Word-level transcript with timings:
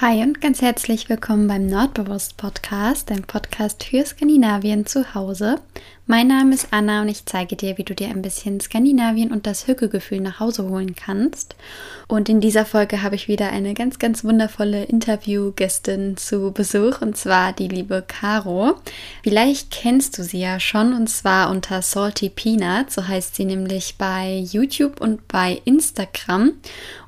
Hi 0.00 0.22
und 0.22 0.40
ganz 0.40 0.62
herzlich 0.62 1.08
willkommen 1.08 1.48
beim 1.48 1.66
Nordbewusst 1.66 2.36
Podcast, 2.36 3.10
ein 3.10 3.24
Podcast 3.24 3.82
für 3.82 4.06
Skandinavien 4.06 4.86
zu 4.86 5.12
Hause. 5.12 5.56
Mein 6.10 6.28
Name 6.28 6.54
ist 6.54 6.68
Anna 6.70 7.02
und 7.02 7.08
ich 7.10 7.26
zeige 7.26 7.54
dir, 7.54 7.76
wie 7.76 7.84
du 7.84 7.94
dir 7.94 8.08
ein 8.08 8.22
bisschen 8.22 8.60
Skandinavien 8.60 9.30
und 9.30 9.46
das 9.46 9.66
Hückegefühl 9.66 10.20
nach 10.20 10.40
Hause 10.40 10.66
holen 10.66 10.94
kannst. 10.94 11.54
Und 12.06 12.30
in 12.30 12.40
dieser 12.40 12.64
Folge 12.64 13.02
habe 13.02 13.14
ich 13.14 13.28
wieder 13.28 13.50
eine 13.50 13.74
ganz, 13.74 13.98
ganz 13.98 14.24
wundervolle 14.24 14.84
Interviewgästin 14.84 16.16
zu 16.16 16.50
Besuch 16.50 17.02
und 17.02 17.18
zwar 17.18 17.52
die 17.52 17.68
liebe 17.68 18.02
Caro. 18.08 18.76
Vielleicht 19.22 19.70
kennst 19.70 20.16
du 20.16 20.24
sie 20.24 20.40
ja 20.40 20.58
schon 20.60 20.94
und 20.94 21.10
zwar 21.10 21.50
unter 21.50 21.82
Salty 21.82 22.30
Peanut, 22.30 22.90
so 22.90 23.06
heißt 23.06 23.36
sie 23.36 23.44
nämlich 23.44 23.96
bei 23.98 24.46
YouTube 24.50 25.02
und 25.02 25.28
bei 25.28 25.60
Instagram. 25.66 26.52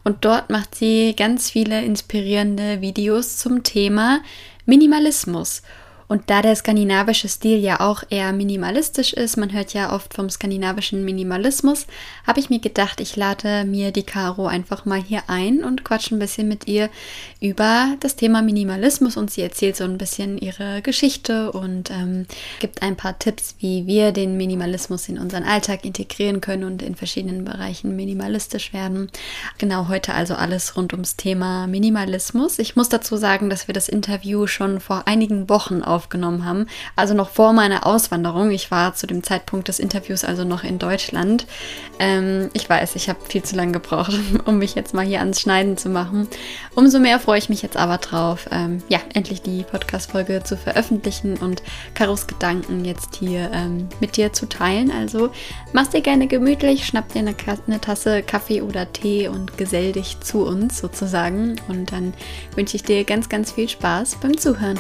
Und 0.05 0.27
dort 0.27 0.51
macht 0.51 0.75
sie 0.75 1.15
ganz 1.17 1.49
viele 1.49 1.83
inspirierende 1.87 2.83
Videos 2.83 3.39
zum 3.39 3.63
Thema 3.63 4.21
Minimalismus. 4.67 5.63
Und 6.11 6.29
da 6.29 6.43
der 6.43 6.57
skandinavische 6.57 7.29
Stil 7.29 7.61
ja 7.61 7.79
auch 7.79 8.03
eher 8.11 8.33
minimalistisch 8.33 9.13
ist, 9.13 9.37
man 9.37 9.53
hört 9.53 9.75
ja 9.75 9.95
oft 9.95 10.13
vom 10.13 10.29
skandinavischen 10.29 11.05
Minimalismus, 11.05 11.87
habe 12.27 12.41
ich 12.41 12.51
mir 12.51 12.59
gedacht, 12.59 13.01
ich 13.01 13.15
lade 13.15 13.65
mir 13.65 13.93
die 13.93 14.03
Caro 14.03 14.49
einfach 14.49 14.85
mal 14.85 15.01
hier 15.01 15.23
ein 15.29 15.63
und 15.63 15.85
quatsche 15.85 16.17
ein 16.17 16.19
bisschen 16.19 16.49
mit 16.49 16.67
ihr 16.67 16.91
über 17.41 17.95
das 18.01 18.17
Thema 18.17 18.43
Minimalismus 18.43 19.17
und 19.17 19.31
sie 19.31 19.43
erzählt 19.43 19.77
so 19.77 19.85
ein 19.85 19.97
bisschen 19.97 20.37
ihre 20.37 20.83
Geschichte 20.83 21.53
und 21.53 21.91
ähm, 21.91 22.27
gibt 22.59 22.83
ein 22.83 22.97
paar 22.97 23.19
Tipps, 23.19 23.55
wie 23.61 23.87
wir 23.87 24.13
den 24.13 24.37
Minimalismus 24.37 25.09
in 25.09 25.19
unseren 25.19 25.45
Alltag 25.45 25.85
integrieren 25.85 26.41
können 26.41 26.65
und 26.65 26.83
in 26.83 26.97
verschiedenen 26.97 27.45
Bereichen 27.45 27.97
minimalistisch 27.97 28.73
werden. 28.73 29.11
Genau 29.59 29.89
heute 29.89 30.13
also 30.15 30.35
alles 30.35 30.77
rund 30.77 30.93
ums 30.93 31.17
Thema 31.17 31.67
Minimalismus. 31.69 32.59
Ich 32.59 32.77
muss 32.77 32.89
dazu 32.89 33.17
sagen, 33.17 33.49
dass 33.49 33.69
wir 33.69 33.75
das 33.75 33.89
Interview 33.89 34.47
schon 34.47 34.81
vor 34.81 35.05
einigen 35.07 35.49
Wochen 35.49 35.83
auf 35.83 36.01
aufgenommen 36.01 36.47
haben. 36.47 36.67
Also 36.97 37.13
noch 37.15 37.29
vor 37.29 37.53
meiner 37.53 37.87
Auswanderung. 37.87 38.51
Ich 38.51 38.71
war 38.71 38.95
zu 38.95 39.07
dem 39.07 39.23
Zeitpunkt 39.23 39.69
des 39.69 39.79
Interviews 39.79 40.25
also 40.25 40.45
noch 40.45 40.65
in 40.65 40.79
Deutschland. 40.79 41.47
Ähm, 41.99 42.49
ich 42.55 42.69
weiß, 42.69 42.97
ich 42.97 43.09
habe 43.09 43.21
viel 43.29 43.43
zu 43.43 43.55
lange 43.55 43.73
gebraucht, 43.73 44.13
um 44.47 44.59
mich 44.59 44.75
jetzt 44.75 44.95
mal 44.95 45.05
hier 45.05 45.21
ans 45.21 45.41
Schneiden 45.41 45.77
zu 45.77 45.91
machen. 45.91 46.27
Umso 46.75 46.99
mehr 46.99 47.21
freue 47.21 47.30
ich 47.39 47.49
mich 47.49 47.63
jetzt 47.63 47.77
aber 47.77 47.99
drauf, 47.99 48.49
ähm, 48.51 48.83
ja, 48.89 49.01
endlich 49.15 49.43
die 49.43 49.63
Podcast-Folge 49.63 50.43
zu 50.45 50.57
veröffentlichen 50.57 51.37
und 51.37 51.63
Karos 51.95 52.27
Gedanken 52.27 52.85
jetzt 52.85 53.17
hier 53.17 53.51
ähm, 53.53 53.89
mit 54.01 54.17
dir 54.17 54.33
zu 54.33 54.49
teilen. 54.49 54.91
Also 54.91 55.31
mach's 55.73 55.91
dir 55.91 56.01
gerne 56.01 56.27
gemütlich, 56.27 56.87
schnapp 56.87 57.13
dir 57.13 57.21
eine, 57.21 57.35
eine 57.67 57.81
Tasse 57.81 58.23
Kaffee 58.23 58.63
oder 58.63 58.93
Tee 58.93 59.29
und 59.29 59.59
gesell 59.59 59.93
dich 59.93 60.21
zu 60.21 60.47
uns 60.47 60.79
sozusagen. 60.79 61.57
Und 61.69 61.93
dann 61.93 62.15
wünsche 62.55 62.77
ich 62.77 62.83
dir 62.83 63.05
ganz, 63.05 63.29
ganz 63.29 63.53
viel 63.53 63.69
Spaß 63.69 64.17
beim 64.21 64.37
Zuhören. 64.37 64.79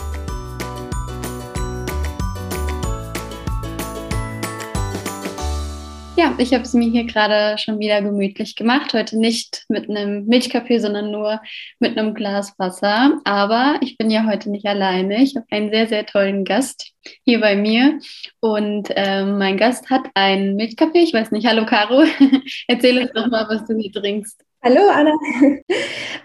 Ja, 6.20 6.34
ich 6.36 6.52
habe 6.52 6.64
es 6.64 6.74
mir 6.74 6.90
hier 6.90 7.04
gerade 7.04 7.56
schon 7.56 7.78
wieder 7.78 8.02
gemütlich 8.02 8.54
gemacht. 8.54 8.92
Heute 8.92 9.18
nicht 9.18 9.64
mit 9.70 9.88
einem 9.88 10.26
Milchkaffee, 10.26 10.78
sondern 10.78 11.10
nur 11.10 11.40
mit 11.78 11.96
einem 11.96 12.12
Glas 12.12 12.58
Wasser. 12.58 13.18
Aber 13.24 13.76
ich 13.80 13.96
bin 13.96 14.10
ja 14.10 14.26
heute 14.26 14.50
nicht 14.50 14.66
alleine. 14.66 15.22
Ich 15.22 15.34
habe 15.34 15.46
einen 15.50 15.70
sehr, 15.70 15.86
sehr 15.86 16.04
tollen 16.04 16.44
Gast 16.44 16.92
hier 17.24 17.40
bei 17.40 17.56
mir. 17.56 18.00
Und 18.38 18.90
ähm, 18.96 19.38
mein 19.38 19.56
Gast 19.56 19.88
hat 19.88 20.10
einen 20.12 20.56
Milchkaffee. 20.56 20.98
Ich 20.98 21.14
weiß 21.14 21.30
nicht. 21.30 21.46
Hallo, 21.46 21.64
Caro. 21.64 22.04
Erzähl 22.68 22.98
uns 22.98 23.12
doch 23.14 23.28
mal, 23.28 23.46
was 23.48 23.64
du 23.64 23.74
hier 23.78 23.90
trinkst. 23.90 24.44
Hallo, 24.62 24.90
Anna. 24.92 25.14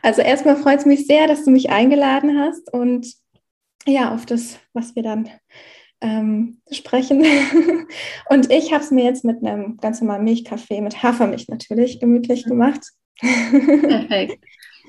Also 0.01 0.21
erstmal 0.21 0.57
freut 0.57 0.79
es 0.79 0.85
mich 0.85 1.07
sehr, 1.07 1.27
dass 1.27 1.45
du 1.45 1.51
mich 1.51 1.69
eingeladen 1.69 2.37
hast 2.37 2.71
und 2.73 3.07
ja, 3.87 4.13
auf 4.13 4.25
das, 4.25 4.59
was 4.73 4.93
wir 4.95 5.03
dann 5.03 5.29
ähm, 6.05 6.57
sprechen. 6.71 7.25
Und 8.29 8.51
ich 8.51 8.71
habe 8.71 8.83
es 8.83 8.91
mir 8.91 9.03
jetzt 9.05 9.25
mit 9.25 9.43
einem 9.43 9.77
ganz 9.77 10.01
normalen 10.01 10.23
Milchkaffee, 10.23 10.81
mit 10.81 11.01
Hafermilch 11.01 11.47
natürlich, 11.47 11.99
gemütlich 11.99 12.45
mhm. 12.45 12.49
gemacht. 12.49 12.81
Perfekt. 13.19 14.37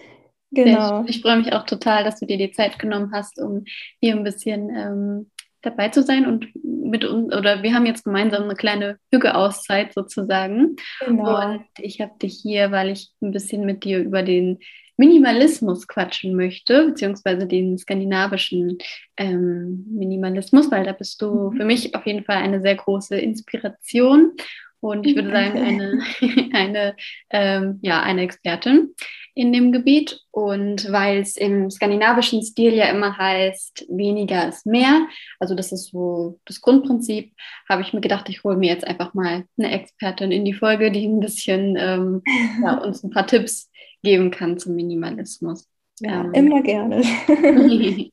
genau. 0.51 1.05
Ich, 1.05 1.17
ich 1.17 1.23
freue 1.23 1.39
mich 1.39 1.53
auch 1.55 1.65
total, 1.65 2.05
dass 2.05 2.21
du 2.21 2.27
dir 2.27 2.37
die 2.37 2.53
Zeit 2.53 2.79
genommen 2.79 3.13
hast, 3.15 3.41
um 3.41 3.65
hier 4.01 4.15
ein 4.15 4.25
bisschen 4.25 4.69
ähm, 4.77 5.31
dabei 5.63 5.89
zu 5.89 6.03
sein 6.03 6.27
und 6.27 6.49
mit 6.63 7.05
uns, 7.05 7.35
oder 7.35 7.63
wir 7.63 7.73
haben 7.75 7.87
jetzt 7.87 8.05
gemeinsam 8.05 8.45
eine 8.45 8.55
kleine 8.55 8.99
Hüge-Auszeit 9.11 9.95
sozusagen. 9.95 10.77
Genau. 11.01 11.53
Und 11.53 11.65
ich 11.79 12.01
habe 12.03 12.13
dich 12.21 12.39
hier, 12.43 12.71
weil 12.71 12.91
ich 12.91 13.11
ein 13.23 13.33
bisschen 13.33 13.65
mit 13.65 13.85
dir 13.85 14.01
über 14.01 14.23
den 14.23 14.59
Minimalismus 14.97 15.87
quatschen 15.87 16.35
möchte, 16.35 16.87
beziehungsweise 16.87 17.47
den 17.47 17.79
skandinavischen 17.79 18.79
ähm, 19.17 19.87
Minimalismus, 19.91 20.71
weil 20.71 20.85
da 20.85 20.93
bist 20.93 21.21
du 21.23 21.51
mhm. 21.51 21.57
für 21.57 21.65
mich 21.65 21.95
auf 21.95 22.07
jeden 22.07 22.25
Fall 22.25 22.37
eine 22.37 22.61
sehr 22.61 22.77
große 22.77 23.17
Inspiration 23.17 24.33
und 24.81 25.07
ich 25.07 25.17
würde 25.17 25.31
sagen, 25.31 25.59
eine, 25.59 26.01
eine, 26.53 26.97
ähm, 27.31 27.79
ja, 27.83 28.03
eine 28.03 28.23
Expertin 28.23 28.95
in 29.35 29.53
dem 29.53 29.73
Gebiet. 29.73 30.21
Und 30.31 30.91
weil 30.93 31.19
es 31.19 31.37
im 31.37 31.71
skandinavischen 31.71 32.43
Stil 32.43 32.75
ja 32.75 32.87
immer 32.87 33.17
heißt, 33.17 33.87
weniger 33.89 34.49
ist 34.49 34.67
mehr, 34.67 35.07
also 35.41 35.55
das 35.55 35.73
ist 35.73 35.91
so 35.91 36.39
das 36.45 36.61
Grundprinzip, 36.61 37.33
habe 37.69 37.83
ich 37.83 37.93
mir 37.93 38.01
gedacht, 38.01 38.29
ich 38.29 38.45
hole 38.45 38.57
mir 38.57 38.71
jetzt 38.71 38.87
einfach 38.87 39.15
mal 39.15 39.45
eine 39.59 39.73
Expertin 39.73 40.31
in 40.31 40.45
die 40.45 40.55
Folge, 40.55 40.91
die 40.91 41.07
ein 41.07 41.21
bisschen 41.21 41.77
ähm, 41.79 42.23
ja, 42.63 42.79
uns 42.79 43.03
ein 43.03 43.11
paar 43.11 43.27
Tipps 43.27 43.71
geben 44.07 44.31
kann 44.31 44.57
zum 44.57 44.77
Minimalismus. 44.77 45.69
Ja, 46.01 46.23
ähm, 46.23 46.33
immer 46.33 46.63
gerne. 46.63 47.03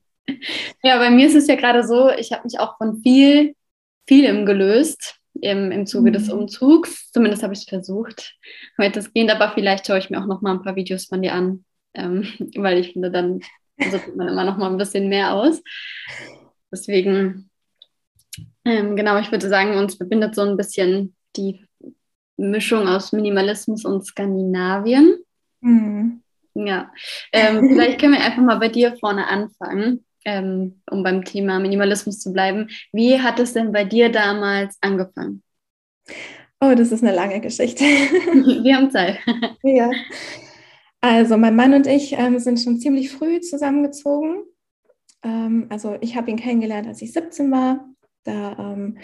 ja, 0.84 0.98
bei 0.98 1.12
mir 1.12 1.28
ist 1.28 1.36
es 1.36 1.48
ja 1.48 1.56
gerade 1.56 1.86
so, 1.86 2.10
ich 2.10 2.32
habe 2.32 2.44
mich 2.44 2.60
auch 2.60 2.78
von 2.78 3.02
viel, 3.02 3.56
vielem 4.08 4.46
gelöst 4.46 5.20
im, 5.40 5.72
im 5.72 5.86
Zuge 5.86 6.10
mhm. 6.10 6.14
des 6.14 6.30
Umzugs. 6.30 7.12
Zumindest 7.12 7.44
habe 7.44 7.54
ich 7.54 7.60
es 7.60 7.70
versucht, 7.70 8.36
weitestgehend, 8.78 9.32
aber 9.32 9.54
vielleicht 9.54 9.86
schaue 9.86 10.00
ich 10.00 10.10
mir 10.10 10.20
auch 10.20 10.26
noch 10.26 10.42
mal 10.42 10.54
ein 10.54 10.64
paar 10.64 10.76
Videos 10.76 11.06
von 11.06 11.22
dir 11.22 11.34
an, 11.34 11.64
ähm, 11.94 12.28
weil 12.56 12.80
ich 12.80 12.94
finde, 12.94 13.12
dann 13.12 13.42
sucht 13.92 14.16
man 14.16 14.30
immer 14.30 14.46
noch 14.46 14.58
mal 14.58 14.72
ein 14.72 14.78
bisschen 14.78 15.10
mehr 15.10 15.34
aus. 15.34 15.62
Deswegen, 16.72 17.52
ähm, 18.66 18.96
genau, 18.96 19.20
ich 19.20 19.32
würde 19.32 19.48
sagen, 19.48 19.78
uns 19.78 19.96
verbindet 19.96 20.34
so 20.34 20.42
ein 20.42 20.58
bisschen 20.58 21.16
die 21.36 21.68
Mischung 22.38 22.88
aus 22.88 23.12
Minimalismus 23.12 23.86
und 23.86 24.06
Skandinavien. 24.06 25.23
Mhm. 25.64 26.22
Ja, 26.54 26.92
ähm, 27.32 27.70
vielleicht 27.74 28.00
können 28.00 28.14
wir 28.14 28.24
einfach 28.24 28.42
mal 28.42 28.60
bei 28.60 28.70
dir 28.70 28.96
vorne 28.98 29.28
anfangen, 29.28 30.06
ähm, 30.26 30.82
um 30.90 31.04
beim 31.04 31.24
Thema 31.24 31.60
Minimalismus 31.60 32.20
zu 32.20 32.32
bleiben. 32.32 32.70
Wie 32.92 33.20
hat 33.20 33.40
es 33.40 33.54
denn 33.54 33.72
bei 33.72 33.84
dir 33.84 34.12
damals 34.12 34.78
angefangen? 34.82 35.42
Oh, 36.60 36.74
das 36.76 36.92
ist 36.92 37.04
eine 37.04 37.14
lange 37.14 37.42
Geschichte. 37.42 37.84
wir 37.84 38.76
haben 38.76 38.92
Zeit. 38.92 39.20
ja. 39.64 39.90
Also 41.02 41.36
mein 41.38 41.56
Mann 41.56 41.74
und 41.74 41.88
ich 41.88 42.14
ähm, 42.14 42.40
sind 42.40 42.62
schon 42.62 42.80
ziemlich 42.80 43.12
früh 43.12 43.42
zusammengezogen. 43.42 44.44
Ähm, 45.24 45.66
also 45.70 45.98
ich 46.00 46.16
habe 46.16 46.32
ihn 46.32 46.38
kennengelernt, 46.38 46.88
als 46.88 47.02
ich 47.02 47.12
17 47.12 47.52
war. 47.52 47.93
Da 48.24 48.56
ähm, 48.58 48.98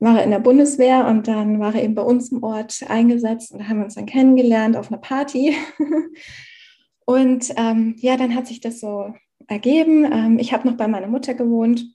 war 0.00 0.18
er 0.18 0.24
in 0.24 0.30
der 0.30 0.40
Bundeswehr 0.40 1.06
und 1.06 1.28
dann 1.28 1.60
war 1.60 1.74
er 1.74 1.82
eben 1.82 1.94
bei 1.94 2.02
uns 2.02 2.32
im 2.32 2.42
Ort 2.42 2.80
eingesetzt 2.88 3.52
und 3.52 3.60
da 3.60 3.68
haben 3.68 3.78
wir 3.78 3.84
uns 3.84 3.94
dann 3.94 4.06
kennengelernt 4.06 4.76
auf 4.76 4.90
einer 4.90 5.00
Party. 5.00 5.56
und 7.06 7.52
ähm, 7.56 7.94
ja, 7.98 8.16
dann 8.16 8.34
hat 8.34 8.46
sich 8.46 8.60
das 8.60 8.80
so 8.80 9.14
ergeben. 9.48 10.04
Ähm, 10.04 10.38
ich 10.38 10.52
habe 10.52 10.68
noch 10.68 10.76
bei 10.76 10.88
meiner 10.88 11.06
Mutter 11.06 11.34
gewohnt 11.34 11.86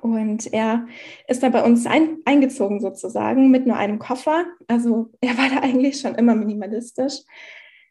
und 0.00 0.52
er 0.52 0.86
ist 1.28 1.42
da 1.42 1.48
bei 1.48 1.62
uns 1.62 1.86
ein, 1.86 2.18
eingezogen 2.24 2.80
sozusagen 2.80 3.50
mit 3.50 3.66
nur 3.66 3.76
einem 3.76 3.98
Koffer. 3.98 4.44
Also 4.68 5.10
er 5.20 5.36
war 5.38 5.48
da 5.48 5.60
eigentlich 5.60 6.00
schon 6.00 6.14
immer 6.14 6.34
minimalistisch. 6.34 7.20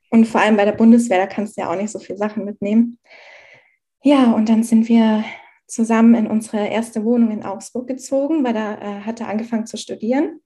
Und 0.09 0.25
vor 0.25 0.41
allem 0.41 0.57
bei 0.57 0.65
der 0.65 0.71
Bundeswehr, 0.73 1.17
da 1.17 1.27
kannst 1.27 1.57
du 1.57 1.61
ja 1.61 1.69
auch 1.69 1.75
nicht 1.75 1.91
so 1.91 1.99
viele 1.99 2.17
Sachen 2.17 2.45
mitnehmen. 2.45 2.99
Ja, 4.03 4.31
und 4.31 4.49
dann 4.49 4.63
sind 4.63 4.87
wir 4.87 5.23
zusammen 5.67 6.15
in 6.15 6.27
unsere 6.27 6.67
erste 6.67 7.03
Wohnung 7.03 7.31
in 7.31 7.43
Augsburg 7.43 7.87
gezogen, 7.87 8.43
weil 8.43 8.53
da 8.53 8.75
äh, 8.75 9.01
hat 9.01 9.19
er 9.21 9.27
angefangen 9.27 9.65
zu 9.65 9.77
studieren. 9.77 10.41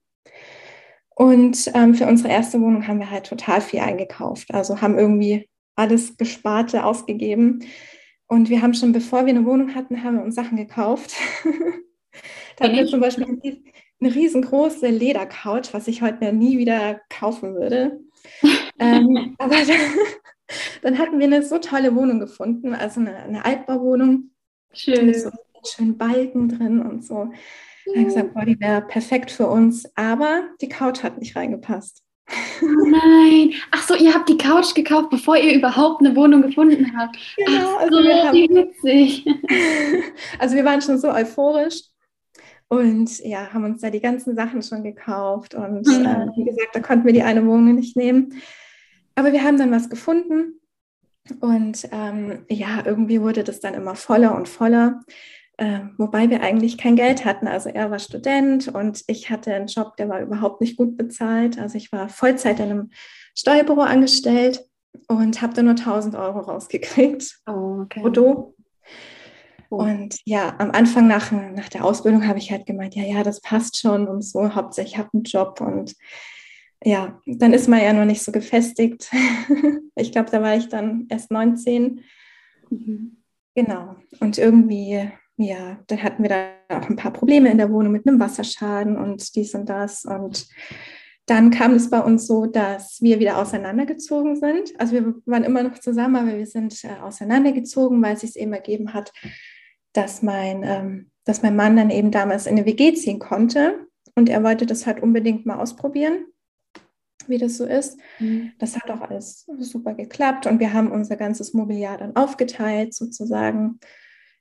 Und 1.15 1.69
ähm, 1.73 1.95
für 1.95 2.07
unsere 2.07 2.29
erste 2.29 2.61
Wohnung 2.61 2.87
haben 2.87 2.99
wir 2.99 3.11
halt 3.11 3.25
total 3.25 3.59
viel 3.59 3.81
eingekauft. 3.81 4.53
Also 4.53 4.81
haben 4.81 4.97
irgendwie 4.97 5.49
alles 5.75 6.17
Gesparte 6.17 6.85
ausgegeben. 6.85 7.59
Und 8.27 8.49
wir 8.49 8.61
haben 8.61 8.73
schon, 8.73 8.93
bevor 8.93 9.25
wir 9.25 9.33
eine 9.33 9.45
Wohnung 9.45 9.75
hatten, 9.75 10.03
haben 10.03 10.17
wir 10.17 10.23
uns 10.23 10.35
Sachen 10.35 10.55
gekauft. 10.55 11.13
da 12.55 12.65
hatten 12.65 12.77
wir 12.77 12.87
zum 12.87 13.01
Beispiel 13.01 13.25
eine 14.01 14.15
riesengroße 14.15 14.87
Ledercouch, 14.87 15.73
was 15.73 15.87
ich 15.87 16.01
heute 16.01 16.31
nie 16.31 16.57
wieder 16.57 17.01
kaufen 17.09 17.55
würde. 17.55 17.99
ähm, 18.79 19.35
aber 19.39 19.55
dann, 19.55 19.77
dann, 20.83 20.97
hatten 20.97 21.19
wir 21.19 21.25
eine 21.25 21.43
so 21.43 21.57
tolle 21.57 21.95
Wohnung 21.95 22.19
gefunden, 22.19 22.73
also 22.73 22.99
eine, 22.99 23.15
eine 23.17 23.45
Altbauwohnung 23.45 24.31
Schön. 24.73 25.07
Mit 25.07 25.19
so 25.19 25.29
schönen 25.65 25.97
Balken 25.97 26.49
drin 26.49 26.81
und 26.81 27.03
so. 27.03 27.31
Ich 27.85 27.95
habe 27.95 28.05
gesagt, 28.05 28.33
boah, 28.33 28.45
die 28.45 28.59
wäre 28.59 28.81
perfekt 28.81 29.31
für 29.31 29.47
uns, 29.47 29.89
aber 29.95 30.43
die 30.61 30.69
Couch 30.69 31.03
hat 31.03 31.17
nicht 31.17 31.35
reingepasst. 31.35 32.03
Oh 32.61 32.87
nein. 32.87 33.53
Ach 33.71 33.81
so, 33.87 33.95
ihr 33.95 34.13
habt 34.13 34.29
die 34.29 34.37
Couch 34.37 34.75
gekauft, 34.75 35.09
bevor 35.09 35.37
ihr 35.37 35.55
überhaupt 35.55 36.01
eine 36.01 36.15
Wohnung 36.15 36.43
gefunden 36.43 36.95
habt. 36.95 37.17
Genau, 37.37 37.51
Ach 37.51 37.63
so, 37.63 37.77
also 37.77 37.97
wir 37.99 38.23
haben, 38.23 38.33
witzig. 38.35 39.25
Also 40.39 40.55
wir 40.55 40.65
waren 40.65 40.81
schon 40.81 40.99
so 40.99 41.09
euphorisch 41.09 41.81
und 42.67 43.19
ja, 43.19 43.51
haben 43.51 43.63
uns 43.63 43.81
da 43.81 43.89
die 43.89 43.99
ganzen 43.99 44.35
Sachen 44.35 44.61
schon 44.61 44.83
gekauft 44.83 45.55
und 45.55 45.87
mhm. 45.87 46.05
äh, 46.05 46.27
wie 46.35 46.45
gesagt, 46.45 46.69
da 46.73 46.79
konnten 46.81 47.05
wir 47.05 47.13
die 47.13 47.23
eine 47.23 47.45
Wohnung 47.45 47.75
nicht 47.75 47.95
nehmen. 47.95 48.39
Aber 49.15 49.33
wir 49.33 49.43
haben 49.43 49.57
dann 49.57 49.71
was 49.71 49.89
gefunden 49.89 50.58
und 51.39 51.87
ähm, 51.91 52.45
ja, 52.49 52.83
irgendwie 52.85 53.21
wurde 53.21 53.43
das 53.43 53.59
dann 53.59 53.73
immer 53.73 53.95
voller 53.95 54.35
und 54.35 54.49
voller. 54.49 55.01
Äh, 55.57 55.81
wobei 55.97 56.29
wir 56.29 56.41
eigentlich 56.41 56.77
kein 56.77 56.95
Geld 56.95 57.25
hatten. 57.25 57.47
Also 57.47 57.69
er 57.69 57.91
war 57.91 57.99
Student 57.99 58.69
und 58.69 59.03
ich 59.07 59.29
hatte 59.29 59.53
einen 59.53 59.67
Job, 59.67 59.97
der 59.97 60.07
war 60.07 60.21
überhaupt 60.21 60.61
nicht 60.61 60.77
gut 60.77 60.95
bezahlt. 60.95 61.59
Also 61.59 61.77
ich 61.77 61.91
war 61.91 62.07
Vollzeit 62.07 62.59
in 62.59 62.71
einem 62.71 62.89
Steuerbüro 63.35 63.81
angestellt 63.81 64.65
und 65.07 65.41
habe 65.41 65.53
da 65.53 65.61
nur 65.61 65.75
1000 65.75 66.15
Euro 66.15 66.39
rausgekriegt. 66.39 67.41
Oh, 67.45 67.81
okay. 67.83 68.01
Brutto. 68.01 68.55
Oh. 69.69 69.75
Und 69.75 70.17
ja, 70.25 70.55
am 70.57 70.71
Anfang 70.71 71.07
nach, 71.07 71.31
nach 71.31 71.69
der 71.69 71.83
Ausbildung 71.83 72.27
habe 72.27 72.39
ich 72.39 72.51
halt 72.51 72.65
gemeint, 72.65 72.95
ja, 72.95 73.03
ja, 73.03 73.23
das 73.23 73.41
passt 73.41 73.77
schon 73.77 74.07
und 74.07 74.23
so, 74.23 74.55
hauptsächlich 74.55 74.97
habe 74.97 75.09
einen 75.13 75.23
Job 75.23 75.61
und 75.61 75.93
ja, 76.83 77.21
dann 77.25 77.53
ist 77.53 77.67
man 77.67 77.81
ja 77.81 77.93
noch 77.93 78.05
nicht 78.05 78.21
so 78.21 78.31
gefestigt. 78.31 79.11
ich 79.95 80.11
glaube, 80.11 80.31
da 80.31 80.41
war 80.41 80.55
ich 80.55 80.69
dann 80.69 81.07
erst 81.09 81.31
19. 81.31 82.01
Mhm. 82.69 83.17
Genau. 83.55 83.95
Und 84.19 84.37
irgendwie 84.37 85.09
ja, 85.41 85.79
dann 85.87 86.03
hatten 86.03 86.21
wir 86.21 86.29
da 86.29 86.77
auch 86.77 86.89
ein 86.89 86.97
paar 86.97 87.13
Probleme 87.13 87.49
in 87.49 87.57
der 87.57 87.71
Wohnung 87.71 87.93
mit 87.93 88.05
einem 88.05 88.19
Wasserschaden 88.19 88.97
und 88.97 89.35
dies 89.35 89.55
und 89.55 89.69
das. 89.69 90.03
Und 90.03 90.49
dann 91.27 91.49
kam 91.49 91.75
es 91.75 91.89
bei 91.89 92.01
uns 92.01 92.27
so, 92.27 92.45
dass 92.45 93.01
wir 93.01 93.19
wieder 93.19 93.37
auseinandergezogen 93.37 94.35
sind. 94.35 94.73
Also 94.77 94.93
wir 94.95 95.15
waren 95.25 95.45
immer 95.45 95.63
noch 95.63 95.79
zusammen, 95.79 96.17
aber 96.17 96.37
wir 96.37 96.45
sind 96.45 96.83
äh, 96.83 96.99
auseinandergezogen, 97.01 98.01
weil 98.03 98.15
es 98.15 98.21
sich 98.21 98.35
eben 98.35 98.51
ergeben 98.51 98.93
hat, 98.93 99.13
dass 99.93 100.21
mein, 100.21 100.63
ähm, 100.63 101.11
dass 101.23 101.41
mein 101.41 101.55
Mann 101.55 101.77
dann 101.77 101.89
eben 101.89 102.11
damals 102.11 102.45
in 102.45 102.57
eine 102.57 102.65
WG 102.65 102.93
ziehen 102.95 103.19
konnte. 103.19 103.87
Und 104.15 104.27
er 104.27 104.43
wollte 104.43 104.65
das 104.65 104.85
halt 104.85 105.01
unbedingt 105.01 105.45
mal 105.45 105.59
ausprobieren, 105.59 106.25
wie 107.29 107.37
das 107.37 107.57
so 107.57 107.65
ist. 107.65 107.99
Mhm. 108.19 108.51
Das 108.59 108.75
hat 108.75 108.89
auch 108.91 109.01
alles 109.01 109.45
super 109.59 109.93
geklappt 109.93 110.47
und 110.47 110.59
wir 110.59 110.73
haben 110.73 110.91
unser 110.91 111.15
ganzes 111.15 111.53
Mobiliar 111.53 111.97
dann 111.97 112.15
aufgeteilt 112.15 112.93
sozusagen 112.93 113.79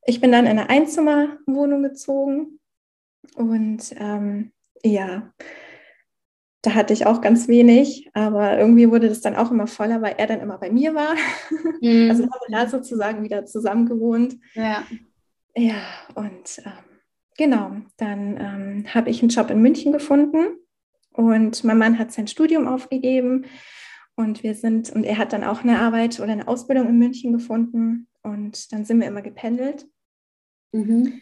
ich 0.09 0.23
bin 0.23 0.33
dann 0.33 0.47
in 0.47 0.53
eine 0.53 0.71
Einzimmerwohnung 0.71 1.83
gezogen 1.83 2.61
und 3.37 3.95
ähm, 3.99 4.53
ja, 4.83 5.35
da 6.63 6.75
hatte 6.75 6.95
ich 6.95 7.05
auch 7.05 7.21
ganz 7.21 7.47
wenig, 7.47 8.09
aber 8.15 8.59
irgendwie 8.59 8.91
wurde 8.91 9.11
das 9.11 9.21
dann 9.21 9.37
auch 9.37 9.51
immer 9.51 9.67
voller, 9.67 10.01
weil 10.01 10.15
er 10.17 10.27
dann 10.27 10.41
immer 10.41 10.57
bei 10.57 10.71
mir 10.71 10.95
war. 10.95 11.15
Mhm. 11.81 12.09
Also 12.11 12.23
haben 12.25 12.41
wir 12.49 12.59
da 12.59 12.69
sozusagen 12.69 13.23
wieder 13.23 13.45
zusammen 13.45 13.87
gewohnt. 13.87 14.39
Ja. 14.55 14.85
Ja, 15.55 15.83
und 16.15 16.59
ähm, 16.65 16.73
genau, 17.37 17.73
dann 17.99 18.37
ähm, 18.37 18.95
habe 18.95 19.11
ich 19.11 19.21
einen 19.21 19.31
Job 19.31 19.51
in 19.51 19.61
München 19.61 19.93
gefunden 19.93 20.57
und 21.19 21.65
mein 21.65 21.79
Mann 21.79 21.99
hat 21.99 22.13
sein 22.13 22.29
Studium 22.29 22.69
aufgegeben 22.69 23.47
und 24.15 24.45
wir 24.45 24.55
sind, 24.55 24.91
und 24.91 25.03
er 25.03 25.19
hat 25.19 25.33
dann 25.33 25.43
auch 25.43 25.65
eine 25.65 25.81
Arbeit 25.81 26.21
oder 26.21 26.31
eine 26.31 26.47
Ausbildung 26.47 26.87
in 26.87 26.97
München 26.97 27.33
gefunden 27.33 28.07
und 28.23 28.73
dann 28.73 28.85
sind 28.85 29.01
wir 29.01 29.09
immer 29.09 29.21
gependelt. 29.21 29.89
Mhm. 30.71 31.21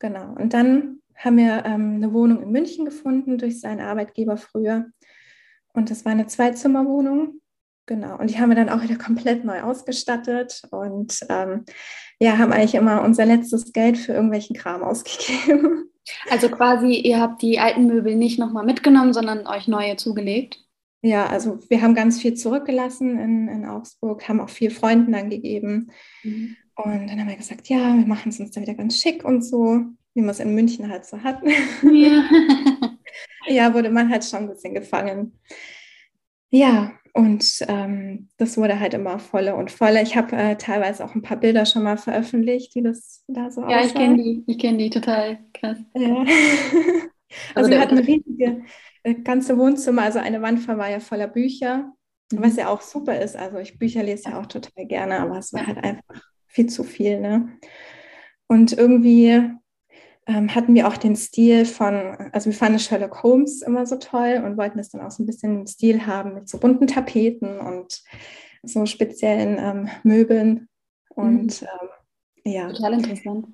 Genau. 0.00 0.34
Und 0.34 0.52
dann 0.52 1.00
haben 1.16 1.38
wir 1.38 1.64
ähm, 1.64 1.94
eine 1.94 2.12
Wohnung 2.12 2.42
in 2.42 2.52
München 2.52 2.84
gefunden 2.84 3.38
durch 3.38 3.58
seinen 3.58 3.80
Arbeitgeber 3.80 4.36
früher. 4.36 4.90
Und 5.72 5.90
das 5.90 6.04
war 6.04 6.12
eine 6.12 6.26
Zweizimmerwohnung. 6.26 7.40
Genau. 7.86 8.18
Und 8.18 8.28
die 8.28 8.38
haben 8.38 8.50
wir 8.50 8.56
dann 8.56 8.68
auch 8.68 8.82
wieder 8.82 8.96
komplett 8.98 9.46
neu 9.46 9.62
ausgestattet 9.62 10.60
und 10.70 11.20
ähm, 11.30 11.64
ja, 12.20 12.36
haben 12.36 12.52
eigentlich 12.52 12.74
immer 12.74 13.02
unser 13.02 13.24
letztes 13.24 13.72
Geld 13.72 13.96
für 13.96 14.12
irgendwelchen 14.12 14.56
Kram 14.56 14.82
ausgegeben. 14.82 15.90
Also 16.28 16.48
quasi, 16.48 16.94
ihr 16.94 17.20
habt 17.20 17.42
die 17.42 17.58
alten 17.58 17.86
Möbel 17.86 18.16
nicht 18.16 18.38
nochmal 18.38 18.64
mitgenommen, 18.64 19.12
sondern 19.12 19.46
euch 19.46 19.68
neue 19.68 19.96
zugelegt? 19.96 20.58
Ja, 21.02 21.26
also 21.26 21.58
wir 21.68 21.82
haben 21.82 21.94
ganz 21.94 22.20
viel 22.20 22.34
zurückgelassen 22.34 23.18
in, 23.18 23.48
in 23.48 23.66
Augsburg, 23.66 24.28
haben 24.28 24.40
auch 24.40 24.50
viel 24.50 24.70
Freunden 24.70 25.12
dann 25.12 25.30
gegeben. 25.30 25.90
Mhm. 26.22 26.56
Und 26.76 27.08
dann 27.08 27.20
haben 27.20 27.28
wir 27.28 27.36
gesagt, 27.36 27.68
ja, 27.68 27.96
wir 27.96 28.06
machen 28.06 28.30
es 28.30 28.40
uns 28.40 28.52
da 28.52 28.60
wieder 28.60 28.74
ganz 28.74 28.98
schick 28.98 29.24
und 29.24 29.42
so, 29.42 29.80
wie 30.14 30.22
wir 30.22 30.30
es 30.30 30.40
in 30.40 30.54
München 30.54 30.88
halt 30.90 31.04
so 31.04 31.22
hatten. 31.22 31.50
Ja. 31.92 32.24
ja, 33.48 33.74
wurde 33.74 33.90
man 33.90 34.10
halt 34.10 34.24
schon 34.24 34.40
ein 34.40 34.48
bisschen 34.48 34.74
gefangen. 34.74 35.38
Ja, 36.50 36.92
und 37.14 37.44
ähm, 37.68 38.28
das 38.38 38.56
wurde 38.56 38.80
halt 38.80 38.94
immer 38.94 39.18
voller 39.18 39.56
und 39.56 39.70
voller. 39.70 40.00
Ich 40.02 40.16
habe 40.16 40.34
äh, 40.34 40.56
teilweise 40.56 41.04
auch 41.04 41.14
ein 41.14 41.22
paar 41.22 41.36
Bilder 41.36 41.66
schon 41.66 41.82
mal 41.82 41.98
veröffentlicht, 41.98 42.74
wie 42.74 42.82
das 42.82 43.22
da 43.28 43.50
so 43.50 43.62
aussah. 43.62 43.70
Ja, 43.70 43.84
ich 43.84 43.94
kenne 43.94 44.16
die, 44.16 44.44
ich 44.46 44.58
kenne 44.58 44.78
die 44.78 44.90
total 44.90 45.38
krass. 45.62 45.78
Ja. 45.94 46.16
also, 46.24 47.08
also 47.54 47.70
wir 47.70 47.80
hatten 47.80 47.98
eine 47.98 48.06
riesige 48.06 48.64
äh, 49.02 49.14
ganze 49.14 49.56
Wohnzimmer, 49.58 50.02
also 50.02 50.18
eine 50.18 50.42
Wand 50.42 50.66
war 50.66 50.90
ja 50.90 51.00
voller 51.00 51.28
Bücher, 51.28 51.92
was 52.32 52.56
ja 52.56 52.68
auch 52.68 52.80
super 52.80 53.20
ist. 53.20 53.36
Also 53.36 53.58
ich 53.58 53.78
Bücher 53.78 54.02
lese 54.02 54.30
ja 54.30 54.40
auch 54.40 54.46
total 54.46 54.86
gerne, 54.86 55.20
aber 55.20 55.38
es 55.38 55.52
war 55.52 55.66
halt 55.66 55.82
einfach 55.82 56.22
viel 56.46 56.68
zu 56.68 56.84
viel. 56.84 57.20
Ne? 57.20 57.58
Und 58.46 58.72
irgendwie 58.72 59.50
ähm, 60.26 60.54
hatten 60.54 60.74
wir 60.74 60.88
auch 60.88 60.96
den 60.96 61.16
Stil 61.16 61.64
von, 61.64 61.94
also 62.32 62.46
wir 62.46 62.56
fanden 62.56 62.78
Sherlock 62.78 63.22
Holmes 63.22 63.62
immer 63.62 63.86
so 63.86 63.96
toll 63.96 64.42
und 64.44 64.56
wollten 64.56 64.78
es 64.78 64.90
dann 64.90 65.00
auch 65.00 65.10
so 65.10 65.22
ein 65.22 65.26
bisschen 65.26 65.60
im 65.60 65.66
Stil 65.66 66.06
haben 66.06 66.34
mit 66.34 66.48
so 66.48 66.58
bunten 66.58 66.86
Tapeten 66.86 67.58
und 67.58 68.02
so 68.62 68.86
speziellen 68.86 69.58
ähm, 69.58 69.90
Möbeln. 70.04 70.68
Und 71.08 71.62
mhm. 71.62 71.68
ähm, 72.44 72.52
ja. 72.52 72.72
Total 72.72 72.94
interessant. 72.94 73.46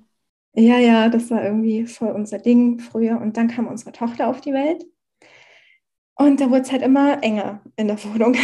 Ja, 0.53 0.79
ja, 0.79 1.09
das 1.09 1.29
war 1.29 1.43
irgendwie 1.43 1.85
voll 1.85 2.11
unser 2.11 2.39
Ding 2.39 2.79
früher. 2.79 3.19
Und 3.21 3.37
dann 3.37 3.47
kam 3.47 3.67
unsere 3.67 3.91
Tochter 3.91 4.27
auf 4.27 4.41
die 4.41 4.53
Welt. 4.53 4.83
Und 6.15 6.41
da 6.41 6.49
wurde 6.49 6.61
es 6.61 6.71
halt 6.71 6.81
immer 6.81 7.23
enger 7.23 7.61
in 7.75 7.87
der 7.87 8.03
Wohnung. 8.03 8.35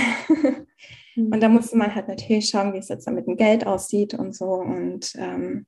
Mhm. 1.16 1.34
Und 1.34 1.42
da 1.42 1.50
musste 1.50 1.78
man 1.78 1.94
halt 1.94 2.08
natürlich 2.08 2.50
schauen, 2.50 2.74
wie 2.74 2.78
es 2.78 2.90
jetzt 2.90 3.08
dann 3.08 3.16
mit 3.16 3.28
dem 3.28 3.38
Geld 3.38 3.66
aussieht 3.66 4.14
und 4.14 4.36
so. 4.36 4.46
Und 4.46 5.14
ähm, 5.18 5.66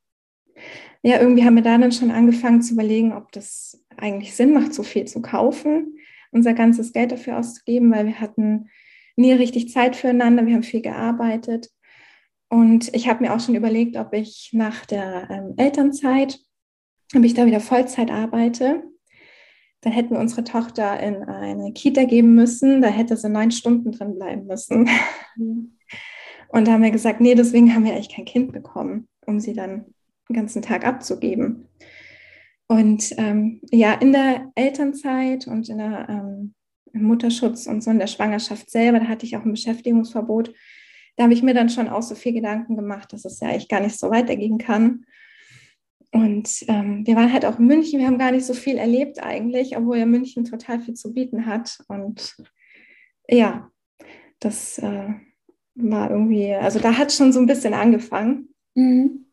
ja, 1.04 1.20
irgendwie 1.20 1.44
haben 1.44 1.56
wir 1.56 1.64
da 1.64 1.78
dann 1.78 1.92
schon 1.92 2.12
angefangen 2.12 2.62
zu 2.62 2.74
überlegen, 2.74 3.14
ob 3.14 3.32
das 3.32 3.84
eigentlich 3.98 4.36
Sinn 4.36 4.54
macht, 4.54 4.74
so 4.74 4.84
viel 4.84 5.06
zu 5.06 5.22
kaufen, 5.22 5.98
unser 6.32 6.54
ganzes 6.54 6.94
Geld 6.94 7.12
dafür 7.12 7.38
auszugeben, 7.40 7.92
weil 7.92 8.06
wir 8.06 8.20
hatten 8.20 8.70
nie 9.16 9.34
richtig 9.34 9.72
Zeit 9.72 9.96
füreinander, 9.96 10.46
wir 10.46 10.54
haben 10.54 10.64
viel 10.64 10.82
gearbeitet. 10.82 11.70
Und 12.50 12.94
ich 12.96 13.10
habe 13.10 13.24
mir 13.24 13.34
auch 13.34 13.40
schon 13.40 13.56
überlegt, 13.56 13.98
ob 13.98 14.14
ich 14.14 14.52
nach 14.54 14.86
der 14.86 15.30
ähm, 15.30 15.54
Elternzeit, 15.58 16.40
ob 17.16 17.24
ich 17.24 17.34
da 17.34 17.46
wieder 17.46 17.60
Vollzeit 17.60 18.10
arbeite 18.10 18.84
dann 19.82 19.94
hätten 19.94 20.12
wir 20.12 20.20
unsere 20.20 20.44
Tochter 20.44 21.00
in 21.00 21.24
eine 21.24 21.72
Kita 21.72 22.06
geben 22.06 22.36
müssen. 22.36 22.82
Da 22.82 22.88
hätte 22.88 23.16
sie 23.16 23.30
neun 23.30 23.52
Stunden 23.52 23.92
drin 23.92 24.16
bleiben 24.16 24.48
müssen. 24.48 24.90
Mhm. 25.36 25.78
Und 26.50 26.68
da 26.68 26.74
haben 26.74 26.84
wir 26.84 26.92
gesagt, 26.92 27.20
nee, 27.20 27.36
deswegen 27.36 27.74
haben 27.74 27.84
wir 27.84 27.92
eigentlich 27.92 28.16
kein 28.16 28.26
Kind 28.26 28.54
bekommen, 28.54 29.08
um 29.26 29.40
sie 29.40 29.54
dann 29.54 29.86
den 30.30 30.36
ganzen 30.36 30.62
Tag 30.62 30.86
abzugeben. 30.86 31.68
Und 32.68 33.14
ähm, 33.18 33.60
ja, 33.70 33.94
in 33.94 34.14
der 34.14 34.52
Elternzeit 34.56 35.46
und 35.48 35.68
in 35.68 35.78
der 35.78 36.08
ähm, 36.10 36.54
im 36.94 37.04
Mutterschutz 37.04 37.68
und 37.68 37.84
so 37.84 37.92
in 37.92 38.00
der 38.00 38.08
Schwangerschaft 38.08 38.70
selber, 38.70 39.00
da 39.00 39.08
hatte 39.08 39.26
ich 39.26 39.36
auch 39.36 39.44
ein 39.44 39.52
Beschäftigungsverbot. 39.52 40.54
Da 41.18 41.24
habe 41.24 41.34
ich 41.34 41.44
mir 41.44 41.54
dann 41.54 41.70
schon 41.70 41.90
auch 41.90 42.04
so 42.04 42.16
viel 42.16 42.34
Gedanken 42.34 42.76
gemacht, 42.76 43.12
dass 43.12 43.26
es 43.26 43.40
ja 43.40 43.50
eigentlich 43.50 43.68
gar 43.68 43.82
nicht 43.82 44.00
so 44.00 44.10
weitergehen 44.10 44.58
kann. 44.58 45.06
Und 46.12 46.64
ähm, 46.68 47.06
wir 47.06 47.16
waren 47.16 47.34
halt 47.34 47.46
auch 47.46 47.60
in 47.60 47.66
München, 47.66 48.00
wir 48.00 48.08
haben 48.08 48.18
gar 48.18 48.32
nicht 48.32 48.46
so 48.46 48.54
viel 48.54 48.78
erlebt 48.78 49.22
eigentlich, 49.22 49.76
obwohl 49.76 49.98
ja 49.98 50.06
München 50.06 50.46
total 50.46 50.80
viel 50.80 50.94
zu 50.94 51.14
bieten 51.14 51.46
hat. 51.46 51.80
Und 51.88 52.36
ja, 53.28 53.70
das 54.40 54.78
äh, 54.78 55.10
war 55.76 56.12
irgendwie, 56.12 56.54
also 56.54 56.80
da 56.80 56.98
hat 56.98 57.12
schon 57.12 57.34
so 57.34 57.40
ein 57.40 57.46
bisschen 57.46 57.74
angefangen. 57.74 58.50
Mhm. 58.76 59.26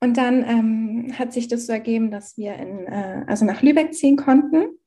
Und 0.00 0.16
dann 0.16 0.44
ähm, 0.44 1.18
hat 1.18 1.32
sich 1.32 1.48
das 1.48 1.66
so 1.66 1.72
ergeben, 1.72 2.10
dass 2.10 2.36
wir 2.36 2.54
in, 2.54 2.86
äh, 2.86 3.24
also 3.26 3.44
nach 3.44 3.62
Lübeck 3.62 3.94
ziehen 3.94 4.16
konnten. 4.16 4.78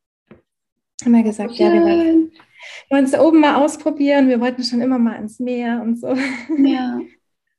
Haben 1.03 1.11
wir 1.13 1.23
gesagt, 1.23 1.55
Schön. 1.55 1.65
ja, 1.65 1.73
wir 1.73 2.31
wollen, 2.89 3.05
wollen 3.05 3.05
es 3.05 3.19
oben 3.19 3.39
mal 3.39 3.55
ausprobieren. 3.55 4.29
Wir 4.29 4.39
wollten 4.39 4.63
schon 4.63 4.81
immer 4.81 4.99
mal 4.99 5.15
ins 5.15 5.39
Meer 5.39 5.81
und 5.81 5.99
so. 5.99 6.15
Ja. 6.57 6.99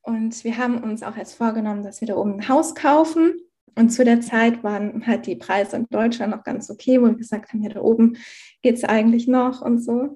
Und 0.03 0.43
wir 0.43 0.59
haben 0.59 0.83
uns 0.83 1.03
auch 1.03 1.17
jetzt 1.17 1.35
vorgenommen, 1.35 1.85
dass 1.85 2.01
wir 2.01 2.09
da 2.09 2.17
oben 2.17 2.35
ein 2.35 2.49
Haus 2.49 2.75
kaufen. 2.75 3.35
Und 3.75 3.91
zu 3.91 4.05
der 4.05 4.21
Zeit 4.21 4.63
waren 4.65 5.07
halt 5.07 5.27
die 5.27 5.37
Preise 5.37 5.77
in 5.77 5.87
Deutschland 5.91 6.35
noch 6.35 6.45
ganz 6.45 6.69
okay, 6.71 7.01
wo 7.01 7.07
wir 7.07 7.15
gesagt 7.15 7.53
haben, 7.53 7.63
ja, 7.63 7.71
da 7.71 7.81
oben 7.81 8.17
geht 8.63 8.77
es 8.77 8.85
eigentlich 8.85 9.29
noch 9.29 9.63
und 9.63 9.79
so. 9.79 10.15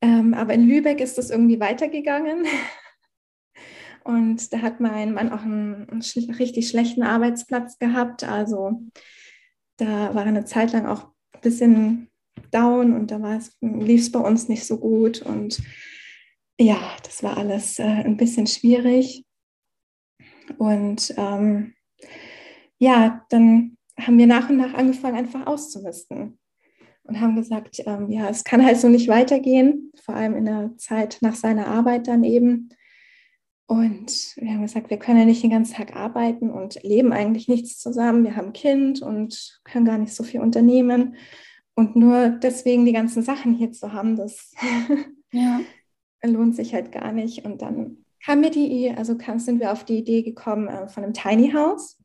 Ähm, 0.00 0.34
aber 0.34 0.54
in 0.54 0.68
Lübeck 0.68 1.00
ist 1.00 1.18
das 1.18 1.30
irgendwie 1.30 1.60
weitergegangen. 1.60 2.46
Und 4.04 4.54
da 4.54 4.62
hat 4.62 4.80
mein 4.80 5.12
Mann 5.12 5.30
auch 5.32 5.42
einen, 5.42 5.86
einen 5.90 6.30
richtig 6.38 6.68
schlechten 6.68 7.02
Arbeitsplatz 7.02 7.78
gehabt. 7.78 8.24
Also 8.24 8.80
da 9.76 10.14
war 10.14 10.24
eine 10.24 10.46
Zeit 10.46 10.72
lang 10.72 10.86
auch 10.86 11.08
ein 11.34 11.40
bisschen 11.42 12.07
down 12.50 12.94
und 12.94 13.10
da 13.10 13.40
lief 13.60 14.02
es 14.02 14.12
bei 14.12 14.20
uns 14.20 14.48
nicht 14.48 14.64
so 14.64 14.78
gut. 14.78 15.22
Und 15.22 15.60
ja, 16.58 16.78
das 17.04 17.22
war 17.22 17.36
alles 17.36 17.78
äh, 17.78 17.84
ein 17.84 18.16
bisschen 18.16 18.46
schwierig. 18.46 19.24
Und 20.58 21.14
ähm, 21.16 21.74
ja, 22.78 23.24
dann 23.30 23.76
haben 23.98 24.18
wir 24.18 24.26
nach 24.26 24.48
und 24.48 24.56
nach 24.56 24.74
angefangen, 24.74 25.16
einfach 25.16 25.46
auszumisten 25.46 26.38
und 27.08 27.20
haben 27.20 27.36
gesagt, 27.36 27.80
ähm, 27.86 28.10
ja, 28.10 28.28
es 28.28 28.44
kann 28.44 28.64
halt 28.64 28.78
so 28.78 28.88
nicht 28.88 29.08
weitergehen, 29.08 29.92
vor 30.00 30.14
allem 30.14 30.36
in 30.36 30.44
der 30.44 30.76
Zeit 30.76 31.18
nach 31.20 31.34
seiner 31.34 31.66
Arbeit 31.66 32.06
dann 32.06 32.22
eben. 32.22 32.68
Und 33.66 34.34
wir 34.36 34.52
haben 34.52 34.62
gesagt, 34.62 34.88
wir 34.90 34.98
können 34.98 35.18
ja 35.18 35.24
nicht 35.24 35.42
den 35.42 35.50
ganzen 35.50 35.74
Tag 35.74 35.94
arbeiten 35.94 36.50
und 36.50 36.82
leben 36.82 37.12
eigentlich 37.12 37.48
nichts 37.48 37.78
zusammen. 37.78 38.24
Wir 38.24 38.36
haben 38.36 38.48
ein 38.48 38.52
Kind 38.52 39.02
und 39.02 39.60
können 39.64 39.84
gar 39.84 39.98
nicht 39.98 40.14
so 40.14 40.22
viel 40.22 40.40
unternehmen. 40.40 41.16
Und 41.78 41.94
nur 41.94 42.30
deswegen 42.30 42.84
die 42.84 42.92
ganzen 42.92 43.22
Sachen 43.22 43.54
hier 43.54 43.70
zu 43.70 43.92
haben, 43.92 44.16
das 44.16 44.52
ja. 45.32 45.60
lohnt 46.24 46.56
sich 46.56 46.74
halt 46.74 46.90
gar 46.90 47.12
nicht. 47.12 47.44
Und 47.44 47.62
dann 47.62 47.98
kam 48.24 48.40
mir 48.40 48.50
die, 48.50 48.92
also 48.96 49.16
kam, 49.16 49.38
sind 49.38 49.60
wir 49.60 49.70
auf 49.70 49.84
die 49.84 49.98
Idee 49.98 50.22
gekommen 50.22 50.66
äh, 50.66 50.88
von 50.88 51.04
einem 51.04 51.14
Tiny 51.14 51.52
House 51.52 51.98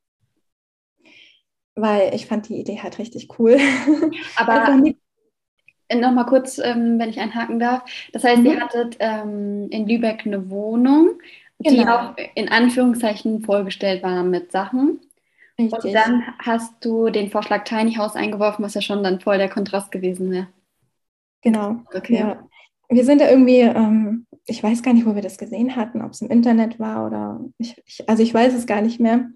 weil 1.76 2.14
ich 2.14 2.28
fand 2.28 2.50
die 2.50 2.60
Idee 2.60 2.80
halt 2.82 3.00
richtig 3.00 3.40
cool. 3.40 3.58
Aber 4.36 4.80
nochmal 5.94 6.26
kurz, 6.26 6.58
ähm, 6.58 7.00
wenn 7.00 7.10
ich 7.10 7.20
einhaken 7.20 7.60
darf. 7.60 7.84
Das 8.12 8.24
heißt, 8.24 8.42
mhm. 8.42 8.46
ihr 8.46 8.60
hattet 8.60 8.98
ähm, 9.00 9.68
in 9.70 9.88
Lübeck 9.88 10.26
eine 10.26 10.50
Wohnung, 10.50 11.20
genau. 11.60 11.84
die 11.84 11.88
auch 11.88 12.28
in 12.36 12.50
Anführungszeichen 12.50 13.44
vollgestellt 13.44 14.04
war 14.04 14.24
mit 14.24 14.52
Sachen. 14.52 15.00
Richtig. 15.60 15.84
Und 15.86 15.94
dann 15.94 16.24
hast 16.40 16.74
du 16.84 17.10
den 17.10 17.30
Vorschlag 17.30 17.64
Tiny 17.64 17.94
House 17.96 18.16
eingeworfen, 18.16 18.66
was 18.66 18.74
ja 18.74 18.82
schon 18.82 19.04
dann 19.04 19.20
voll 19.20 19.38
der 19.38 19.50
Kontrast 19.50 19.92
gewesen 19.92 20.32
wäre. 20.32 20.48
Genau. 21.42 21.84
Okay. 21.94 22.20
Ja. 22.20 22.48
Wir 22.90 23.06
sind 23.06 23.22
da 23.22 23.30
irgendwie, 23.30 23.60
ähm, 23.60 24.26
ich 24.46 24.62
weiß 24.62 24.84
gar 24.84 24.94
nicht, 24.94 25.06
wo 25.06 25.16
wir 25.16 25.22
das 25.22 25.38
gesehen 25.38 25.76
hatten, 25.76 26.02
ob 26.02 26.12
es 26.12 26.22
im 26.22 26.30
Internet 26.30 26.80
war 26.80 27.06
oder 27.08 27.40
ich, 27.58 27.82
ich, 27.86 28.08
also 28.10 28.24
ich 28.24 28.34
weiß 28.34 28.54
es 28.54 28.66
gar 28.66 28.82
nicht 28.82 29.00
mehr 29.00 29.30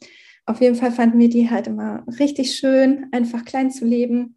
auf 0.48 0.62
jeden 0.62 0.76
Fall 0.76 0.92
fanden 0.92 1.20
wir 1.20 1.30
die 1.30 1.50
halt 1.50 1.68
immer 1.68 2.04
richtig 2.20 2.56
schön, 2.56 3.08
einfach 3.12 3.46
klein 3.46 3.70
zu 3.70 3.86
leben 3.86 4.36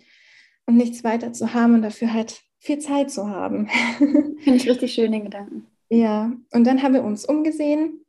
und 0.66 0.76
nichts 0.76 1.04
weiter 1.04 1.32
zu 1.32 1.54
haben 1.54 1.74
und 1.74 1.82
dafür 1.82 2.12
halt 2.12 2.42
viel 2.58 2.78
Zeit 2.78 3.10
zu 3.10 3.28
haben. 3.28 3.68
Finde 3.98 4.56
ich 4.56 4.68
richtig 4.68 4.92
schön, 4.92 5.12
den 5.12 5.24
Gedanken. 5.24 5.66
Ja, 5.88 6.32
und 6.52 6.66
dann 6.66 6.82
haben 6.82 6.94
wir 6.94 7.04
uns 7.04 7.24
umgesehen, 7.24 8.04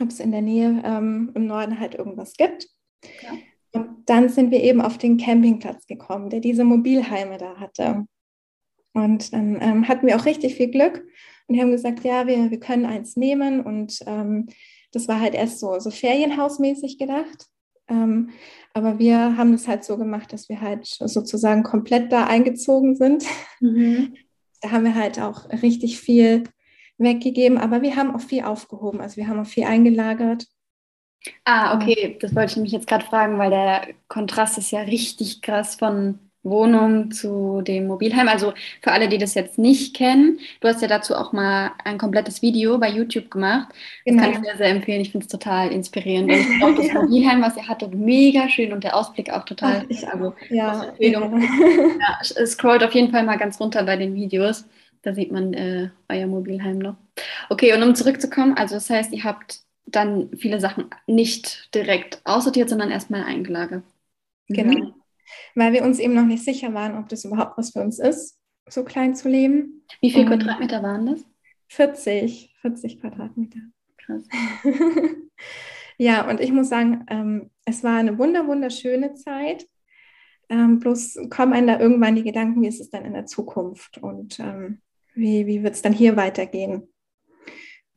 ob 0.00 0.08
es 0.08 0.20
in 0.20 0.32
der 0.32 0.42
Nähe 0.42 0.82
ähm, 0.84 1.32
im 1.34 1.46
Norden 1.46 1.78
halt 1.78 1.94
irgendwas 1.94 2.34
gibt. 2.36 2.66
Ja. 3.22 3.32
Und 3.72 3.88
dann 4.06 4.28
sind 4.28 4.50
wir 4.50 4.62
eben 4.62 4.80
auf 4.80 4.98
den 4.98 5.16
Campingplatz 5.16 5.86
gekommen, 5.86 6.30
der 6.30 6.40
diese 6.40 6.64
Mobilheime 6.64 7.38
da 7.38 7.56
hatte. 7.56 8.06
Und 8.92 9.32
dann 9.32 9.60
ähm, 9.60 9.88
hatten 9.88 10.06
wir 10.06 10.16
auch 10.16 10.26
richtig 10.26 10.54
viel 10.54 10.70
Glück 10.70 11.04
und 11.48 11.54
die 11.54 11.60
haben 11.60 11.72
gesagt, 11.72 12.04
ja, 12.04 12.26
wir, 12.26 12.50
wir 12.50 12.60
können 12.60 12.86
eins 12.86 13.16
nehmen 13.16 13.60
und 13.60 13.98
ähm, 14.06 14.46
das 14.92 15.08
war 15.08 15.20
halt 15.20 15.34
erst 15.34 15.58
so, 15.58 15.78
so 15.80 15.90
ferienhausmäßig 15.90 16.98
gedacht. 16.98 17.48
Ähm, 17.88 18.30
aber 18.72 18.98
wir 18.98 19.36
haben 19.36 19.52
das 19.52 19.68
halt 19.68 19.84
so 19.84 19.98
gemacht, 19.98 20.32
dass 20.32 20.48
wir 20.48 20.60
halt 20.60 20.86
sozusagen 20.86 21.64
komplett 21.64 22.12
da 22.12 22.26
eingezogen 22.26 22.96
sind. 22.96 23.24
Mhm. 23.60 24.14
Da 24.62 24.70
haben 24.70 24.84
wir 24.84 24.94
halt 24.94 25.20
auch 25.20 25.50
richtig 25.50 25.98
viel 25.98 26.44
weggegeben, 26.96 27.58
aber 27.58 27.82
wir 27.82 27.96
haben 27.96 28.14
auch 28.14 28.20
viel 28.20 28.44
aufgehoben. 28.44 29.00
Also 29.00 29.16
wir 29.16 29.28
haben 29.28 29.40
auch 29.40 29.46
viel 29.46 29.64
eingelagert. 29.64 30.46
Ah, 31.44 31.74
okay, 31.74 32.16
das 32.20 32.34
wollte 32.34 32.52
ich 32.52 32.56
mich 32.58 32.72
jetzt 32.72 32.86
gerade 32.86 33.04
fragen, 33.04 33.38
weil 33.38 33.50
der 33.50 33.88
Kontrast 34.08 34.58
ist 34.58 34.70
ja 34.70 34.80
richtig 34.80 35.42
krass 35.42 35.74
von 35.74 36.18
Wohnung 36.44 37.10
zu 37.10 37.62
dem 37.62 37.86
Mobilheim. 37.86 38.28
Also 38.28 38.52
für 38.82 38.92
alle, 38.92 39.08
die 39.08 39.18
das 39.18 39.34
jetzt 39.34 39.58
nicht 39.58 39.96
kennen, 39.96 40.38
du 40.60 40.68
hast 40.68 40.82
ja 40.82 40.88
dazu 40.88 41.16
auch 41.16 41.32
mal 41.32 41.72
ein 41.82 41.98
komplettes 41.98 42.42
Video 42.42 42.78
bei 42.78 42.90
YouTube 42.90 43.30
gemacht. 43.30 43.68
Das 44.04 44.16
kann 44.16 44.30
ich 44.30 44.36
genau. 44.36 44.48
sehr, 44.48 44.56
sehr 44.58 44.68
empfehlen. 44.68 45.00
Ich 45.00 45.10
finde 45.10 45.24
es 45.24 45.32
total 45.32 45.72
inspirierend. 45.72 46.30
Und 46.32 46.38
ich 46.38 46.58
glaube, 46.58 46.74
das 46.76 46.86
ja. 46.88 47.02
Mobilheim, 47.02 47.42
was 47.42 47.56
ihr 47.56 47.66
hattet, 47.66 47.94
mega 47.94 48.48
schön 48.48 48.72
und 48.72 48.84
der 48.84 48.94
Ausblick 48.96 49.30
auch 49.30 49.44
total. 49.44 49.82
Ach, 49.82 49.84
ich 49.88 50.06
also, 50.06 50.34
ja, 50.50 50.84
Empfehlung. 50.84 51.40
Ja. 51.40 52.46
scrollt 52.46 52.84
auf 52.84 52.92
jeden 52.92 53.10
Fall 53.10 53.24
mal 53.24 53.36
ganz 53.36 53.58
runter 53.58 53.82
bei 53.84 53.96
den 53.96 54.14
Videos. 54.14 54.66
Da 55.02 55.14
sieht 55.14 55.32
man 55.32 55.54
äh, 55.54 55.88
euer 56.08 56.26
Mobilheim 56.26 56.78
noch. 56.78 56.96
Okay, 57.48 57.74
und 57.74 57.82
um 57.82 57.94
zurückzukommen, 57.94 58.54
also 58.56 58.74
das 58.74 58.88
heißt, 58.90 59.12
ihr 59.12 59.24
habt 59.24 59.63
dann 59.96 60.30
viele 60.36 60.60
Sachen 60.60 60.86
nicht 61.06 61.74
direkt 61.74 62.20
aussortiert, 62.24 62.68
sondern 62.68 62.90
erstmal 62.90 63.24
eingelagert. 63.24 63.84
Genau. 64.48 64.78
Mhm 64.78 64.94
weil 65.54 65.72
wir 65.72 65.84
uns 65.84 65.98
eben 65.98 66.14
noch 66.14 66.24
nicht 66.24 66.44
sicher 66.44 66.74
waren, 66.74 66.96
ob 66.96 67.08
das 67.08 67.24
überhaupt 67.24 67.58
was 67.58 67.70
für 67.70 67.80
uns 67.80 67.98
ist, 67.98 68.38
so 68.68 68.84
klein 68.84 69.14
zu 69.14 69.28
leben. 69.28 69.84
Wie 70.00 70.10
viele 70.10 70.26
Quadratmeter 70.26 70.82
waren 70.82 71.06
das? 71.06 71.24
40, 71.68 72.54
40 72.60 73.00
Quadratmeter. 73.00 73.60
Krass. 73.98 74.22
ja, 75.98 76.28
und 76.28 76.40
ich 76.40 76.52
muss 76.52 76.68
sagen, 76.68 77.06
ähm, 77.08 77.50
es 77.64 77.82
war 77.82 77.96
eine 77.98 78.18
wunder, 78.18 78.46
wunderschöne 78.46 79.14
Zeit. 79.14 79.66
Ähm, 80.50 80.78
bloß 80.78 81.18
kommen 81.30 81.54
einem 81.54 81.66
da 81.66 81.80
irgendwann 81.80 82.16
die 82.16 82.22
Gedanken, 82.22 82.62
wie 82.62 82.68
ist 82.68 82.80
es 82.80 82.90
dann 82.90 83.04
in 83.04 83.14
der 83.14 83.26
Zukunft 83.26 83.98
und 83.98 84.38
ähm, 84.40 84.80
wie, 85.14 85.46
wie 85.46 85.62
wird 85.62 85.74
es 85.74 85.82
dann 85.82 85.92
hier 85.92 86.16
weitergehen? 86.16 86.88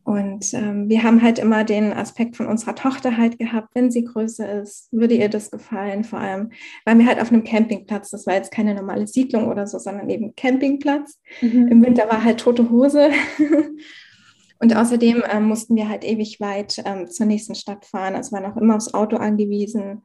Und 0.07 0.53
ähm, 0.53 0.87
wir 0.87 1.03
haben 1.03 1.21
halt 1.21 1.37
immer 1.37 1.65
den 1.65 1.91
Aspekt 1.91 2.37
von 2.37 2.45
unserer 2.45 2.75
Tochter 2.75 3.17
halt 3.17 3.37
gehabt, 3.37 3.75
wenn 3.75 3.91
sie 3.91 4.05
größer 4.05 4.61
ist, 4.61 4.87
würde 4.93 5.15
ihr 5.15 5.27
das 5.27 5.51
gefallen. 5.51 6.05
Vor 6.05 6.19
allem, 6.19 6.51
weil 6.85 6.97
wir 6.97 7.05
halt 7.05 7.19
auf 7.19 7.29
einem 7.29 7.43
Campingplatz, 7.43 8.11
das 8.11 8.25
war 8.25 8.35
jetzt 8.35 8.53
keine 8.53 8.73
normale 8.73 9.05
Siedlung 9.05 9.49
oder 9.49 9.67
so, 9.67 9.79
sondern 9.79 10.09
eben 10.09 10.33
Campingplatz. 10.33 11.19
Mhm. 11.41 11.67
Im 11.67 11.83
Winter 11.83 12.07
war 12.07 12.23
halt 12.23 12.39
tote 12.39 12.69
Hose. 12.69 13.09
Und 14.59 14.73
außerdem 14.73 15.23
ähm, 15.29 15.43
mussten 15.43 15.75
wir 15.75 15.89
halt 15.89 16.05
ewig 16.05 16.39
weit 16.39 16.81
ähm, 16.85 17.09
zur 17.09 17.25
nächsten 17.25 17.55
Stadt 17.55 17.85
fahren. 17.85 18.15
Also 18.15 18.31
waren 18.31 18.45
auch 18.45 18.55
immer 18.55 18.77
aufs 18.77 18.93
Auto 18.93 19.17
angewiesen. 19.17 20.03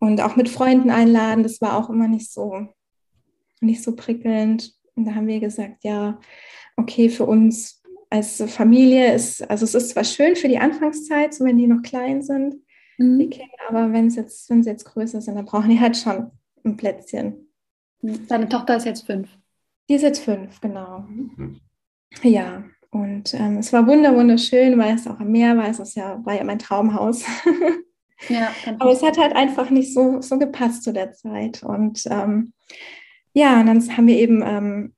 Und 0.00 0.20
auch 0.20 0.34
mit 0.34 0.48
Freunden 0.48 0.90
einladen, 0.90 1.44
das 1.44 1.60
war 1.60 1.76
auch 1.76 1.90
immer 1.90 2.08
nicht 2.08 2.32
so, 2.32 2.66
nicht 3.60 3.84
so 3.84 3.94
prickelnd. 3.94 4.74
Und 4.96 5.04
da 5.04 5.14
haben 5.14 5.28
wir 5.28 5.38
gesagt, 5.38 5.84
ja, 5.84 6.18
okay, 6.76 7.08
für 7.08 7.24
uns 7.24 7.81
als 8.12 8.42
Familie 8.46 9.14
ist, 9.14 9.48
also 9.50 9.64
es 9.64 9.74
ist 9.74 9.90
zwar 9.90 10.04
schön 10.04 10.36
für 10.36 10.48
die 10.48 10.58
Anfangszeit, 10.58 11.32
so 11.32 11.44
wenn 11.46 11.56
die 11.56 11.66
noch 11.66 11.82
klein 11.82 12.22
sind, 12.22 12.56
mhm. 12.98 13.18
die 13.18 13.30
Kinder, 13.30 13.56
aber 13.68 13.92
wenn 13.92 14.08
es 14.08 14.16
jetzt, 14.16 14.50
wenn 14.50 14.62
sie 14.62 14.68
jetzt 14.68 14.84
größer 14.84 15.22
sind, 15.22 15.34
dann 15.34 15.46
brauchen 15.46 15.70
die 15.70 15.80
halt 15.80 15.96
schon 15.96 16.30
ein 16.62 16.76
Plätzchen. 16.76 17.48
Deine 18.02 18.48
Tochter 18.48 18.76
ist 18.76 18.84
jetzt 18.84 19.06
fünf. 19.06 19.30
Die 19.88 19.94
ist 19.94 20.02
jetzt 20.02 20.22
fünf, 20.22 20.60
genau. 20.60 21.06
Mhm. 21.08 21.60
Ja, 22.22 22.64
und 22.90 23.32
ähm, 23.32 23.56
es 23.56 23.72
war 23.72 23.86
wunder 23.86 24.14
wunderschön, 24.14 24.78
weil 24.78 24.94
es 24.94 25.06
auch 25.06 25.18
am 25.18 25.32
Meer 25.32 25.56
war. 25.56 25.68
Es 25.68 25.78
ist 25.78 25.96
ja, 25.96 26.20
war 26.26 26.34
ja 26.34 26.44
mein 26.44 26.58
Traumhaus. 26.58 27.24
ja, 28.28 28.52
Aber 28.78 28.92
es 28.92 29.02
hat 29.02 29.16
halt 29.16 29.34
einfach 29.34 29.70
nicht 29.70 29.94
so, 29.94 30.20
so 30.20 30.38
gepasst 30.38 30.84
zu 30.84 30.92
der 30.92 31.12
Zeit. 31.12 31.62
Und 31.62 32.02
ähm, 32.10 32.52
ja, 33.32 33.58
und 33.58 33.66
dann 33.66 33.96
haben 33.96 34.06
wir 34.06 34.18
eben 34.18 34.42
ähm, 34.44 34.94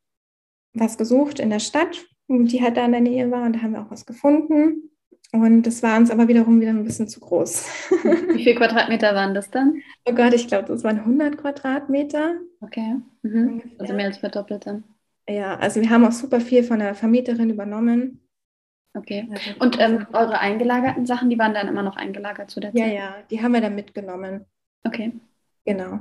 was 0.72 0.98
gesucht 0.98 1.38
in 1.38 1.50
der 1.50 1.60
Stadt, 1.60 2.04
die 2.28 2.62
halt 2.62 2.76
da 2.76 2.84
in 2.84 2.92
der 2.92 3.00
Nähe 3.00 3.30
war 3.30 3.44
und 3.44 3.54
da 3.54 3.62
haben 3.62 3.72
wir 3.72 3.82
auch 3.82 3.90
was 3.90 4.06
gefunden. 4.06 4.90
Und 5.32 5.64
das 5.64 5.82
war 5.82 5.96
uns 5.96 6.10
aber 6.10 6.28
wiederum 6.28 6.60
wieder 6.60 6.70
ein 6.70 6.84
bisschen 6.84 7.08
zu 7.08 7.18
groß. 7.18 7.66
Wie 8.34 8.44
viele 8.44 8.54
Quadratmeter 8.54 9.14
waren 9.16 9.34
das 9.34 9.50
dann? 9.50 9.82
Oh 10.08 10.14
Gott, 10.14 10.32
ich 10.32 10.46
glaube, 10.46 10.68
das 10.68 10.84
waren 10.84 11.00
100 11.00 11.36
Quadratmeter. 11.36 12.36
Okay. 12.60 12.96
Mhm. 13.22 13.62
Also 13.78 13.94
mehr 13.94 14.06
als 14.06 14.18
verdoppelt 14.18 14.66
dann. 14.66 14.84
Ja, 15.28 15.56
also 15.56 15.80
wir 15.80 15.90
haben 15.90 16.04
auch 16.04 16.12
super 16.12 16.40
viel 16.40 16.62
von 16.62 16.78
der 16.78 16.94
Vermieterin 16.94 17.50
übernommen. 17.50 18.20
Okay. 18.96 19.28
Also 19.30 19.50
und 19.58 19.80
ähm, 19.80 20.06
eure 20.12 20.38
eingelagerten 20.38 21.04
Sachen, 21.04 21.30
die 21.30 21.38
waren 21.38 21.54
dann 21.54 21.66
immer 21.66 21.82
noch 21.82 21.96
eingelagert 21.96 22.50
zu 22.50 22.60
der 22.60 22.72
Zeit? 22.72 22.80
Ja, 22.80 22.86
ja, 22.86 23.16
die 23.28 23.42
haben 23.42 23.52
wir 23.52 23.60
dann 23.60 23.74
mitgenommen. 23.74 24.44
Okay. 24.84 25.12
Genau. 25.64 26.00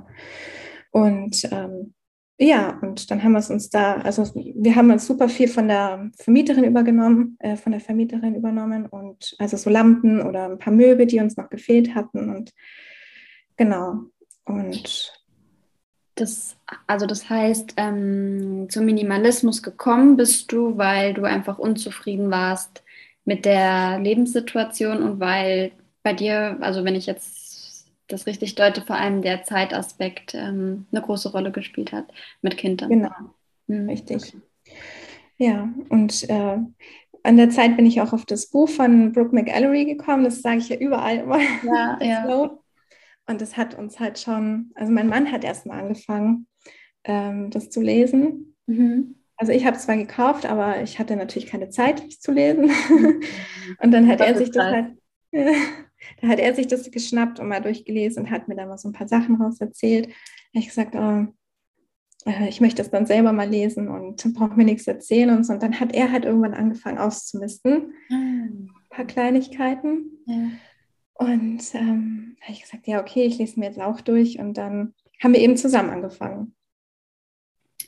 Und 0.92 1.44
ähm, 1.52 1.96
ja, 2.40 2.80
und 2.82 3.12
dann 3.12 3.24
haben 3.24 3.34
wir 3.34 3.40
es 3.40 3.50
uns 3.50 3.70
da, 3.70 3.96
also 3.98 4.24
wir 4.34 4.76
haben 4.76 4.92
uns 4.92 5.06
super 5.06 5.30
viel 5.30 5.48
von 5.48 5.68
der 5.68 6.10
Vermieterin 6.18 6.64
übergenommen, 6.64 7.38
äh, 7.40 7.56
von 7.56 7.72
der 7.72 7.82
Vermieterin 7.82 8.36
übernommen 8.36 8.88
und 8.88 9.36
also 9.38 9.56
so 9.56 9.70
Lampen 9.70 10.22
oder 10.22 10.46
ein 10.46 10.58
paar 10.58 10.74
Möbel, 10.74 11.06
die 11.06 11.20
uns 11.20 11.38
noch 11.38 11.50
gefehlt 11.50 11.94
hatten 11.94 12.36
und 12.36 12.52
genau. 13.56 14.06
Und 14.46 15.14
das, 16.16 16.58
also 16.88 17.06
das 17.06 17.30
heißt, 17.30 17.74
ähm, 17.78 18.68
zum 18.70 18.86
Minimalismus 18.86 19.64
gekommen 19.64 20.18
bist 20.18 20.52
du, 20.52 20.78
weil 20.78 21.14
du 21.14 21.24
einfach 21.24 21.60
unzufrieden 21.60 22.32
warst 22.32 22.84
mit 23.26 23.46
der 23.46 24.00
Lebenssituation 24.00 25.02
und 25.02 25.20
weil 25.20 25.72
bei 26.04 26.14
dir, 26.14 26.58
also 26.62 26.84
wenn 26.84 26.96
ich 26.96 27.06
jetzt 27.06 27.43
das 28.08 28.26
richtig 28.26 28.56
deute, 28.56 28.82
vor 28.82 28.98
allem 28.98 29.22
der 29.22 29.44
Zeitaspekt 29.44 30.34
ähm, 30.34 30.88
eine 30.92 31.02
große 31.02 31.32
Rolle 31.32 31.52
gespielt 31.52 31.92
hat 31.92 32.12
mit 32.42 32.58
Kindern. 32.58 32.90
Genau, 32.90 33.12
mhm. 33.68 33.90
richtig. 33.90 34.36
Ja, 35.38 35.70
und 35.90 36.30
äh, 36.30 36.58
an 37.24 37.38
der 37.38 37.50
Zeit 37.50 37.78
bin 37.78 37.86
ich 37.86 38.02
auch 38.02 38.14
auf 38.14 38.26
das 38.26 38.48
Buch 38.48 38.70
von 38.70 39.14
Brooke 39.14 39.34
McAllery 39.34 39.86
gekommen. 39.86 40.24
Das 40.26 40.42
sage 40.42 40.58
ich 40.58 40.70
ja 40.70 40.78
überall 40.78 41.18
immer. 41.18 41.40
Ja, 41.64 41.98
ja. 42.02 42.52
Und 43.26 43.42
das 43.42 43.56
hat 43.56 43.76
uns 43.76 44.00
halt 44.00 44.20
schon, 44.20 44.72
also 44.76 44.92
mein 44.92 45.08
Mann 45.08 45.32
hat 45.32 45.46
erst 45.46 45.66
mal 45.66 45.80
angefangen 45.80 46.48
ähm, 47.06 47.50
das 47.50 47.70
zu 47.70 47.82
lesen. 47.82 48.56
Mhm. 48.68 49.16
Also 49.38 49.52
ich 49.52 49.66
habe 49.66 49.78
es 49.78 49.84
zwar 49.84 49.98
gekauft, 49.98 50.46
aber 50.46 50.82
ich 50.82 51.00
hatte 51.00 51.16
natürlich 51.16 51.50
keine 51.50 51.70
Zeit, 51.70 52.04
es 52.08 52.20
zu 52.20 52.32
lesen. 52.32 52.66
Mhm. 52.66 53.22
und 53.80 53.92
dann 53.92 54.08
hat 54.08 54.22
er 54.22 54.38
sich 54.38 54.52
das 54.52 54.66
halt, 54.66 54.98
da 56.22 56.28
hat 56.28 56.40
er 56.40 56.54
sich 56.56 56.68
das 56.68 56.90
geschnappt 56.92 57.40
und 57.40 57.48
mal 57.48 57.62
durchgelesen 57.62 58.24
und 58.24 58.32
hat 58.32 58.48
mir 58.48 58.56
da 58.56 58.66
mal 58.66 58.78
so 58.78 58.90
ein 58.90 58.94
paar 58.94 59.08
Sachen 59.08 59.36
raus 59.42 59.60
erzählt. 59.60 60.08
Da 60.08 60.12
habe 60.12 60.60
ich 60.60 60.68
gesagt, 60.68 60.96
oh, 60.96 61.28
äh, 62.26 62.50
ich 62.50 62.62
möchte 62.62 62.82
das 62.82 62.92
dann 62.92 63.06
selber 63.06 63.34
mal 63.34 63.50
lesen 63.50 63.88
und 63.88 64.34
brauche 64.34 64.56
mir 64.56 64.66
nichts 64.66 64.88
erzählen 64.88 65.30
und 65.32 65.46
so. 65.46 65.54
Und 65.54 65.64
dann 65.64 65.80
hat 65.80 65.94
er 65.94 66.12
halt 66.12 66.26
irgendwann 66.26 66.54
angefangen 66.54 66.98
auszumisten. 66.98 67.94
Mhm. 68.10 68.70
Ein 68.70 68.90
paar 68.90 69.06
Kleinigkeiten. 69.06 70.12
Ja. 70.26 70.52
Und 71.16 71.62
ähm, 71.76 72.36
habe 72.42 72.52
ich 72.52 72.62
gesagt, 72.62 72.88
ja, 72.88 73.00
okay, 73.00 73.24
ich 73.24 73.38
lese 73.38 73.60
mir 73.60 73.68
jetzt 73.68 73.80
auch 73.80 74.02
durch. 74.02 74.40
Und 74.40 74.58
dann 74.58 74.94
haben 75.22 75.34
wir 75.34 75.42
eben 75.42 75.58
zusammen 75.58 75.90
angefangen. 75.90 76.56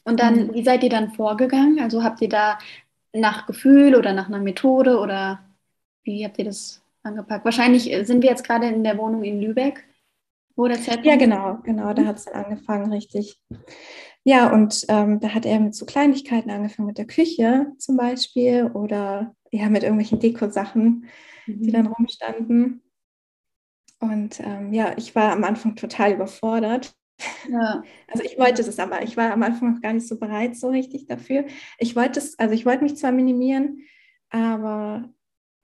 Und 0.03 0.19
dann, 0.19 0.53
wie 0.53 0.63
seid 0.63 0.83
ihr 0.83 0.89
dann 0.89 1.11
vorgegangen? 1.11 1.79
Also 1.79 2.03
habt 2.03 2.21
ihr 2.21 2.29
da 2.29 2.59
nach 3.11 3.47
Gefühl 3.47 3.95
oder 3.95 4.13
nach 4.13 4.27
einer 4.27 4.39
Methode 4.39 4.99
oder 4.99 5.43
wie 6.03 6.23
habt 6.23 6.37
ihr 6.37 6.45
das 6.45 6.84
angepackt? 7.05 7.45
Wahrscheinlich 7.45 7.91
äh, 7.91 8.03
sind 8.03 8.21
wir 8.21 8.29
jetzt 8.29 8.45
gerade 8.45 8.67
in 8.67 8.83
der 8.83 8.97
Wohnung 8.97 9.23
in 9.23 9.41
Lübeck, 9.41 9.83
wo 10.55 10.67
der 10.67 10.77
Zeitpunkt 10.77 11.05
Ja, 11.05 11.15
genau, 11.15 11.59
genau, 11.63 11.93
da 11.93 12.05
hat 12.05 12.17
es 12.17 12.27
angefangen, 12.27 12.91
richtig. 12.91 13.39
Ja, 14.23 14.51
und 14.51 14.85
ähm, 14.89 15.19
da 15.19 15.29
hat 15.29 15.45
er 15.45 15.59
mit 15.59 15.75
so 15.75 15.85
Kleinigkeiten 15.85 16.49
angefangen, 16.49 16.87
mit 16.87 16.97
der 16.97 17.05
Küche 17.05 17.67
zum 17.77 17.95
Beispiel 17.95 18.71
oder 18.73 19.35
ja, 19.51 19.69
mit 19.69 19.83
irgendwelchen 19.83 20.19
Deko-Sachen, 20.19 21.05
mhm. 21.45 21.61
die 21.61 21.71
dann 21.71 21.87
rumstanden. 21.87 22.81
Und 23.99 24.39
ähm, 24.39 24.73
ja, 24.73 24.93
ich 24.97 25.15
war 25.15 25.31
am 25.31 25.43
Anfang 25.43 25.75
total 25.75 26.13
überfordert. 26.13 26.93
Ja. 27.49 27.83
Also 28.07 28.23
ich 28.23 28.37
wollte 28.37 28.61
es 28.61 28.79
aber, 28.79 29.01
ich 29.03 29.17
war 29.17 29.33
am 29.33 29.43
Anfang 29.43 29.73
noch 29.73 29.81
gar 29.81 29.91
nicht 29.91 30.07
so 30.07 30.17
bereit, 30.17 30.55
so 30.55 30.69
richtig 30.69 31.05
dafür. 31.05 31.45
Ich 31.79 31.95
wollte 31.95 32.19
es, 32.19 32.39
also 32.39 32.53
ich 32.53 32.65
wollte 32.65 32.83
mich 32.83 32.95
zwar 32.95 33.11
minimieren, 33.11 33.81
aber 34.29 35.09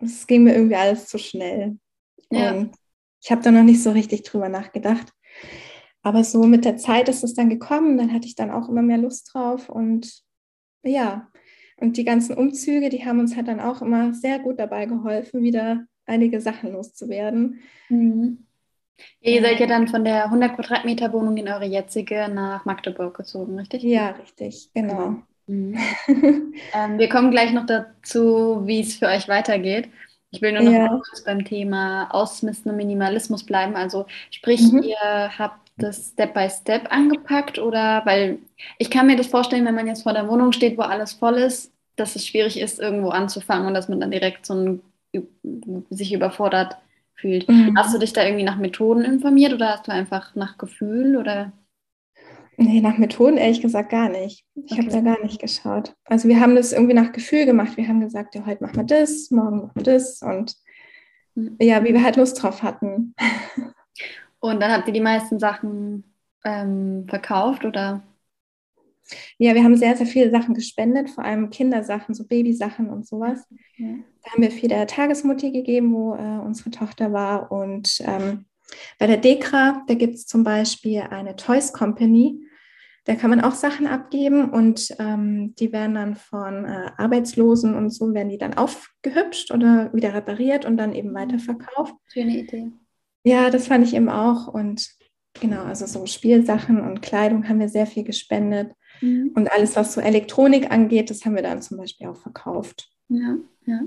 es 0.01 0.27
ging 0.27 0.43
mir 0.43 0.55
irgendwie 0.55 0.75
alles 0.75 1.07
zu 1.07 1.17
schnell. 1.17 1.77
Ja. 2.31 2.67
Ich 3.23 3.31
habe 3.31 3.41
da 3.41 3.51
noch 3.51 3.63
nicht 3.63 3.83
so 3.83 3.91
richtig 3.91 4.23
drüber 4.23 4.49
nachgedacht. 4.49 5.13
Aber 6.01 6.23
so 6.23 6.43
mit 6.43 6.65
der 6.65 6.77
Zeit 6.77 7.09
ist 7.09 7.23
es 7.23 7.35
dann 7.35 7.49
gekommen, 7.49 7.97
dann 7.97 8.11
hatte 8.13 8.27
ich 8.27 8.35
dann 8.35 8.49
auch 8.49 8.69
immer 8.69 8.81
mehr 8.81 8.97
Lust 8.97 9.31
drauf 9.33 9.69
und 9.69 10.23
ja, 10.83 11.29
und 11.77 11.97
die 11.97 12.05
ganzen 12.05 12.35
Umzüge, 12.35 12.89
die 12.89 13.05
haben 13.05 13.19
uns 13.19 13.35
halt 13.35 13.47
dann 13.47 13.59
auch 13.59 13.81
immer 13.81 14.13
sehr 14.13 14.39
gut 14.39 14.59
dabei 14.59 14.85
geholfen, 14.85 15.43
wieder 15.43 15.85
einige 16.05 16.41
Sachen 16.41 16.71
loszuwerden. 16.71 17.59
Mhm. 17.89 18.47
Ihr 19.19 19.41
seid 19.41 19.59
ja 19.59 19.65
dann 19.65 19.87
von 19.87 20.03
der 20.03 20.25
100 20.25 20.55
Quadratmeter 20.55 21.11
Wohnung 21.13 21.37
in 21.37 21.47
eure 21.47 21.65
jetzige 21.65 22.29
nach 22.29 22.65
Magdeburg 22.65 23.15
gezogen, 23.17 23.57
richtig? 23.57 23.83
Ja, 23.83 24.11
richtig, 24.11 24.71
genau. 24.73 25.23
Mhm. 25.51 25.77
ähm, 26.73 26.97
wir 26.97 27.09
kommen 27.09 27.29
gleich 27.29 27.51
noch 27.51 27.65
dazu, 27.65 28.61
wie 28.65 28.79
es 28.79 28.95
für 28.95 29.07
euch 29.07 29.27
weitergeht. 29.27 29.89
Ich 30.31 30.41
will 30.41 30.53
nur 30.53 30.63
noch 30.63 30.71
ja. 30.71 30.87
kurz 30.87 31.25
beim 31.25 31.43
Thema 31.43 32.07
Ausmisten 32.11 32.71
und 32.71 32.77
Minimalismus 32.77 33.43
bleiben. 33.43 33.75
Also 33.75 34.05
sprich, 34.29 34.71
mhm. 34.71 34.83
ihr 34.83 35.37
habt 35.37 35.69
das 35.77 36.11
Step 36.13 36.33
by 36.33 36.49
Step 36.49 36.89
angepackt 36.89 37.59
oder 37.59 38.01
weil 38.05 38.39
ich 38.77 38.89
kann 38.89 39.07
mir 39.07 39.17
das 39.17 39.27
vorstellen, 39.27 39.65
wenn 39.65 39.75
man 39.75 39.87
jetzt 39.87 40.03
vor 40.03 40.13
der 40.13 40.29
Wohnung 40.29 40.53
steht, 40.53 40.77
wo 40.77 40.83
alles 40.83 41.13
voll 41.13 41.35
ist, 41.35 41.73
dass 41.97 42.15
es 42.15 42.25
schwierig 42.25 42.57
ist, 42.57 42.79
irgendwo 42.79 43.09
anzufangen 43.09 43.67
und 43.67 43.73
dass 43.73 43.89
man 43.89 43.99
dann 43.99 44.11
direkt 44.11 44.45
so 44.45 44.53
ein, 44.53 44.81
sich 45.89 46.13
überfordert 46.13 46.77
fühlt. 47.15 47.49
Mhm. 47.49 47.77
Hast 47.77 47.93
du 47.93 47.99
dich 47.99 48.13
da 48.13 48.23
irgendwie 48.23 48.45
nach 48.45 48.57
Methoden 48.57 49.03
informiert 49.03 49.53
oder 49.53 49.69
hast 49.69 49.87
du 49.87 49.91
einfach 49.91 50.33
nach 50.35 50.57
Gefühl 50.57 51.17
oder? 51.17 51.51
Nee, 52.61 52.79
nach 52.79 52.99
Methoden 52.99 53.37
ehrlich 53.37 53.61
gesagt 53.61 53.89
gar 53.89 54.07
nicht. 54.07 54.45
Ich 54.53 54.71
okay. 54.71 54.81
habe 54.81 54.91
da 54.91 55.01
gar 55.01 55.23
nicht 55.23 55.41
geschaut. 55.41 55.95
Also 56.05 56.27
wir 56.27 56.39
haben 56.39 56.55
das 56.55 56.73
irgendwie 56.73 56.93
nach 56.93 57.11
Gefühl 57.11 57.47
gemacht. 57.47 57.75
Wir 57.75 57.87
haben 57.87 58.01
gesagt, 58.01 58.35
ja, 58.35 58.45
heute 58.45 58.63
machen 58.63 58.75
wir 58.75 58.83
das, 58.83 59.31
morgen 59.31 59.61
machen 59.61 59.71
wir 59.73 59.83
das 59.83 60.21
und 60.21 60.55
mhm. 61.33 61.57
ja, 61.59 61.83
wie 61.83 61.93
wir 61.93 62.03
halt 62.03 62.17
Lust 62.17 62.41
drauf 62.41 62.61
hatten. 62.61 63.15
Und 64.39 64.59
dann 64.59 64.71
habt 64.71 64.87
ihr 64.87 64.93
die 64.93 65.01
meisten 65.01 65.39
Sachen 65.39 66.03
ähm, 66.43 67.05
verkauft 67.07 67.65
oder? 67.65 68.03
Ja, 69.37 69.55
wir 69.55 69.63
haben 69.63 69.75
sehr, 69.75 69.95
sehr 69.97 70.05
viele 70.05 70.29
Sachen 70.29 70.53
gespendet, 70.53 71.09
vor 71.09 71.23
allem 71.23 71.49
Kindersachen, 71.49 72.15
so 72.15 72.25
Babysachen 72.25 72.89
und 72.89 73.07
sowas. 73.07 73.45
Ja. 73.77 73.95
Da 74.23 74.31
haben 74.31 74.41
wir 74.41 74.51
viel 74.51 74.69
der 74.69 74.87
Tagesmutti 74.87 75.51
gegeben, 75.51 75.93
wo 75.93 76.13
äh, 76.15 76.39
unsere 76.45 76.71
Tochter 76.71 77.11
war. 77.11 77.51
Und 77.51 78.01
ähm, 78.05 78.45
bei 78.99 79.07
der 79.07 79.17
Dekra, 79.17 79.83
da 79.87 79.93
gibt 79.95 80.15
es 80.15 80.27
zum 80.27 80.43
Beispiel 80.43 81.01
eine 81.01 81.35
Toys 81.35 81.73
Company. 81.73 82.47
Da 83.05 83.15
kann 83.15 83.31
man 83.31 83.41
auch 83.41 83.53
Sachen 83.53 83.87
abgeben 83.87 84.51
und 84.51 84.95
ähm, 84.99 85.55
die 85.55 85.71
werden 85.71 85.95
dann 85.95 86.15
von 86.15 86.65
äh, 86.65 86.91
Arbeitslosen 86.97 87.75
und 87.75 87.89
so, 87.89 88.13
werden 88.13 88.29
die 88.29 88.37
dann 88.37 88.53
aufgehübscht 88.53 89.51
oder 89.51 89.91
wieder 89.91 90.13
repariert 90.13 90.65
und 90.65 90.77
dann 90.77 90.93
eben 90.93 91.09
mhm. 91.09 91.15
weiterverkauft. 91.15 91.95
Schöne 92.07 92.37
Idee. 92.37 92.71
Ja, 93.23 93.49
das 93.49 93.67
fand 93.67 93.85
ich 93.85 93.95
eben 93.95 94.09
auch. 94.09 94.47
Und 94.47 94.87
genau, 95.39 95.63
also 95.63 95.87
so 95.87 96.05
Spielsachen 96.05 96.79
und 96.79 97.01
Kleidung 97.01 97.49
haben 97.49 97.59
wir 97.59 97.69
sehr 97.69 97.87
viel 97.87 98.03
gespendet. 98.03 98.71
Mhm. 99.01 99.31
Und 99.33 99.51
alles, 99.51 99.75
was 99.75 99.93
so 99.93 100.01
Elektronik 100.01 100.71
angeht, 100.71 101.09
das 101.09 101.25
haben 101.25 101.35
wir 101.35 101.43
dann 101.43 101.61
zum 101.61 101.77
Beispiel 101.77 102.07
auch 102.07 102.17
verkauft. 102.17 102.91
Ja, 103.09 103.37
ja. 103.65 103.81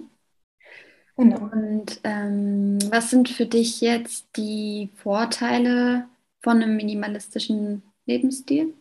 Genau. 1.17 1.49
Und 1.53 2.01
ähm, 2.03 2.79
was 2.91 3.11
sind 3.11 3.29
für 3.29 3.47
dich 3.47 3.81
jetzt 3.81 4.27
die 4.37 4.91
Vorteile 4.97 6.09
von 6.43 6.61
einem 6.61 6.75
minimalistischen 6.75 7.85
Lebensstil? 8.07 8.75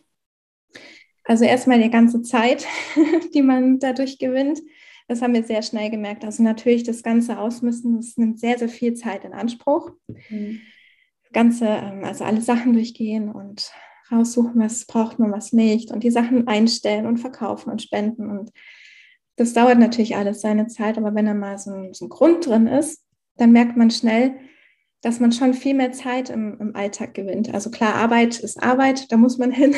Also 1.24 1.44
erstmal 1.44 1.82
die 1.82 1.90
ganze 1.90 2.22
Zeit, 2.22 2.66
die 3.34 3.42
man 3.42 3.78
dadurch 3.78 4.18
gewinnt. 4.18 4.60
Das 5.08 5.20
haben 5.20 5.34
wir 5.34 5.44
sehr 5.44 5.62
schnell 5.62 5.90
gemerkt. 5.90 6.24
Also 6.24 6.42
natürlich 6.42 6.82
das 6.82 7.02
ganze 7.02 7.38
Ausmisten, 7.38 7.96
das 7.96 8.16
nimmt 8.16 8.40
sehr, 8.40 8.58
sehr 8.58 8.68
viel 8.68 8.94
Zeit 8.94 9.24
in 9.24 9.32
Anspruch. 9.32 9.90
Mhm. 10.28 10.60
Ganze, 11.32 11.66
ähm, 11.66 12.04
also 12.04 12.24
alle 12.24 12.40
Sachen 12.40 12.72
durchgehen 12.72 13.30
und 13.30 13.70
raussuchen, 14.10 14.60
was 14.60 14.86
braucht 14.86 15.18
man, 15.18 15.32
was 15.32 15.52
nicht 15.52 15.90
und 15.90 16.04
die 16.04 16.10
Sachen 16.10 16.46
einstellen 16.46 17.06
und 17.06 17.18
verkaufen 17.18 17.70
und 17.70 17.82
spenden. 17.82 18.30
Und 18.30 18.52
das 19.36 19.52
dauert 19.52 19.78
natürlich 19.78 20.16
alles 20.16 20.40
seine 20.40 20.68
Zeit, 20.68 20.96
aber 20.98 21.14
wenn 21.14 21.26
da 21.26 21.34
mal 21.34 21.58
so 21.58 21.70
ein, 21.70 21.94
so 21.94 22.06
ein 22.06 22.10
Grund 22.10 22.46
drin 22.46 22.66
ist, 22.66 23.04
dann 23.36 23.52
merkt 23.52 23.76
man 23.76 23.90
schnell, 23.90 24.36
dass 25.00 25.20
man 25.20 25.32
schon 25.32 25.54
viel 25.54 25.74
mehr 25.74 25.92
Zeit 25.92 26.30
im, 26.30 26.58
im 26.60 26.76
Alltag 26.76 27.14
gewinnt. 27.14 27.52
Also 27.52 27.70
klar, 27.70 27.94
Arbeit 27.94 28.38
ist 28.40 28.62
Arbeit, 28.62 29.10
da 29.10 29.16
muss 29.16 29.38
man 29.38 29.50
hin. 29.52 29.74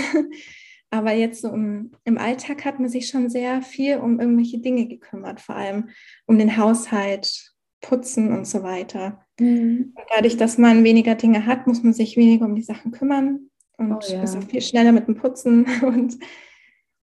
Aber 0.91 1.13
jetzt 1.13 1.43
so 1.43 1.49
im, 1.49 1.93
im, 2.05 2.17
Alltag 2.17 2.65
hat 2.65 2.79
man 2.79 2.89
sich 2.89 3.09
schon 3.09 3.29
sehr 3.29 3.61
viel 3.61 3.99
um 3.99 4.21
irgendwelche 4.21 4.59
Dinge 4.59 4.87
gekümmert, 4.87 5.41
vor 5.41 5.57
allem 5.57 5.89
um 6.27 6.39
den 6.39 6.57
Haushalt, 6.57 7.53
Putzen 7.81 8.33
und 8.33 8.47
so 8.47 8.63
weiter. 8.63 9.21
Mhm. 9.39 9.95
dadurch, 10.15 10.37
dass 10.37 10.57
man 10.57 10.83
weniger 10.83 11.15
Dinge 11.15 11.45
hat, 11.45 11.67
muss 11.67 11.83
man 11.83 11.93
sich 11.93 12.17
weniger 12.17 12.47
um 12.47 12.55
die 12.55 12.63
Sachen 12.63 12.91
kümmern 12.91 13.51
und 13.77 13.93
oh, 13.93 14.13
ja. 14.13 14.23
ist 14.23 14.37
auch 14.37 14.43
viel 14.43 14.63
schneller 14.63 14.93
mit 14.93 15.07
dem 15.07 15.17
Putzen. 15.17 15.67
Und 15.83 16.19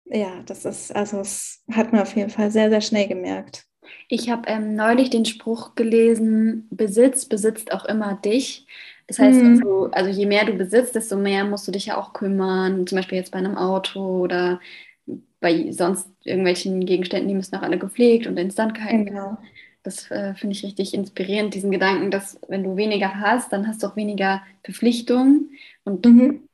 ja, 0.06 0.42
das 0.44 0.64
ist, 0.64 0.94
also 0.94 1.20
es 1.20 1.62
hat 1.70 1.92
man 1.92 2.02
auf 2.02 2.14
jeden 2.16 2.30
Fall 2.30 2.50
sehr, 2.50 2.70
sehr 2.70 2.80
schnell 2.80 3.08
gemerkt. 3.08 3.66
Ich 4.09 4.31
habe 4.31 4.49
ähm, 4.49 4.75
neulich 4.75 5.11
den 5.11 5.25
Spruch 5.25 5.75
gelesen, 5.75 6.66
Besitz 6.70 7.27
besitzt 7.27 7.73
auch 7.73 7.85
immer 7.85 8.14
dich. 8.14 8.66
Das 9.07 9.18
heißt, 9.18 9.40
mhm. 9.40 9.51
also, 9.51 9.90
also, 9.92 10.11
je 10.11 10.27
mehr 10.27 10.47
du 10.47 10.55
besitzt, 10.55 10.94
desto 10.94 11.16
mehr 11.16 11.44
musst 11.44 11.68
du 11.68 11.73
dich 11.73 11.87
ja 11.87 11.99
auch 11.99 12.12
kümmern. 12.14 12.87
Zum 12.87 12.97
Beispiel 12.97 13.18
jetzt 13.18 13.33
bei 13.33 13.38
einem 13.38 13.57
Auto 13.57 14.23
oder 14.23 14.61
bei 15.40 15.70
sonst 15.73 16.09
irgendwelchen 16.25 16.87
Gegenständen, 16.87 17.29
die 17.29 17.35
müssen 17.35 17.55
auch 17.57 17.62
alle 17.62 17.79
gepflegt 17.79 18.27
und 18.27 18.38
instand 18.38 18.75
gehalten 18.75 19.05
werden. 19.05 19.14
Genau. 19.14 19.38
Das 19.83 20.11
äh, 20.11 20.33
finde 20.35 20.57
ich 20.57 20.64
richtig 20.64 20.94
inspirierend, 20.94 21.53
diesen 21.53 21.70
Gedanken, 21.70 22.11
dass 22.11 22.40
wenn 22.49 22.64
du 22.64 22.77
weniger 22.77 23.20
hast, 23.20 23.53
dann 23.53 23.68
hast 23.68 23.83
du 23.83 23.87
auch 23.87 23.97
weniger 23.97 24.42
Verpflichtungen 24.62 25.51
und 25.85 26.07
mhm. 26.07 26.49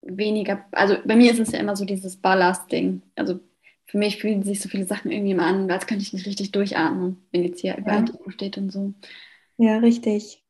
weniger, 0.00 0.64
also 0.72 0.96
bei 1.04 1.14
mir 1.14 1.30
ist 1.30 1.40
es 1.40 1.52
ja 1.52 1.58
immer 1.58 1.76
so 1.76 1.84
dieses 1.84 2.16
Ballast-Ding. 2.16 3.02
Also 3.14 3.40
für 3.92 3.98
mich 3.98 4.22
fühlen 4.22 4.42
sich 4.42 4.58
so 4.62 4.70
viele 4.70 4.86
Sachen 4.86 5.10
irgendwie 5.10 5.32
immer 5.32 5.44
an, 5.44 5.70
als 5.70 5.86
könnte 5.86 6.02
ich 6.02 6.14
nicht 6.14 6.24
richtig 6.24 6.50
durchatmen, 6.50 7.26
wenn 7.30 7.44
jetzt 7.44 7.60
hier 7.60 7.76
überall 7.76 8.06
ja. 8.06 8.30
steht 8.30 8.56
und 8.56 8.72
so. 8.72 8.94
Ja, 9.58 9.76
richtig. 9.80 10.42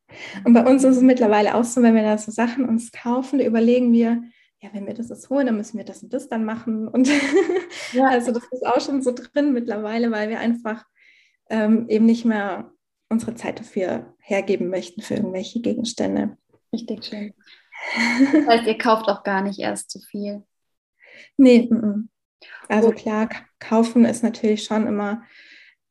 Und 0.44 0.52
bei 0.52 0.64
uns 0.64 0.84
ist 0.84 0.98
es 0.98 1.02
mittlerweile 1.02 1.56
auch 1.56 1.64
so, 1.64 1.82
wenn 1.82 1.96
wir 1.96 2.04
da 2.04 2.16
so 2.18 2.30
Sachen 2.30 2.68
uns 2.68 2.92
kaufen, 2.92 3.40
da 3.40 3.44
überlegen 3.44 3.92
wir, 3.92 4.22
ja, 4.60 4.68
wenn 4.72 4.86
wir 4.86 4.94
das 4.94 5.08
jetzt 5.08 5.28
holen, 5.28 5.46
dann 5.46 5.56
müssen 5.56 5.76
wir 5.76 5.84
das 5.84 6.04
und 6.04 6.12
das 6.12 6.28
dann 6.28 6.44
machen. 6.44 6.86
Und 6.86 7.08
ja. 7.92 8.06
also 8.10 8.30
das 8.30 8.44
ist 8.52 8.64
auch 8.64 8.80
schon 8.80 9.02
so 9.02 9.12
drin 9.12 9.52
mittlerweile, 9.52 10.12
weil 10.12 10.28
wir 10.28 10.38
einfach 10.38 10.84
ähm, 11.50 11.88
eben 11.88 12.06
nicht 12.06 12.24
mehr 12.24 12.70
unsere 13.08 13.34
Zeit 13.34 13.58
dafür 13.58 14.14
hergeben 14.20 14.68
möchten 14.68 15.02
für 15.02 15.14
irgendwelche 15.14 15.60
Gegenstände. 15.60 16.36
Richtig 16.72 17.04
schön. 17.04 17.34
Das 18.32 18.46
heißt, 18.46 18.66
ihr 18.68 18.78
kauft 18.78 19.08
auch 19.08 19.24
gar 19.24 19.42
nicht 19.42 19.58
erst 19.58 19.90
zu 19.90 19.98
viel. 19.98 20.44
Nee, 21.36 21.66
m 21.68 21.80
-m. 21.80 22.08
Also 22.72 22.90
klar, 22.90 23.28
kaufen 23.58 24.04
ist 24.04 24.22
natürlich 24.22 24.64
schon 24.64 24.86
immer 24.86 25.22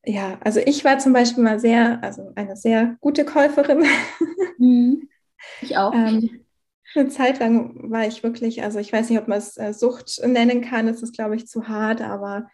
ja, 0.03 0.39
also 0.43 0.59
ich 0.59 0.83
war 0.83 0.97
zum 0.97 1.13
Beispiel 1.13 1.43
mal 1.43 1.59
sehr, 1.59 2.03
also 2.03 2.31
eine 2.35 2.55
sehr 2.55 2.97
gute 3.01 3.25
Käuferin. 3.25 3.85
Mhm. 4.57 5.09
Ich 5.61 5.75
auch. 5.75 5.91
Ähm, 5.91 6.45
Eine 6.93 7.07
Zeit 7.07 7.39
lang 7.39 7.89
war 7.89 8.05
ich 8.05 8.21
wirklich, 8.21 8.61
also 8.61 8.77
ich 8.77 8.93
weiß 8.93 9.09
nicht, 9.09 9.17
ob 9.17 9.27
man 9.27 9.39
es 9.39 9.57
äh, 9.57 9.73
Sucht 9.73 10.21
nennen 10.23 10.61
kann, 10.61 10.85
das 10.85 11.01
ist, 11.01 11.15
glaube 11.15 11.35
ich, 11.35 11.47
zu 11.47 11.67
hart, 11.67 12.01
aber 12.01 12.47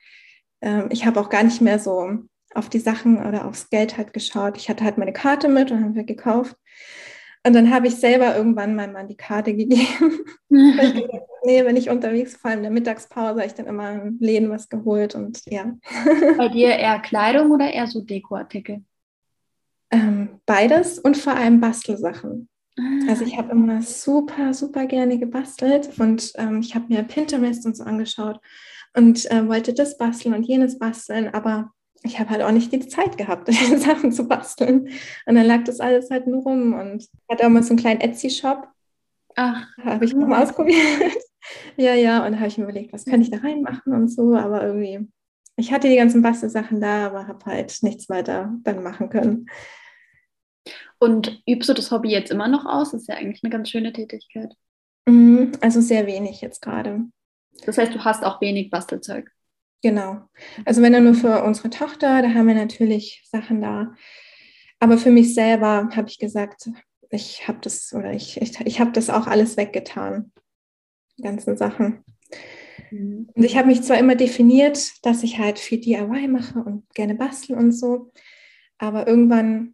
ähm, 0.62 0.88
ich 0.90 1.06
habe 1.06 1.20
auch 1.20 1.28
gar 1.28 1.44
nicht 1.44 1.60
mehr 1.60 1.80
so 1.80 2.20
auf 2.54 2.70
die 2.70 2.80
Sachen 2.80 3.18
oder 3.26 3.44
aufs 3.44 3.70
Geld 3.70 3.98
halt 3.98 4.14
geschaut. 4.14 4.56
Ich 4.56 4.70
hatte 4.70 4.86
halt 4.86 4.98
meine 4.98 5.12
Karte 5.12 5.50
mit 5.50 5.70
und 5.70 5.84
haben 5.84 5.96
wir 5.96 6.06
gekauft. 6.06 6.56
Und 7.48 7.54
dann 7.54 7.72
habe 7.72 7.88
ich 7.88 7.96
selber 7.96 8.36
irgendwann 8.36 8.76
meinem 8.76 8.92
Mann 8.92 9.08
die 9.08 9.16
Karte 9.16 9.56
gegeben. 9.56 10.20
nee, 10.50 11.64
wenn 11.64 11.78
ich 11.78 11.90
unterwegs, 11.90 12.36
vor 12.36 12.52
allem 12.52 12.60
in 12.60 12.64
der 12.64 12.72
Mittagspause, 12.74 13.40
habe 13.40 13.46
ich 13.46 13.54
dann 13.54 13.68
immer 13.68 13.90
in 13.90 14.18
Läden 14.20 14.50
was 14.50 14.68
geholt 14.68 15.16
und 15.16 15.42
ja. 15.46 15.74
Bei 16.38 16.50
dir 16.50 16.76
eher 16.76 17.00
Kleidung 17.00 17.52
oder 17.52 17.72
eher 17.72 17.88
so 17.88 18.02
Dekoartikel? 18.02 18.84
Ähm, 19.92 20.42
beides 20.46 21.00
und 21.00 21.16
vor 21.16 21.36
allem 21.36 21.62
Bastelsachen. 21.62 22.50
Ah. 22.78 22.84
Also 23.08 23.24
ich 23.24 23.38
habe 23.38 23.54
immer 23.54 23.82
super, 23.82 24.54
super 24.54 24.86
gerne 24.86 25.18
gebastelt 25.18 25.90
und 25.98 26.34
ähm, 26.36 26.60
ich 26.60 26.76
habe 26.76 26.88
mir 26.90 27.04
Pinterest 27.04 27.66
und 27.66 27.78
so 27.78 27.86
angeschaut 27.86 28.42
und 28.94 29.32
äh, 29.32 29.48
wollte 29.48 29.74
das 29.74 29.98
basteln 29.98 30.36
und 30.36 30.44
jenes 30.44 30.78
basteln, 30.78 31.30
aber 31.34 31.72
ich 32.04 32.20
habe 32.20 32.30
halt 32.30 32.42
auch 32.42 32.52
nicht 32.52 32.72
die 32.72 32.88
Zeit 32.88 33.18
gehabt, 33.18 33.52
Sachen 33.78 34.12
zu 34.12 34.28
basteln. 34.28 34.90
Und 35.26 35.36
dann 35.36 35.46
lag 35.46 35.64
das 35.64 35.80
alles 35.80 36.10
halt 36.10 36.28
nur 36.28 36.44
rum 36.44 36.74
und 36.74 37.04
ich 37.04 37.10
hatte 37.30 37.46
auch 37.46 37.50
mal 37.50 37.64
so 37.64 37.70
einen 37.70 37.80
kleinen 37.80 38.02
Etsy-Shop. 38.02 38.68
Ach. 39.36 39.68
Habe 39.84 40.06
ich 40.06 40.16
mal 40.16 40.44
ausprobiert. 40.44 40.78
ja, 41.78 41.94
ja, 41.94 42.26
und 42.26 42.34
da 42.34 42.38
habe 42.40 42.48
ich 42.48 42.58
mir 42.58 42.64
überlegt, 42.64 42.94
was 42.94 43.06
kann 43.06 43.22
ich 43.22 43.30
da 43.30 43.38
reinmachen 43.38 43.94
und 43.94 44.10
so, 44.10 44.36
aber 44.36 44.64
irgendwie, 44.66 45.08
ich 45.56 45.72
hatte 45.72 45.90
die 45.90 45.96
ganzen 45.96 46.22
Bastelsachen 46.22 46.82
da, 46.82 47.08
aber 47.08 47.28
habe 47.28 47.46
halt 47.46 47.78
nichts 47.84 48.10
weiter 48.10 48.54
dann 48.64 48.84
machen 48.84 49.10
können. 49.10 49.48
Und 51.00 51.42
übst 51.48 51.70
du 51.70 51.74
das 51.74 51.92
Hobby 51.92 52.10
jetzt 52.10 52.32
immer 52.32 52.48
noch 52.48 52.66
aus? 52.66 52.92
Das 52.92 53.02
ist 53.02 53.08
ja 53.08 53.16
eigentlich 53.16 53.44
eine 53.44 53.52
ganz 53.52 53.70
schöne 53.70 53.94
Tätigkeit. 53.94 54.54
Mhm, 55.08 55.52
also 55.62 55.80
sehr 55.80 56.08
wenig 56.08 56.42
jetzt 56.42 56.62
gerade. 56.62 57.02
Das 57.66 57.78
heißt, 57.78 57.94
du 57.94 58.04
hast 58.04 58.24
auch 58.24 58.42
wenig 58.42 58.70
Bastelzeug. 58.70 59.32
Genau. 59.82 60.22
Also 60.66 60.82
wenn 60.82 60.94
dann 60.94 61.04
nur 61.04 61.14
für 61.14 61.44
unsere 61.44 61.70
Tochter, 61.70 62.22
da 62.22 62.30
haben 62.30 62.48
wir 62.48 62.56
natürlich 62.56 63.24
Sachen 63.30 63.62
da. 63.62 63.94
Aber 64.80 64.98
für 64.98 65.12
mich 65.12 65.34
selber 65.34 65.90
habe 65.96 66.10
ich 66.10 66.20
gesagt, 66.20 66.70
ich 67.10 67.48
habe 67.48 67.60
das 67.62 67.94
oder 67.94 68.14
ich, 68.14 68.42
ich, 68.42 68.60
ich 68.62 68.80
habe 68.80 68.92
das 68.92 69.10
auch 69.10 69.28
alles 69.28 69.58
weggetan. 69.58 70.32
Die 71.18 71.24
ganzen 71.24 71.58
Sachen. 71.58 72.04
Mhm. 72.92 73.30
Und 73.34 73.44
ich 73.44 73.58
habe 73.58 73.68
mich 73.68 73.82
zwar 73.84 73.98
immer 73.98 74.16
definiert, 74.16 75.06
dass 75.06 75.24
ich 75.24 75.40
halt 75.40 75.60
viel 75.60 75.80
DIY 75.80 76.28
mache 76.28 76.60
und 76.60 76.84
gerne 76.94 77.16
basteln 77.16 77.58
und 77.58 77.72
so, 77.72 78.12
aber 78.78 79.08
irgendwann 79.08 79.74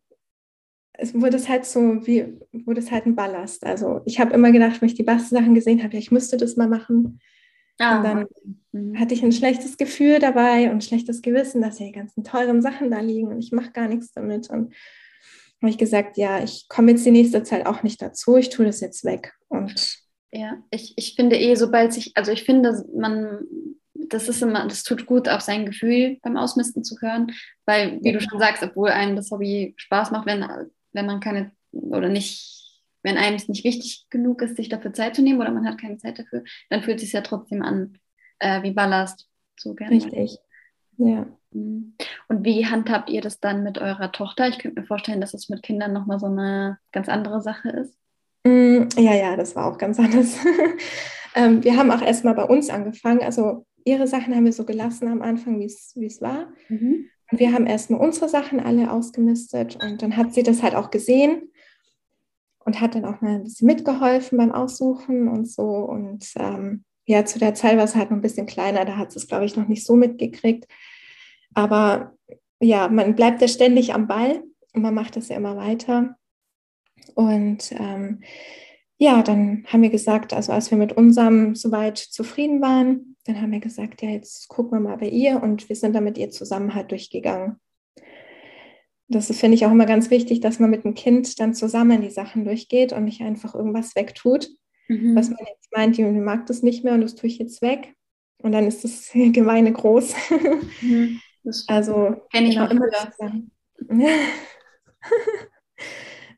es 0.93 1.13
wurde 1.13 1.37
es 1.37 1.49
halt 1.49 1.65
so, 1.65 2.05
wie 2.05 2.39
wurde 2.65 2.79
es 2.79 2.91
halt 2.91 3.05
ein 3.05 3.15
Ballast. 3.15 3.65
Also 3.65 4.01
ich 4.05 4.19
habe 4.19 4.33
immer 4.33 4.51
gedacht, 4.51 4.81
wenn 4.81 4.89
ich 4.89 4.95
die 4.95 5.03
Bastelsachen 5.03 5.55
gesehen 5.55 5.83
habe, 5.83 5.93
ja, 5.93 5.99
ich 5.99 6.11
müsste 6.11 6.37
das 6.37 6.55
mal 6.55 6.67
machen. 6.67 7.19
Ah, 7.83 7.97
und 7.97 8.03
dann 8.03 8.25
mhm. 8.71 8.99
hatte 8.99 9.13
ich 9.13 9.23
ein 9.23 9.31
schlechtes 9.31 9.77
Gefühl 9.77 10.19
dabei 10.19 10.65
und 10.65 10.77
ein 10.77 10.81
schlechtes 10.81 11.21
Gewissen, 11.21 11.61
dass 11.61 11.79
ja 11.79 11.85
die 11.85 11.91
ganzen 11.91 12.23
teuren 12.23 12.61
Sachen 12.61 12.91
da 12.91 12.99
liegen 12.99 13.27
und 13.27 13.39
ich 13.39 13.51
mache 13.51 13.71
gar 13.71 13.87
nichts 13.87 14.11
damit. 14.13 14.49
Und 14.49 14.73
habe 15.61 15.69
ich 15.69 15.77
gesagt, 15.77 16.17
ja, 16.17 16.43
ich 16.43 16.67
komme 16.67 16.91
jetzt 16.91 17.05
die 17.05 17.11
nächste 17.11 17.43
Zeit 17.43 17.65
auch 17.65 17.83
nicht 17.83 18.01
dazu, 18.01 18.37
ich 18.37 18.49
tue 18.49 18.65
das 18.65 18.81
jetzt 18.81 19.05
weg. 19.05 19.33
Und 19.47 19.97
ja, 20.31 20.57
ich, 20.71 20.93
ich 20.97 21.15
finde 21.15 21.37
eh, 21.37 21.55
sobald 21.55 21.93
sich, 21.93 22.11
also 22.15 22.31
ich 22.31 22.43
finde, 22.43 22.85
man, 22.95 23.45
das 23.93 24.27
ist 24.27 24.41
immer, 24.41 24.67
das 24.67 24.83
tut 24.83 25.05
gut, 25.05 25.29
auf 25.29 25.41
sein 25.41 25.65
Gefühl 25.65 26.17
beim 26.21 26.37
Ausmisten 26.37 26.83
zu 26.83 26.95
hören, 26.99 27.31
weil, 27.65 27.99
wie 28.01 28.11
ja. 28.11 28.13
du 28.13 28.21
schon 28.21 28.39
sagst, 28.39 28.63
obwohl 28.63 28.89
einem 28.89 29.15
das 29.15 29.31
Hobby 29.31 29.73
Spaß 29.77 30.11
macht, 30.11 30.25
wenn, 30.25 30.45
wenn 30.91 31.05
man 31.05 31.19
keine 31.19 31.51
oder 31.71 32.09
nicht 32.09 32.62
wenn 33.03 33.17
einem 33.17 33.35
es 33.35 33.49
nicht 33.49 33.63
wichtig 33.63 34.07
genug 34.09 34.41
ist, 34.41 34.55
sich 34.55 34.69
dafür 34.69 34.93
Zeit 34.93 35.15
zu 35.15 35.21
nehmen 35.21 35.39
oder 35.39 35.51
man 35.51 35.67
hat 35.67 35.79
keine 35.79 35.97
Zeit 35.97 36.17
dafür, 36.17 36.43
dann 36.69 36.81
fühlt 36.81 36.97
es 36.97 37.03
sich 37.03 37.13
ja 37.13 37.21
trotzdem 37.21 37.61
an 37.61 37.97
äh, 38.39 38.63
wie 38.63 38.71
Ballast. 38.71 39.29
So 39.57 39.73
gerne. 39.75 39.95
Richtig. 39.95 40.39
Ja. 40.97 41.27
Mhm. 41.51 41.95
Und 42.27 42.45
wie 42.45 42.65
handhabt 42.65 43.09
ihr 43.09 43.21
das 43.21 43.39
dann 43.39 43.63
mit 43.63 43.77
eurer 43.77 44.11
Tochter? 44.11 44.47
Ich 44.47 44.57
könnte 44.57 44.81
mir 44.81 44.87
vorstellen, 44.87 45.21
dass 45.21 45.33
es 45.33 45.49
mit 45.49 45.63
Kindern 45.63 45.93
nochmal 45.93 46.19
so 46.19 46.27
eine 46.27 46.79
ganz 46.91 47.09
andere 47.09 47.41
Sache 47.41 47.69
ist. 47.69 47.97
Mm, 48.45 48.87
ja, 48.97 49.13
ja, 49.13 49.35
das 49.35 49.55
war 49.55 49.65
auch 49.65 49.77
ganz 49.77 49.99
anders. 49.99 50.37
ähm, 51.35 51.63
wir 51.63 51.77
haben 51.77 51.91
auch 51.91 52.01
erstmal 52.01 52.35
bei 52.35 52.45
uns 52.45 52.69
angefangen. 52.69 53.21
Also 53.21 53.65
ihre 53.85 54.07
Sachen 54.07 54.35
haben 54.35 54.45
wir 54.45 54.53
so 54.53 54.65
gelassen 54.65 55.07
am 55.07 55.21
Anfang, 55.21 55.59
wie 55.59 55.65
es 55.65 56.21
war. 56.21 56.51
Mhm. 56.69 57.09
Und 57.31 57.39
wir 57.39 57.51
haben 57.51 57.65
erstmal 57.65 57.99
unsere 57.99 58.29
Sachen 58.29 58.59
alle 58.59 58.91
ausgemistet 58.91 59.77
und 59.83 60.01
dann 60.01 60.17
hat 60.17 60.33
sie 60.33 60.43
das 60.43 60.61
halt 60.61 60.75
auch 60.75 60.91
gesehen 60.91 61.49
und 62.65 62.81
hat 62.81 62.95
dann 62.95 63.05
auch 63.05 63.21
mal 63.21 63.35
ein 63.35 63.43
bisschen 63.43 63.67
mitgeholfen 63.67 64.37
beim 64.37 64.51
Aussuchen 64.51 65.27
und 65.27 65.49
so. 65.49 65.63
Und 65.63 66.25
ähm, 66.37 66.83
ja, 67.05 67.25
zu 67.25 67.39
der 67.39 67.53
Zeit 67.53 67.77
war 67.77 67.83
es 67.83 67.95
halt 67.95 68.09
noch 68.09 68.17
ein 68.17 68.21
bisschen 68.21 68.45
kleiner, 68.45 68.85
da 68.85 68.97
hat 68.97 69.15
es, 69.15 69.27
glaube 69.27 69.45
ich, 69.45 69.55
noch 69.55 69.67
nicht 69.67 69.85
so 69.85 69.95
mitgekriegt. 69.95 70.67
Aber 71.53 72.13
ja, 72.59 72.87
man 72.87 73.15
bleibt 73.15 73.41
ja 73.41 73.47
ständig 73.47 73.93
am 73.93 74.07
Ball 74.07 74.43
und 74.73 74.81
man 74.81 74.93
macht 74.93 75.15
das 75.15 75.29
ja 75.29 75.35
immer 75.35 75.57
weiter. 75.57 76.15
Und 77.15 77.71
ähm, 77.73 78.21
ja, 78.97 79.21
dann 79.21 79.65
haben 79.67 79.81
wir 79.81 79.89
gesagt, 79.89 80.33
also 80.33 80.53
als 80.53 80.71
wir 80.71 80.77
mit 80.77 80.93
unserem 80.93 81.55
soweit 81.55 81.97
zufrieden 81.97 82.61
waren, 82.61 83.17
dann 83.25 83.41
haben 83.41 83.51
wir 83.51 83.59
gesagt, 83.59 84.01
ja, 84.01 84.09
jetzt 84.09 84.47
gucken 84.47 84.71
wir 84.71 84.89
mal 84.89 84.97
bei 84.97 85.09
ihr 85.09 85.41
und 85.43 85.67
wir 85.67 85.75
sind 85.75 85.93
dann 85.93 86.03
mit 86.05 86.17
ihr 86.17 86.29
zusammen 86.29 86.73
halt 86.73 86.91
durchgegangen 86.91 87.59
das 89.15 89.27
finde 89.37 89.55
ich 89.55 89.65
auch 89.65 89.71
immer 89.71 89.85
ganz 89.85 90.09
wichtig, 90.09 90.39
dass 90.39 90.59
man 90.59 90.69
mit 90.69 90.83
dem 90.83 90.93
Kind 90.93 91.39
dann 91.39 91.53
zusammen 91.53 92.01
die 92.01 92.09
Sachen 92.09 92.45
durchgeht 92.45 92.93
und 92.93 93.05
nicht 93.05 93.21
einfach 93.21 93.55
irgendwas 93.55 93.95
wegtut, 93.95 94.49
mhm. 94.87 95.15
was 95.15 95.29
man 95.29 95.39
jetzt 95.47 95.71
meint, 95.75 95.97
die 95.97 96.03
mag 96.03 96.45
das 96.45 96.63
nicht 96.63 96.83
mehr 96.83 96.93
und 96.93 97.01
das 97.01 97.15
tue 97.15 97.27
ich 97.27 97.37
jetzt 97.37 97.61
weg. 97.61 97.93
Und 98.37 98.51
dann 98.51 98.67
ist 98.67 98.83
das 98.83 99.09
Geweine 99.13 99.71
groß. 99.71 100.13
Mhm. 100.81 101.19
also 101.67 102.15
kenne 102.31 102.47
ich 102.47 102.55
genau, 102.55 102.67
auch 102.67 102.71
immer 102.71 102.87
zusammen. 102.89 103.51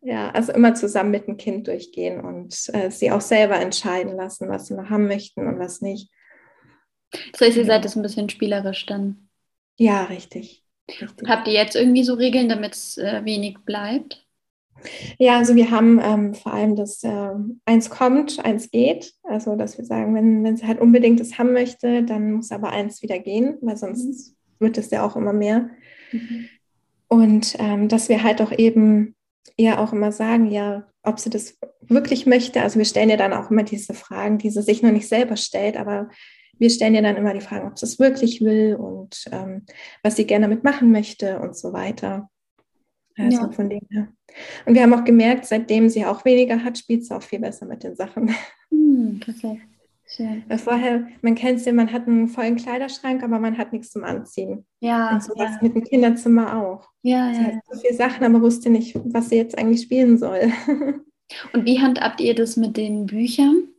ja, 0.01 0.29
also 0.31 0.53
immer 0.53 0.73
zusammen 0.75 1.11
mit 1.11 1.27
dem 1.27 1.37
Kind 1.37 1.67
durchgehen 1.67 2.19
und 2.21 2.69
äh, 2.73 2.89
sie 2.89 3.11
auch 3.11 3.21
selber 3.21 3.59
entscheiden 3.59 4.15
lassen, 4.15 4.49
was 4.49 4.67
sie 4.67 4.75
noch 4.75 4.89
haben 4.89 5.07
möchten 5.07 5.47
und 5.47 5.59
was 5.59 5.81
nicht. 5.81 6.09
Das 7.31 7.41
heißt, 7.41 7.57
ihr 7.57 7.65
seid 7.65 7.85
es 7.85 7.95
ein 7.95 8.01
bisschen 8.01 8.29
spielerisch 8.29 8.85
dann. 8.85 9.29
Ja, 9.77 10.05
richtig. 10.05 10.64
Richtig. 10.89 11.27
Habt 11.27 11.47
ihr 11.47 11.53
jetzt 11.53 11.75
irgendwie 11.75 12.03
so 12.03 12.13
Regeln, 12.13 12.49
damit 12.49 12.73
es 12.73 12.97
äh, 12.97 13.23
wenig 13.23 13.57
bleibt? 13.65 14.25
Ja, 15.17 15.37
also 15.37 15.55
wir 15.55 15.71
haben 15.71 15.99
ähm, 16.03 16.33
vor 16.33 16.53
allem, 16.53 16.75
dass 16.75 17.03
äh, 17.03 17.31
eins 17.65 17.89
kommt, 17.89 18.43
eins 18.45 18.69
geht. 18.69 19.13
Also, 19.23 19.55
dass 19.55 19.77
wir 19.77 19.85
sagen, 19.85 20.13
wenn, 20.15 20.43
wenn 20.43 20.57
sie 20.57 20.67
halt 20.67 20.79
unbedingt 20.79 21.19
das 21.19 21.37
haben 21.37 21.53
möchte, 21.53 22.03
dann 22.03 22.33
muss 22.33 22.51
aber 22.51 22.69
eins 22.69 23.01
wieder 23.01 23.19
gehen, 23.19 23.57
weil 23.61 23.77
sonst 23.77 24.05
mhm. 24.05 24.35
wird 24.59 24.77
es 24.77 24.91
ja 24.91 25.03
auch 25.03 25.15
immer 25.15 25.33
mehr. 25.33 25.69
Mhm. 26.11 26.49
Und 27.07 27.55
ähm, 27.59 27.87
dass 27.87 28.09
wir 28.09 28.23
halt 28.23 28.41
auch 28.41 28.51
eben 28.51 29.15
eher 29.57 29.79
auch 29.79 29.93
immer 29.93 30.11
sagen, 30.11 30.51
ja, 30.51 30.85
ob 31.03 31.19
sie 31.19 31.29
das 31.29 31.57
wirklich 31.81 32.25
möchte. 32.25 32.61
Also 32.61 32.77
wir 32.77 32.85
stellen 32.85 33.09
ja 33.09 33.17
dann 33.17 33.33
auch 33.33 33.51
immer 33.51 33.63
diese 33.63 33.93
Fragen, 33.93 34.37
die 34.37 34.49
sie 34.49 34.61
sich 34.61 34.81
noch 34.81 34.91
nicht 34.91 35.07
selber 35.07 35.37
stellt, 35.37 35.77
aber 35.77 36.09
wir 36.57 36.69
stellen 36.69 36.95
ihr 36.95 37.01
dann 37.01 37.17
immer 37.17 37.33
die 37.33 37.41
Fragen, 37.41 37.67
ob 37.67 37.77
sie 37.77 37.85
es 37.85 37.99
wirklich 37.99 38.41
will 38.41 38.75
und 38.75 39.25
ähm, 39.31 39.65
was 40.03 40.15
sie 40.15 40.25
gerne 40.25 40.47
damit 40.47 40.63
machen 40.63 40.91
möchte 40.91 41.39
und 41.39 41.55
so 41.55 41.73
weiter. 41.73 42.29
Also 43.17 43.43
ja. 43.43 43.51
von 43.51 43.69
dem 43.69 43.81
her. 43.89 44.09
Und 44.65 44.75
wir 44.75 44.83
haben 44.83 44.93
auch 44.93 45.05
gemerkt, 45.05 45.45
seitdem 45.45 45.89
sie 45.89 46.05
auch 46.05 46.25
weniger 46.25 46.63
hat, 46.63 46.77
spielt 46.77 47.05
sie 47.05 47.15
auch 47.15 47.23
viel 47.23 47.39
besser 47.39 47.65
mit 47.65 47.83
den 47.83 47.95
Sachen. 47.95 48.35
Hm, 48.71 49.19
perfekt. 49.19 49.61
Schön. 50.07 50.43
Vorher, 50.57 51.07
man 51.21 51.35
kennt 51.35 51.59
es 51.59 51.65
ja, 51.65 51.73
man 51.73 51.91
hat 51.91 52.07
einen 52.07 52.27
vollen 52.27 52.55
Kleiderschrank, 52.55 53.23
aber 53.23 53.39
man 53.39 53.57
hat 53.57 53.73
nichts 53.73 53.91
zum 53.91 54.03
Anziehen. 54.03 54.65
Ja. 54.79 55.11
Und 55.11 55.23
sowas 55.23 55.51
ja. 55.55 55.59
mit 55.61 55.75
dem 55.75 55.83
Kinderzimmer 55.83 56.57
auch. 56.57 56.89
Ja, 57.01 57.33
sie 57.33 57.41
ja. 57.41 57.47
hat 57.47 57.55
so 57.69 57.79
viele 57.79 57.95
Sachen, 57.95 58.23
aber 58.23 58.41
wusste 58.41 58.69
nicht, 58.69 58.95
was 59.03 59.29
sie 59.29 59.37
jetzt 59.37 59.57
eigentlich 59.57 59.81
spielen 59.81 60.17
soll. 60.17 60.51
Und 61.53 61.65
wie 61.65 61.79
handhabt 61.79 62.21
ihr 62.21 62.35
das 62.35 62.55
mit 62.55 62.77
den 62.77 63.07
Büchern? 63.07 63.69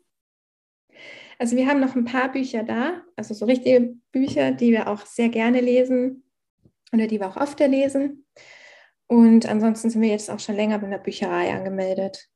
Also 1.38 1.56
wir 1.56 1.66
haben 1.66 1.80
noch 1.80 1.94
ein 1.94 2.04
paar 2.04 2.32
Bücher 2.32 2.62
da, 2.62 3.02
also 3.14 3.34
so 3.34 3.44
richtige 3.44 3.94
Bücher, 4.12 4.52
die 4.52 4.72
wir 4.72 4.88
auch 4.88 5.04
sehr 5.04 5.28
gerne 5.28 5.60
lesen 5.60 6.24
oder 6.92 7.06
die 7.06 7.20
wir 7.20 7.28
auch 7.28 7.36
oft 7.36 7.60
lesen. 7.60 8.24
Und 9.06 9.46
ansonsten 9.46 9.90
sind 9.90 10.00
wir 10.00 10.08
jetzt 10.08 10.30
auch 10.30 10.40
schon 10.40 10.56
länger 10.56 10.82
in 10.82 10.90
der 10.90 10.98
Bücherei 10.98 11.52
angemeldet. 11.52 12.28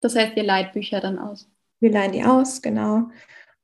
Das 0.00 0.14
heißt, 0.14 0.36
ihr 0.36 0.42
leiht 0.42 0.72
Bücher 0.72 1.00
dann 1.00 1.18
aus? 1.18 1.50
Wir 1.80 1.90
leihen 1.90 2.12
die 2.12 2.24
aus, 2.24 2.62
genau. 2.62 3.08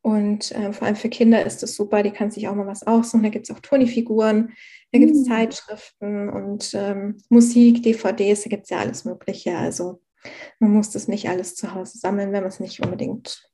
Und 0.01 0.53
äh, 0.53 0.72
vor 0.72 0.87
allem 0.87 0.96
für 0.96 1.09
Kinder 1.09 1.44
ist 1.44 1.62
das 1.62 1.74
super, 1.74 2.03
die 2.03 2.11
kann 2.11 2.31
sich 2.31 2.48
auch 2.48 2.55
mal 2.55 2.66
was 2.66 2.87
aussuchen. 2.87 3.22
Da 3.22 3.29
gibt 3.29 3.48
es 3.48 3.55
auch 3.55 3.61
Tonifiguren, 3.61 4.55
da 4.92 4.98
gibt 4.98 5.12
es 5.12 5.27
mhm. 5.27 5.31
Zeitschriften 5.31 6.29
und 6.29 6.72
ähm, 6.74 7.18
Musik, 7.29 7.83
DVDs, 7.83 8.42
da 8.42 8.48
gibt 8.48 8.64
es 8.64 8.70
ja 8.70 8.79
alles 8.79 9.05
Mögliche. 9.05 9.57
Also 9.57 10.01
man 10.61 10.72
muss 10.72 10.90
das 10.90 11.09
nicht 11.09 11.29
alles 11.29 11.55
zu 11.55 11.74
Hause 11.74 11.98
sammeln, 11.98 12.33
wenn 12.33 12.42
man 12.42 12.48
es 12.48 12.61
nicht 12.61 12.81
unbedingt 12.81 13.51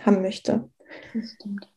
haben 0.00 0.20
möchte. 0.20 0.68
Das 1.14 1.32
stimmt. 1.32 1.68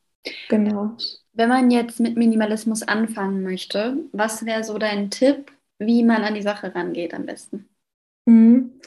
Genau. 0.50 0.98
Wenn 1.34 1.50
man 1.50 1.72
jetzt 1.72 2.00
mit 2.00 2.18
Minimalismus 2.18 2.84
anfangen 2.84 3.44
möchte, 3.44 3.98
was 4.12 4.46
wäre 4.46 4.64
so 4.64 4.78
dein 4.78 5.10
Tipp, 5.10 5.52
wie 5.80 6.04
man 6.04 6.24
an 6.24 6.34
die 6.34 6.42
Sache 6.42 6.74
rangeht 6.74 7.14
am 7.14 7.26
besten? 7.26 7.70
Mhm. 8.26 8.80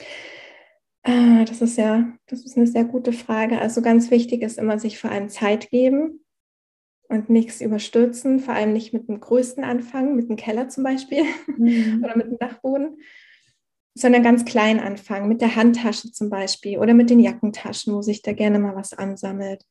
Ah, 1.03 1.45
das 1.45 1.63
ist 1.63 1.79
ja, 1.79 2.13
das 2.27 2.45
ist 2.45 2.57
eine 2.57 2.67
sehr 2.67 2.85
gute 2.85 3.13
Frage. 3.13 3.59
Also 3.61 3.81
ganz 3.81 4.11
wichtig 4.11 4.43
ist 4.43 4.59
immer, 4.59 4.79
sich 4.79 4.99
vor 4.99 5.11
allem 5.11 5.31
Zeit 5.31 5.71
geben 5.71 6.21
und 7.09 7.31
nichts 7.31 7.61
überstürzen, 7.61 8.39
vor 8.41 8.55
allem 8.55 8.73
nicht 8.73 8.93
mit 8.93 9.09
dem 9.09 9.19
größten 9.19 9.65
anfangen, 9.65 10.15
mit 10.15 10.29
dem 10.29 10.37
Keller 10.37 10.69
zum 10.69 10.85
Beispiel 10.85 11.25
mhm. 11.57 12.03
oder 12.05 12.17
mit 12.17 12.27
dem 12.27 12.39
Dachboden, 12.39 12.99
sondern 13.95 14.23
ganz 14.23 14.45
klein 14.45 14.79
anfangen, 14.79 15.29
mit 15.29 15.41
der 15.41 15.57
Handtasche 15.57 16.13
zum 16.13 16.29
Beispiel 16.29 16.79
oder 16.79 16.93
mit 16.93 17.09
den 17.09 17.21
Jackentaschen, 17.21 17.95
wo 17.95 18.03
sich 18.03 18.21
da 18.23 18.33
gerne 18.33 18.59
mal 18.59 18.77
was 18.77 18.93
ansammelt. 18.93 19.65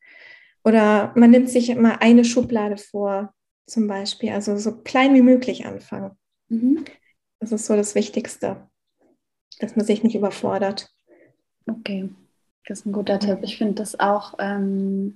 Oder 0.64 1.14
man 1.16 1.32
nimmt 1.32 1.50
sich 1.50 1.70
immer 1.70 2.02
eine 2.02 2.26
Schublade 2.26 2.78
vor, 2.78 3.34
zum 3.66 3.88
Beispiel, 3.88 4.32
also 4.32 4.58
so 4.58 4.82
klein 4.82 5.14
wie 5.14 5.22
möglich 5.22 5.66
anfangen. 5.66 6.12
Mhm. 6.50 6.86
Das 7.40 7.52
ist 7.52 7.66
so 7.66 7.76
das 7.76 7.96
Wichtigste, 7.96 8.68
dass 9.60 9.76
man 9.76 9.86
sich 9.86 10.04
nicht 10.04 10.16
überfordert. 10.16 10.90
Okay, 11.68 12.10
das 12.68 12.80
ist 12.80 12.86
ein 12.86 12.92
guter 12.92 13.20
Tipp. 13.20 13.40
Ich 13.44 13.58
finde 13.58 13.76
das 13.76 14.00
auch, 14.00 14.34
ähm, 14.40 15.16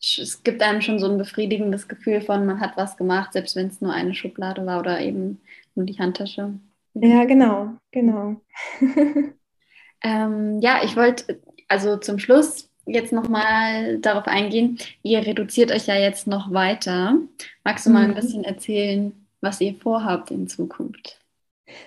es 0.00 0.42
gibt 0.42 0.62
einem 0.62 0.80
schon 0.80 0.98
so 0.98 1.08
ein 1.08 1.18
befriedigendes 1.18 1.86
Gefühl 1.86 2.20
von, 2.20 2.46
man 2.46 2.60
hat 2.60 2.76
was 2.76 2.96
gemacht, 2.96 3.32
selbst 3.32 3.54
wenn 3.54 3.68
es 3.68 3.80
nur 3.80 3.92
eine 3.92 4.14
Schublade 4.14 4.64
war 4.66 4.80
oder 4.80 5.00
eben 5.00 5.40
nur 5.74 5.86
die 5.86 5.98
Handtasche. 5.98 6.54
Ja, 6.94 7.24
genau, 7.24 7.74
genau. 7.90 8.40
ähm, 10.02 10.60
ja, 10.60 10.80
ich 10.84 10.96
wollte 10.96 11.40
also 11.68 11.96
zum 11.96 12.18
Schluss 12.18 12.71
jetzt 12.94 13.12
nochmal 13.12 13.98
darauf 13.98 14.26
eingehen. 14.26 14.78
Ihr 15.02 15.26
reduziert 15.26 15.70
euch 15.70 15.86
ja 15.86 15.96
jetzt 15.96 16.26
noch 16.26 16.52
weiter. 16.52 17.18
Magst 17.64 17.86
du 17.86 17.90
mal 17.90 18.04
ein 18.04 18.10
mhm. 18.10 18.14
bisschen 18.16 18.44
erzählen, 18.44 19.12
was 19.40 19.60
ihr 19.60 19.74
vorhabt 19.74 20.30
in 20.30 20.46
Zukunft? 20.46 21.18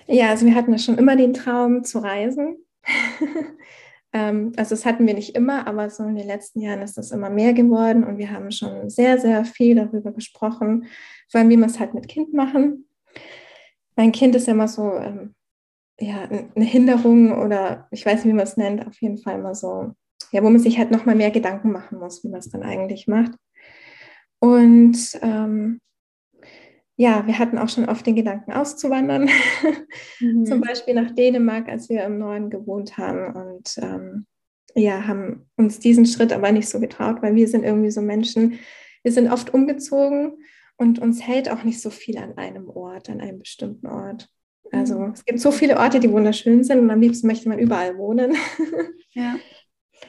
Ja, 0.08 0.30
also 0.30 0.46
wir 0.46 0.56
hatten 0.56 0.72
ja 0.72 0.80
schon 0.80 0.98
immer 0.98 1.16
den 1.16 1.34
Traum 1.34 1.84
zu 1.84 2.00
reisen. 2.00 2.58
Ähm, 4.16 4.54
also 4.56 4.76
das 4.76 4.86
hatten 4.86 5.06
wir 5.06 5.14
nicht 5.14 5.36
immer, 5.36 5.68
aber 5.68 5.90
so 5.90 6.04
in 6.04 6.16
den 6.16 6.26
letzten 6.26 6.62
Jahren 6.62 6.82
ist 6.82 6.98
das 6.98 7.12
immer 7.12 7.30
mehr 7.30 7.52
geworden 7.52 8.06
und 8.06 8.18
wir 8.18 8.32
haben 8.32 8.50
schon 8.50 8.90
sehr, 8.90 9.20
sehr 9.20 9.44
viel 9.44 9.76
darüber 9.76 10.14
gesprochen, 10.14 10.86
vor 11.30 11.42
allem 11.42 11.50
wie 11.50 11.58
wir 11.58 11.66
es 11.66 11.82
halt 11.82 11.94
mit 11.94 12.08
Kind 12.08 12.34
machen. 12.34 12.88
Mein 13.98 14.14
Kind 14.14 14.34
ist 14.36 14.48
ja 14.48 14.54
immer 14.54 14.70
so, 14.70 14.94
ähm, 14.94 15.36
ja, 16.00 16.30
eine 16.30 16.64
Hinderung 16.66 17.38
oder 17.38 17.90
ich 17.92 18.06
weiß 18.06 18.24
nicht, 18.24 18.32
wie 18.32 18.38
man 18.38 18.48
es 18.48 18.56
nennt, 18.56 18.88
auf 18.88 19.02
jeden 19.02 19.18
Fall 19.18 19.38
immer 19.38 19.54
so, 19.54 19.92
ja, 20.36 20.44
wo 20.44 20.50
man 20.50 20.60
sich 20.60 20.78
halt 20.78 20.92
nochmal 20.92 21.16
mehr 21.16 21.32
Gedanken 21.32 21.72
machen 21.72 21.98
muss, 21.98 22.22
wie 22.26 22.28
man 22.28 22.40
es 22.40 22.50
dann 22.50 22.62
eigentlich 22.62 23.08
macht. 23.08 23.32
Und 24.40 24.98
ähm, 25.22 25.80
ja, 26.98 27.26
wir 27.26 27.40
hatten 27.40 27.58
auch 27.58 27.70
schon 27.70 27.88
oft 27.88 28.06
den 28.06 28.18
Gedanken 28.18 28.52
auszuwandern, 28.52 29.30
mhm. 30.20 30.46
zum 30.46 30.60
Beispiel 30.60 30.94
nach 30.94 31.12
Dänemark, 31.12 31.70
als 31.70 31.88
wir 31.88 32.04
im 32.04 32.18
Norden 32.18 32.50
gewohnt 32.50 32.98
haben 32.98 33.34
und 33.34 33.78
ähm, 33.78 34.26
ja, 34.76 35.08
haben 35.08 35.50
uns 35.56 35.80
diesen 35.80 36.06
Schritt 36.06 36.34
aber 36.34 36.52
nicht 36.52 36.68
so 36.68 36.82
getraut, 36.82 37.22
weil 37.22 37.36
wir 37.36 37.48
sind 37.48 37.64
irgendwie 37.64 37.92
so 37.92 38.02
Menschen, 38.02 38.60
wir 39.04 39.14
sind 39.14 39.32
oft 39.32 39.54
umgezogen 39.54 40.34
und 40.76 41.00
uns 41.00 41.26
hält 41.26 41.50
auch 41.50 41.64
nicht 41.64 41.80
so 41.80 41.90
viel 41.90 42.18
an 42.18 42.38
einem 42.38 42.70
Ort, 42.70 43.10
an 43.10 43.22
einem 43.22 43.40
bestimmten 43.40 43.88
Ort. 43.88 44.28
Also 44.74 45.00
mhm. 45.00 45.12
es 45.12 45.24
gibt 45.24 45.40
so 45.40 45.52
viele 45.52 45.78
Orte, 45.78 46.02
die 46.02 46.12
wunderschön 46.12 46.66
sind 46.66 46.80
und 46.80 46.92
am 46.92 47.00
liebsten 47.00 47.28
möchte 47.28 47.48
man 47.48 47.60
überall 47.60 47.98
wohnen. 47.98 48.36
Ja. 49.18 49.38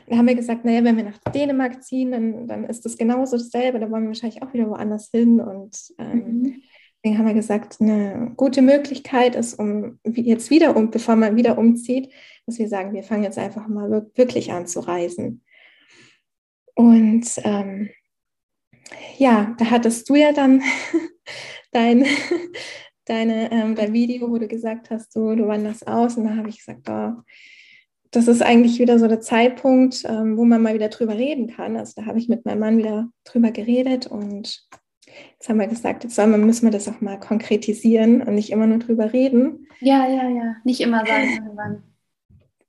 Da 0.08 0.16
haben 0.16 0.28
wir 0.28 0.34
gesagt, 0.34 0.64
naja, 0.64 0.84
wenn 0.84 0.96
wir 0.96 1.04
nach 1.04 1.18
Dänemark 1.32 1.82
ziehen, 1.82 2.12
dann, 2.12 2.46
dann 2.46 2.64
ist 2.64 2.84
das 2.84 2.96
genauso 2.96 3.36
dasselbe, 3.36 3.80
da 3.80 3.90
wollen 3.90 4.04
wir 4.04 4.08
wahrscheinlich 4.08 4.42
auch 4.42 4.52
wieder 4.52 4.68
woanders 4.68 5.10
hin. 5.12 5.40
Und 5.40 5.76
ähm, 5.98 6.42
mhm. 6.42 6.62
Deswegen 7.06 7.18
haben 7.18 7.26
wir 7.28 7.34
gesagt, 7.34 7.80
eine 7.80 8.32
gute 8.36 8.62
Möglichkeit 8.62 9.36
ist, 9.36 9.54
um 9.60 10.00
jetzt 10.04 10.50
wieder 10.50 10.76
um, 10.76 10.90
bevor 10.90 11.14
man 11.14 11.36
wieder 11.36 11.56
umzieht, 11.56 12.12
dass 12.46 12.58
wir 12.58 12.68
sagen, 12.68 12.94
wir 12.94 13.04
fangen 13.04 13.22
jetzt 13.22 13.38
einfach 13.38 13.68
mal 13.68 14.10
wirklich 14.16 14.50
an 14.50 14.66
zu 14.66 14.80
reisen. 14.80 15.44
Und 16.74 17.26
ähm, 17.44 17.90
ja, 19.18 19.54
da 19.56 19.70
hattest 19.70 20.08
du 20.08 20.16
ja 20.16 20.32
dann 20.32 20.62
dein, 21.70 22.04
deine, 23.04 23.52
ähm, 23.52 23.76
dein 23.76 23.92
Video, 23.92 24.28
wo 24.28 24.38
du 24.38 24.48
gesagt 24.48 24.90
hast, 24.90 25.14
du, 25.14 25.36
du 25.36 25.46
wanderst 25.46 25.86
aus. 25.86 26.16
Und 26.16 26.24
da 26.24 26.34
habe 26.34 26.48
ich 26.48 26.58
gesagt, 26.58 26.88
oh, 26.88 27.22
das 28.16 28.28
ist 28.28 28.42
eigentlich 28.42 28.78
wieder 28.78 28.98
so 28.98 29.08
der 29.08 29.20
Zeitpunkt, 29.20 30.04
ähm, 30.06 30.38
wo 30.38 30.44
man 30.44 30.62
mal 30.62 30.74
wieder 30.74 30.88
drüber 30.88 31.14
reden 31.14 31.48
kann. 31.48 31.76
Also 31.76 31.92
da 31.96 32.06
habe 32.06 32.18
ich 32.18 32.28
mit 32.28 32.46
meinem 32.46 32.60
Mann 32.60 32.78
wieder 32.78 33.08
drüber 33.24 33.50
geredet 33.50 34.06
und 34.06 34.66
Jetzt 35.38 35.48
haben 35.48 35.60
wir 35.60 35.66
gesagt, 35.66 36.04
jetzt 36.04 36.18
wir, 36.18 36.26
müssen 36.26 36.66
wir 36.66 36.72
das 36.72 36.88
auch 36.88 37.00
mal 37.00 37.18
konkretisieren 37.18 38.20
und 38.22 38.34
nicht 38.34 38.50
immer 38.50 38.66
nur 38.66 38.78
drüber 38.78 39.12
reden. 39.14 39.66
Ja, 39.80 40.06
ja, 40.06 40.28
ja. 40.28 40.56
Nicht 40.64 40.80
immer 40.80 41.06
sagen, 41.06 41.50
wann. 41.54 41.82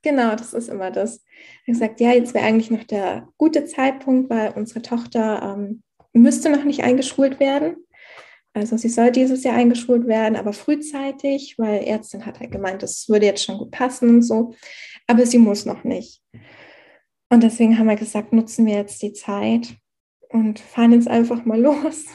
Genau, 0.02 0.36
das 0.36 0.54
ist 0.54 0.70
immer 0.70 0.92
das. 0.92 1.26
Ich 1.66 1.68
habe 1.68 1.72
gesagt, 1.74 2.00
ja, 2.00 2.14
jetzt 2.14 2.34
wäre 2.34 2.46
eigentlich 2.46 2.72
noch 2.72 2.84
der 2.84 3.28
gute 3.38 3.66
Zeitpunkt, 3.66 4.30
weil 4.30 4.54
unsere 4.56 4.82
Tochter 4.82 5.58
ähm, 5.58 5.82
müsste 6.14 6.50
noch 6.50 6.64
nicht 6.64 6.84
eingeschult 6.84 7.40
werden. 7.40 7.76
Also 8.54 8.76
sie 8.78 8.90
soll 8.90 9.12
dieses 9.12 9.44
Jahr 9.44 9.56
eingeschult 9.56 10.08
werden, 10.08 10.36
aber 10.36 10.52
frühzeitig, 10.52 11.56
weil 11.58 11.84
Ärztin 11.84 12.26
hat 12.26 12.40
halt 12.40 12.52
gemeint, 12.52 12.82
das 12.82 13.08
würde 13.08 13.26
jetzt 13.28 13.44
schon 13.44 13.58
gut 13.58 13.72
passen 13.72 14.10
und 14.10 14.22
so. 14.24 14.56
Aber 15.08 15.26
sie 15.26 15.38
muss 15.38 15.66
noch 15.66 15.84
nicht. 15.84 16.22
Und 17.30 17.44
deswegen 17.44 17.78
haben 17.78 17.88
wir 17.88 17.96
gesagt, 17.96 18.34
nutzen 18.34 18.66
wir 18.66 18.76
jetzt 18.76 19.02
die 19.02 19.14
Zeit 19.14 19.76
und 20.30 20.60
fahren 20.60 20.94
jetzt 20.94 21.08
einfach 21.08 21.46
mal 21.46 21.60
los. 21.62 22.06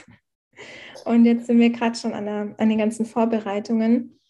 Und 1.05 1.24
jetzt 1.24 1.46
sind 1.46 1.59
wir 1.59 1.70
gerade 1.70 1.98
schon 1.98 2.12
an, 2.12 2.26
der, 2.26 2.55
an 2.59 2.68
den 2.68 2.78
ganzen 2.78 3.07
Vorbereitungen. 3.07 4.20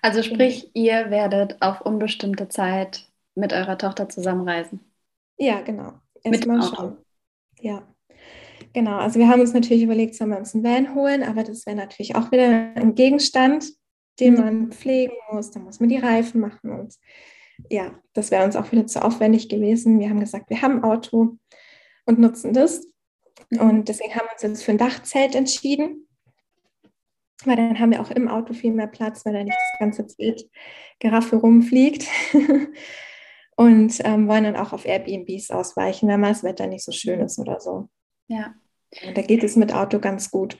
Also 0.00 0.22
sprich, 0.22 0.70
ihr 0.74 1.10
werdet 1.10 1.60
auf 1.60 1.80
unbestimmte 1.82 2.48
Zeit 2.48 3.10
mit 3.34 3.52
eurer 3.52 3.78
Tochter 3.78 4.08
zusammenreisen. 4.08 4.80
Ja, 5.38 5.60
genau. 5.60 5.94
Erstmal 6.22 6.62
schauen. 6.62 6.96
Ja. 7.60 7.86
Genau, 8.74 8.96
also 8.96 9.18
wir 9.18 9.28
haben 9.28 9.40
uns 9.40 9.52
natürlich 9.52 9.82
überlegt, 9.82 10.14
sollen 10.14 10.30
wir 10.30 10.38
uns 10.38 10.54
einen 10.54 10.64
Van 10.64 10.94
holen, 10.94 11.22
aber 11.22 11.42
das 11.42 11.66
wäre 11.66 11.76
natürlich 11.76 12.16
auch 12.16 12.30
wieder 12.32 12.74
ein 12.74 12.94
Gegenstand, 12.94 13.66
den 14.20 14.34
mhm. 14.34 14.40
man 14.40 14.72
pflegen 14.72 15.14
muss. 15.30 15.50
Da 15.50 15.60
muss 15.60 15.80
man 15.80 15.88
die 15.88 15.98
Reifen 15.98 16.40
machen 16.40 16.70
und 16.70 16.94
ja, 17.70 17.98
das 18.12 18.30
wäre 18.30 18.44
uns 18.44 18.56
auch 18.56 18.70
wieder 18.72 18.86
zu 18.86 19.02
aufwendig 19.02 19.48
gewesen. 19.48 19.98
Wir 20.00 20.08
haben 20.08 20.20
gesagt, 20.20 20.50
wir 20.50 20.62
haben 20.62 20.78
ein 20.78 20.84
Auto 20.84 21.36
und 22.06 22.18
nutzen 22.18 22.52
das. 22.52 22.86
Mhm. 23.50 23.60
Und 23.60 23.88
deswegen 23.88 24.14
haben 24.14 24.26
wir 24.26 24.32
uns 24.32 24.42
jetzt 24.42 24.64
für 24.64 24.72
ein 24.72 24.78
Dachzelt 24.78 25.34
entschieden, 25.34 26.08
weil 27.44 27.56
dann 27.56 27.78
haben 27.78 27.90
wir 27.90 28.00
auch 28.00 28.10
im 28.10 28.28
Auto 28.28 28.54
viel 28.54 28.72
mehr 28.72 28.86
Platz, 28.86 29.24
weil 29.24 29.32
da 29.32 29.44
nicht 29.44 29.56
das 29.56 29.78
ganze 29.78 30.06
Zelt 30.06 30.48
Giraffe 30.98 31.36
rumfliegt. 31.36 32.06
und 33.56 34.00
ähm, 34.04 34.28
wollen 34.28 34.44
dann 34.44 34.56
auch 34.56 34.72
auf 34.72 34.86
Airbnbs 34.86 35.50
ausweichen, 35.50 36.08
wenn 36.08 36.20
mal 36.20 36.30
das 36.30 36.42
Wetter 36.42 36.66
nicht 36.66 36.84
so 36.84 36.92
schön 36.92 37.20
ist 37.20 37.38
oder 37.38 37.60
so. 37.60 37.88
Ja. 38.28 38.54
Und 39.06 39.16
da 39.16 39.22
geht 39.22 39.42
es 39.42 39.56
mit 39.56 39.72
Auto 39.72 39.98
ganz 39.98 40.30
gut. 40.30 40.58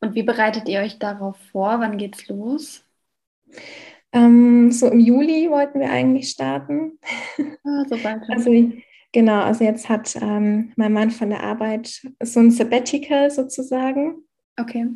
Und 0.00 0.14
wie 0.14 0.22
bereitet 0.22 0.68
ihr 0.68 0.80
euch 0.80 0.98
darauf 0.98 1.36
vor? 1.52 1.80
Wann 1.80 1.98
geht's 1.98 2.28
los? 2.28 2.84
Ähm, 4.12 4.70
so 4.72 4.88
im 4.88 5.00
Juli 5.00 5.48
wollten 5.50 5.80
wir 5.80 5.90
eigentlich 5.90 6.28
starten. 6.28 6.98
Ah, 7.64 7.84
so 7.88 7.96
bald. 8.02 8.22
Also 8.28 8.50
Genau, 9.12 9.42
also 9.42 9.62
jetzt 9.62 9.90
hat 9.90 10.16
ähm, 10.20 10.72
mein 10.76 10.92
Mann 10.92 11.10
von 11.10 11.28
der 11.28 11.42
Arbeit 11.42 12.00
so 12.22 12.40
ein 12.40 12.50
Sabbatical 12.50 13.30
sozusagen. 13.30 14.24
Okay. 14.58 14.86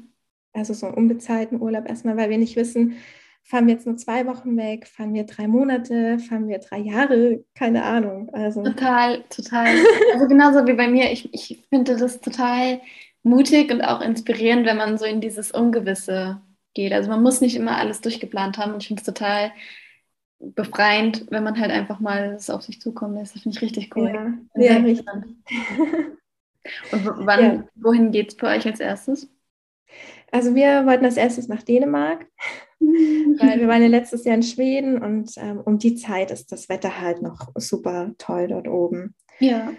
Also 0.54 0.72
so 0.72 0.86
einen 0.86 0.94
unbezahlten 0.94 1.60
Urlaub 1.60 1.86
erstmal, 1.86 2.16
weil 2.16 2.30
wir 2.30 2.38
nicht 2.38 2.56
wissen, 2.56 2.96
fahren 3.42 3.66
wir 3.66 3.74
jetzt 3.74 3.86
nur 3.86 3.98
zwei 3.98 4.26
Wochen 4.26 4.56
weg, 4.56 4.86
fahren 4.86 5.12
wir 5.12 5.24
drei 5.24 5.46
Monate, 5.46 6.18
fahren 6.18 6.48
wir 6.48 6.58
drei 6.58 6.78
Jahre, 6.78 7.44
keine 7.54 7.84
Ahnung. 7.84 8.30
Also. 8.32 8.62
Total, 8.64 9.22
total. 9.28 9.66
Also 10.14 10.26
genauso 10.26 10.66
wie 10.66 10.72
bei 10.72 10.88
mir, 10.88 11.12
ich, 11.12 11.32
ich 11.34 11.62
finde 11.68 11.98
das 11.98 12.20
total 12.22 12.80
mutig 13.22 13.70
und 13.70 13.82
auch 13.82 14.00
inspirierend, 14.00 14.64
wenn 14.66 14.78
man 14.78 14.96
so 14.96 15.04
in 15.04 15.20
dieses 15.20 15.52
Ungewisse 15.52 16.40
geht. 16.76 16.92
Also 16.92 17.10
man 17.10 17.22
muss 17.22 17.40
nicht 17.40 17.56
immer 17.56 17.76
alles 17.76 18.00
durchgeplant 18.00 18.58
haben 18.58 18.72
und 18.72 18.82
ich 18.82 18.88
finde 18.88 19.00
es 19.00 19.06
total 19.06 19.50
befreiend, 20.38 21.26
wenn 21.30 21.42
man 21.42 21.58
halt 21.58 21.72
einfach 21.72 21.98
mal 21.98 22.34
es 22.34 22.50
auf 22.50 22.62
sich 22.62 22.80
zukommen 22.80 23.16
lässt. 23.16 23.34
Das 23.34 23.42
finde 23.42 23.56
ich 23.56 23.62
richtig 23.62 23.96
cool. 23.96 24.38
Ja, 24.54 24.62
ja 24.62 24.76
richtig. 24.76 25.06
Und 26.90 27.06
wann, 27.26 27.40
ja. 27.40 27.64
wohin 27.76 28.10
geht 28.10 28.32
es 28.32 28.34
für 28.38 28.48
euch 28.48 28.66
als 28.66 28.80
erstes? 28.80 29.28
Also 30.32 30.54
wir 30.56 30.84
wollten 30.84 31.04
als 31.04 31.16
erstes 31.16 31.46
nach 31.46 31.62
Dänemark, 31.62 32.26
weil 32.80 33.60
wir 33.60 33.68
waren 33.68 33.82
ja 33.82 33.88
letztes 33.88 34.24
Jahr 34.24 34.34
in 34.34 34.42
Schweden 34.42 35.00
und 35.00 35.32
ähm, 35.36 35.60
um 35.60 35.78
die 35.78 35.94
Zeit 35.94 36.32
ist 36.32 36.50
das 36.50 36.68
Wetter 36.68 37.00
halt 37.00 37.22
noch 37.22 37.52
super 37.54 38.10
toll 38.18 38.48
dort 38.48 38.66
oben. 38.66 39.14
Ja. 39.38 39.72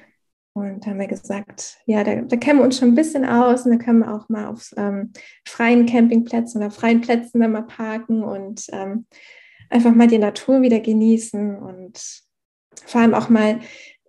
Und 0.57 0.87
haben 0.87 0.99
wir 0.99 1.07
gesagt, 1.07 1.77
ja, 1.85 2.03
da, 2.03 2.15
da 2.15 2.35
kennen 2.35 2.59
wir 2.59 2.65
uns 2.65 2.79
schon 2.79 2.89
ein 2.89 2.95
bisschen 2.95 3.25
aus 3.25 3.65
und 3.65 3.71
da 3.71 3.77
können 3.77 3.99
wir 3.99 4.13
auch 4.13 4.27
mal 4.27 4.47
auf 4.47 4.71
ähm, 4.75 5.13
freien 5.47 5.85
Campingplätzen 5.85 6.61
oder 6.61 6.71
freien 6.71 7.01
Plätzen 7.01 7.41
dann 7.41 7.51
mal 7.51 7.61
parken 7.61 8.23
und 8.23 8.65
ähm, 8.71 9.05
einfach 9.69 9.93
mal 9.93 10.07
die 10.07 10.17
Natur 10.17 10.61
wieder 10.61 10.79
genießen 10.79 11.57
und 11.57 12.23
vor 12.85 13.01
allem 13.01 13.13
auch 13.13 13.29
mal 13.29 13.59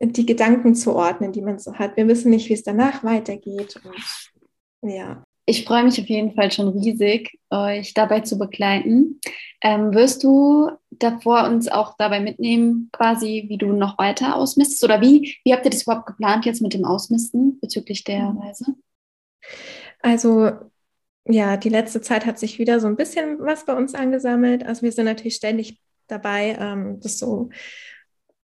die 0.00 0.24
Gedanken 0.24 0.74
zu 0.74 0.94
ordnen, 0.94 1.32
die 1.32 1.42
man 1.42 1.58
so 1.58 1.74
hat. 1.74 1.96
Wir 1.96 2.08
wissen 2.08 2.30
nicht, 2.30 2.48
wie 2.48 2.54
es 2.54 2.62
danach 2.62 3.04
weitergeht. 3.04 3.80
Und 3.84 4.90
ja. 4.90 5.24
Ich 5.48 5.64
freue 5.64 5.82
mich 5.82 5.98
auf 5.98 6.08
jeden 6.08 6.34
Fall 6.34 6.52
schon 6.52 6.68
riesig, 6.68 7.38
euch 7.48 7.94
dabei 7.94 8.20
zu 8.20 8.36
begleiten. 8.38 9.18
Ähm, 9.62 9.94
wirst 9.94 10.22
du 10.22 10.70
davor 10.90 11.44
uns 11.44 11.68
auch 11.68 11.96
dabei 11.96 12.20
mitnehmen, 12.20 12.90
quasi, 12.92 13.46
wie 13.48 13.56
du 13.56 13.72
noch 13.72 13.96
weiter 13.96 14.36
ausmistest? 14.36 14.84
Oder 14.84 15.00
wie, 15.00 15.38
wie 15.44 15.54
habt 15.54 15.64
ihr 15.64 15.70
das 15.70 15.84
überhaupt 15.84 16.04
geplant 16.04 16.44
jetzt 16.44 16.60
mit 16.60 16.74
dem 16.74 16.84
Ausmisten 16.84 17.58
bezüglich 17.60 18.04
der 18.04 18.30
mhm. 18.32 18.38
Reise? 18.40 18.66
Also 20.02 20.50
ja, 21.24 21.56
die 21.56 21.70
letzte 21.70 22.02
Zeit 22.02 22.26
hat 22.26 22.38
sich 22.38 22.58
wieder 22.58 22.78
so 22.78 22.86
ein 22.86 22.96
bisschen 22.96 23.38
was 23.40 23.64
bei 23.64 23.74
uns 23.74 23.94
angesammelt. 23.94 24.66
Also 24.66 24.82
wir 24.82 24.92
sind 24.92 25.06
natürlich 25.06 25.36
ständig 25.36 25.80
dabei, 26.08 26.58
ähm, 26.60 27.00
das 27.00 27.18
so 27.18 27.48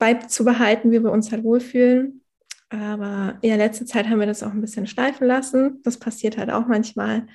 beizubehalten, 0.01 0.91
wie 0.91 1.05
wir 1.05 1.13
uns 1.13 1.31
halt 1.31 1.45
wohlfühlen. 1.45 2.25
Aber 2.71 3.39
ja, 3.43 3.57
letzte 3.57 3.87
Zeit 3.87 4.09
haben 4.09 4.21
wir 4.21 4.27
das 4.27 4.43
auch 4.43 4.53
ein 4.53 4.61
bisschen 4.61 4.87
schleifen 4.87 5.27
lassen. 5.27 5.81
Das 5.85 5.99
passiert 5.99 6.37
halt 6.37 6.51
auch 6.51 6.67
manchmal. 6.67 7.27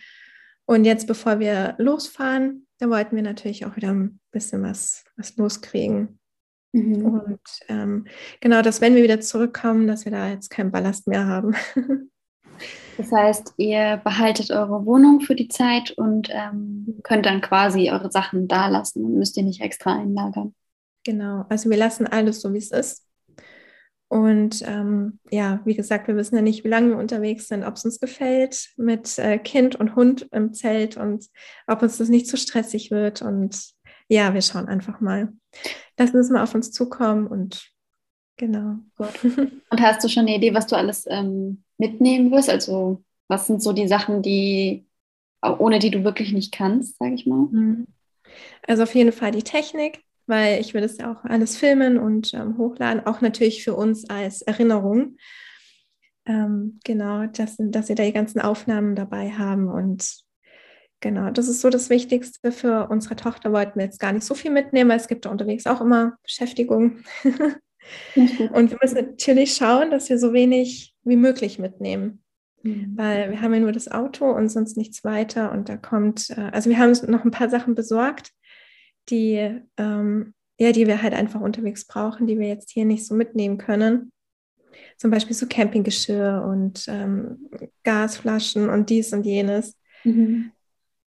Und 0.65 0.85
jetzt, 0.85 1.07
bevor 1.07 1.39
wir 1.39 1.75
losfahren, 1.77 2.67
da 2.79 2.89
wollten 2.89 3.15
wir 3.15 3.23
natürlich 3.23 3.65
auch 3.65 3.75
wieder 3.75 3.89
ein 3.89 4.19
bisschen 4.31 4.63
was, 4.63 5.03
was 5.17 5.35
loskriegen. 5.37 6.19
Mhm. 6.71 7.05
Und 7.05 7.41
ähm, 7.67 8.05
genau, 8.41 8.61
dass 8.61 8.81
wenn 8.81 8.95
wir 8.95 9.03
wieder 9.03 9.21
zurückkommen, 9.21 9.87
dass 9.87 10.05
wir 10.05 10.11
da 10.11 10.29
jetzt 10.29 10.49
keinen 10.49 10.71
Ballast 10.71 11.07
mehr 11.07 11.27
haben. 11.27 11.55
Das 12.97 13.11
heißt, 13.11 13.55
ihr 13.57 13.99
behaltet 14.03 14.51
eure 14.51 14.85
Wohnung 14.85 15.21
für 15.21 15.35
die 15.35 15.47
Zeit 15.47 15.91
und 15.91 16.29
ähm, 16.31 16.99
könnt 17.03 17.25
dann 17.25 17.41
quasi 17.41 17.89
eure 17.89 18.11
Sachen 18.11 18.47
da 18.47 18.67
lassen 18.67 19.03
und 19.03 19.17
müsst 19.17 19.35
ihr 19.37 19.43
nicht 19.43 19.61
extra 19.61 19.95
einlagern. 19.95 20.53
Genau, 21.03 21.45
also 21.49 21.69
wir 21.69 21.77
lassen 21.77 22.07
alles 22.07 22.41
so, 22.41 22.53
wie 22.53 22.59
es 22.59 22.71
ist. 22.71 23.05
Und 24.13 24.61
ähm, 24.67 25.17
ja, 25.31 25.59
wie 25.65 25.73
gesagt, 25.73 26.07
wir 26.07 26.15
wissen 26.15 26.35
ja 26.35 26.43
nicht, 26.43 26.63
wie 26.63 26.67
lange 26.67 26.89
wir 26.89 26.97
unterwegs 26.99 27.47
sind, 27.47 27.63
ob 27.63 27.77
es 27.77 27.85
uns 27.85 27.99
gefällt 27.99 28.69
mit 28.77 29.17
äh, 29.17 29.39
Kind 29.39 29.75
und 29.75 29.95
Hund 29.95 30.27
im 30.31 30.53
Zelt 30.53 30.97
und 30.97 31.25
ob 31.65 31.81
uns 31.81 31.97
das 31.97 32.09
nicht 32.09 32.27
zu 32.27 32.37
stressig 32.37 32.91
wird. 32.91 33.23
Und 33.23 33.73
ja, 34.07 34.35
wir 34.35 34.43
schauen 34.43 34.67
einfach 34.67 34.99
mal. 34.99 35.33
Lassen 35.97 36.17
es 36.17 36.29
mal 36.29 36.43
auf 36.43 36.53
uns 36.53 36.71
zukommen 36.71 37.25
und 37.25 37.71
genau. 38.37 38.75
Gut. 38.97 39.23
Und 39.23 39.81
hast 39.81 40.03
du 40.03 40.09
schon 40.09 40.27
eine 40.27 40.35
Idee, 40.35 40.53
was 40.53 40.67
du 40.67 40.75
alles 40.75 41.07
ähm, 41.09 41.63
mitnehmen 41.79 42.29
wirst? 42.31 42.51
Also, 42.51 43.03
was 43.27 43.47
sind 43.47 43.63
so 43.63 43.73
die 43.73 43.87
Sachen, 43.87 44.21
die 44.21 44.85
ohne 45.41 45.79
die 45.79 45.89
du 45.89 46.03
wirklich 46.03 46.33
nicht 46.33 46.53
kannst, 46.53 46.99
sage 46.99 47.15
ich 47.15 47.25
mal? 47.25 47.47
Mhm. 47.49 47.87
Also 48.67 48.83
auf 48.83 48.93
jeden 48.93 49.11
Fall 49.11 49.31
die 49.31 49.41
Technik, 49.41 50.03
weil 50.27 50.59
ich 50.59 50.73
will 50.73 50.81
das 50.81 50.97
ja 50.97 51.11
auch 51.11 51.23
alles 51.25 51.57
filmen 51.57 51.97
und 51.97 52.33
ähm, 52.33 52.57
hochladen, 52.57 53.05
auch 53.05 53.21
natürlich 53.21 53.63
für 53.63 53.75
uns 53.75 54.09
als 54.09 54.41
Erinnerung. 54.41 55.17
Ähm, 56.25 56.79
genau, 56.83 57.25
dass, 57.27 57.55
dass 57.57 57.89
wir 57.89 57.95
da 57.95 58.03
die 58.03 58.13
ganzen 58.13 58.39
Aufnahmen 58.39 58.95
dabei 58.95 59.31
haben 59.31 59.67
und 59.67 60.23
genau, 61.03 61.29
das 61.29 61.47
ist 61.47 61.61
so 61.61 61.69
das 61.69 61.89
Wichtigste 61.89 62.51
für 62.51 62.87
unsere 62.89 63.15
Tochter. 63.15 63.51
Wollten 63.51 63.77
wir 63.77 63.85
jetzt 63.85 63.99
gar 63.99 64.13
nicht 64.13 64.25
so 64.25 64.33
viel 64.33 64.51
mitnehmen, 64.51 64.89
weil 64.89 64.97
es 64.97 65.07
gibt 65.07 65.25
da 65.25 65.29
unterwegs 65.29 65.67
auch 65.67 65.81
immer 65.81 66.17
Beschäftigung. 66.23 66.99
und 68.53 68.71
wir 68.71 68.77
müssen 68.81 68.95
natürlich 68.95 69.53
schauen, 69.53 69.91
dass 69.91 70.09
wir 70.09 70.17
so 70.17 70.33
wenig 70.33 70.95
wie 71.03 71.17
möglich 71.17 71.59
mitnehmen. 71.59 72.23
Mhm. 72.63 72.93
Weil 72.95 73.29
wir 73.29 73.41
haben 73.41 73.53
ja 73.53 73.59
nur 73.59 73.73
das 73.73 73.91
Auto 73.91 74.31
und 74.31 74.49
sonst 74.49 74.77
nichts 74.77 75.03
weiter. 75.03 75.51
Und 75.51 75.69
da 75.69 75.77
kommt, 75.77 76.29
äh, 76.31 76.49
also 76.51 76.69
wir 76.69 76.79
haben 76.79 76.93
noch 77.07 77.25
ein 77.25 77.31
paar 77.31 77.49
Sachen 77.49 77.75
besorgt, 77.75 78.31
die, 79.09 79.61
ähm, 79.77 80.33
ja, 80.59 80.71
die 80.71 80.87
wir 80.87 81.01
halt 81.01 81.13
einfach 81.13 81.41
unterwegs 81.41 81.85
brauchen, 81.85 82.27
die 82.27 82.39
wir 82.39 82.47
jetzt 82.47 82.71
hier 82.71 82.85
nicht 82.85 83.05
so 83.05 83.15
mitnehmen 83.15 83.57
können. 83.57 84.11
Zum 84.97 85.11
Beispiel 85.11 85.35
so 85.35 85.45
Campinggeschirr 85.47 86.43
und 86.47 86.85
ähm, 86.87 87.49
Gasflaschen 87.83 88.69
und 88.69 88.89
dies 88.89 89.13
und 89.13 89.25
jenes. 89.25 89.77
Mhm. 90.03 90.51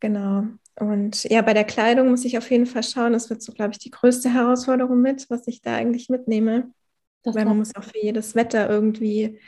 Genau. 0.00 0.44
Und 0.78 1.24
ja, 1.24 1.40
bei 1.40 1.54
der 1.54 1.64
Kleidung 1.64 2.11
muss 2.11 2.24
ich 2.24 2.37
auf 2.37 2.50
jeden 2.50 2.66
Fall 2.66 2.82
schauen. 2.82 3.12
Das 3.12 3.30
wird 3.30 3.42
so, 3.42 3.52
glaube 3.52 3.72
ich, 3.72 3.78
die 3.78 3.90
größte 3.90 4.32
Herausforderung 4.32 5.00
mit, 5.00 5.30
was 5.30 5.46
ich 5.48 5.62
da 5.62 5.74
eigentlich 5.74 6.11
mitnehme. 6.11 6.70
Das 7.22 7.35
Weil 7.35 7.46
man 7.46 7.59
muss 7.59 7.74
auch 7.74 7.82
für 7.82 7.98
jedes 7.98 8.35
Wetter 8.35 8.68
irgendwie 8.68 9.40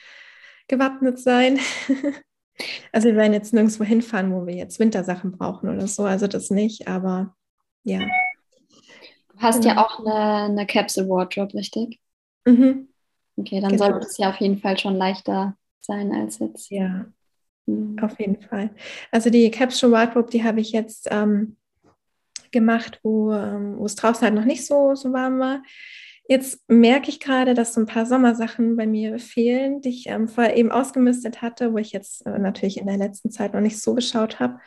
gewappnet 0.69 1.19
sein. 1.19 1.59
also 2.93 3.09
wir 3.09 3.17
werden 3.17 3.35
jetzt 3.35 3.53
nirgendwo 3.53 3.85
hinfahren, 3.85 4.33
wo 4.33 4.47
wir 4.47 4.55
jetzt 4.55 4.81
Wintersachen 4.81 5.33
brauchen 5.33 5.69
oder 5.69 5.87
so. 5.87 6.05
Also 6.05 6.27
das 6.27 6.51
nicht, 6.51 6.89
aber 6.89 7.37
ja 7.85 8.01
hast 9.39 9.65
ja, 9.65 9.75
ja 9.75 9.85
auch 9.85 9.99
eine, 9.99 10.45
eine 10.45 10.67
Capsule 10.67 11.09
Wardrobe, 11.09 11.55
richtig? 11.55 12.01
Mhm. 12.45 12.89
Okay, 13.37 13.61
dann 13.61 13.73
genau. 13.73 13.85
sollte 13.85 14.07
es 14.07 14.19
ja 14.19 14.31
auf 14.31 14.37
jeden 14.37 14.59
Fall 14.59 14.79
schon 14.79 14.97
leichter 14.97 15.57
sein 15.81 16.13
als 16.13 16.39
jetzt. 16.39 16.71
Ja, 16.71 17.07
mhm. 17.67 17.97
auf 18.01 18.19
jeden 18.19 18.41
Fall. 18.41 18.71
Also 19.11 19.31
die 19.31 19.51
Capsule 19.51 19.93
Wardrobe, 19.93 20.31
die 20.31 20.45
habe 20.45 20.61
ich 20.61 20.73
jetzt 20.73 21.09
ähm, 21.11 21.57
gemacht, 22.51 23.01
wo, 23.03 23.33
ähm, 23.33 23.81
es 23.85 23.95
draußen 23.95 24.23
halt 24.23 24.35
noch 24.35 24.45
nicht 24.45 24.67
so, 24.67 24.95
so 24.95 25.13
warm 25.13 25.39
war. 25.39 25.63
Jetzt 26.29 26.63
merke 26.69 27.09
ich 27.09 27.21
gerade, 27.21 27.55
dass 27.55 27.73
so 27.73 27.81
ein 27.81 27.87
paar 27.87 28.05
Sommersachen 28.05 28.77
bei 28.77 28.87
mir 28.87 29.19
fehlen, 29.19 29.81
die 29.81 29.91
ich 29.91 30.09
ähm, 30.09 30.29
vorher 30.29 30.57
eben 30.57 30.71
ausgemistet 30.71 31.41
hatte, 31.41 31.73
wo 31.73 31.79
ich 31.79 31.93
jetzt 31.93 32.27
äh, 32.27 32.39
natürlich 32.39 32.79
in 32.79 32.87
der 32.87 32.99
letzten 32.99 33.31
Zeit 33.31 33.55
noch 33.55 33.61
nicht 33.61 33.81
so 33.81 33.95
geschaut 33.95 34.39
habe 34.39 34.59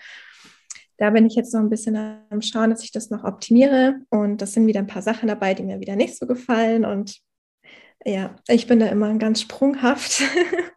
da 1.02 1.10
bin 1.10 1.26
ich 1.26 1.34
jetzt 1.34 1.52
noch 1.52 1.62
ein 1.62 1.70
bisschen 1.72 1.98
am 2.30 2.44
Schauen, 2.44 2.70
dass 2.70 2.84
ich 2.84 2.92
das 2.92 3.10
noch 3.10 3.24
optimiere. 3.24 4.02
Und 4.12 4.40
das 4.40 4.54
sind 4.54 4.68
wieder 4.68 4.82
ein 4.82 4.88
paar 4.88 5.02
Sachen 5.02 5.28
dabei, 5.28 5.56
die 5.56 5.64
mir 5.64 5.80
wieder 5.80 5.96
nicht 5.96 6.16
so 6.16 6.28
gefallen. 6.28 6.86
Und 6.86 7.18
ja, 8.06 8.36
ich 8.48 8.68
bin 8.68 8.80
da 8.80 8.86
immer 8.86 9.12
ganz 9.16 9.42
sprunghaft. 9.42 10.22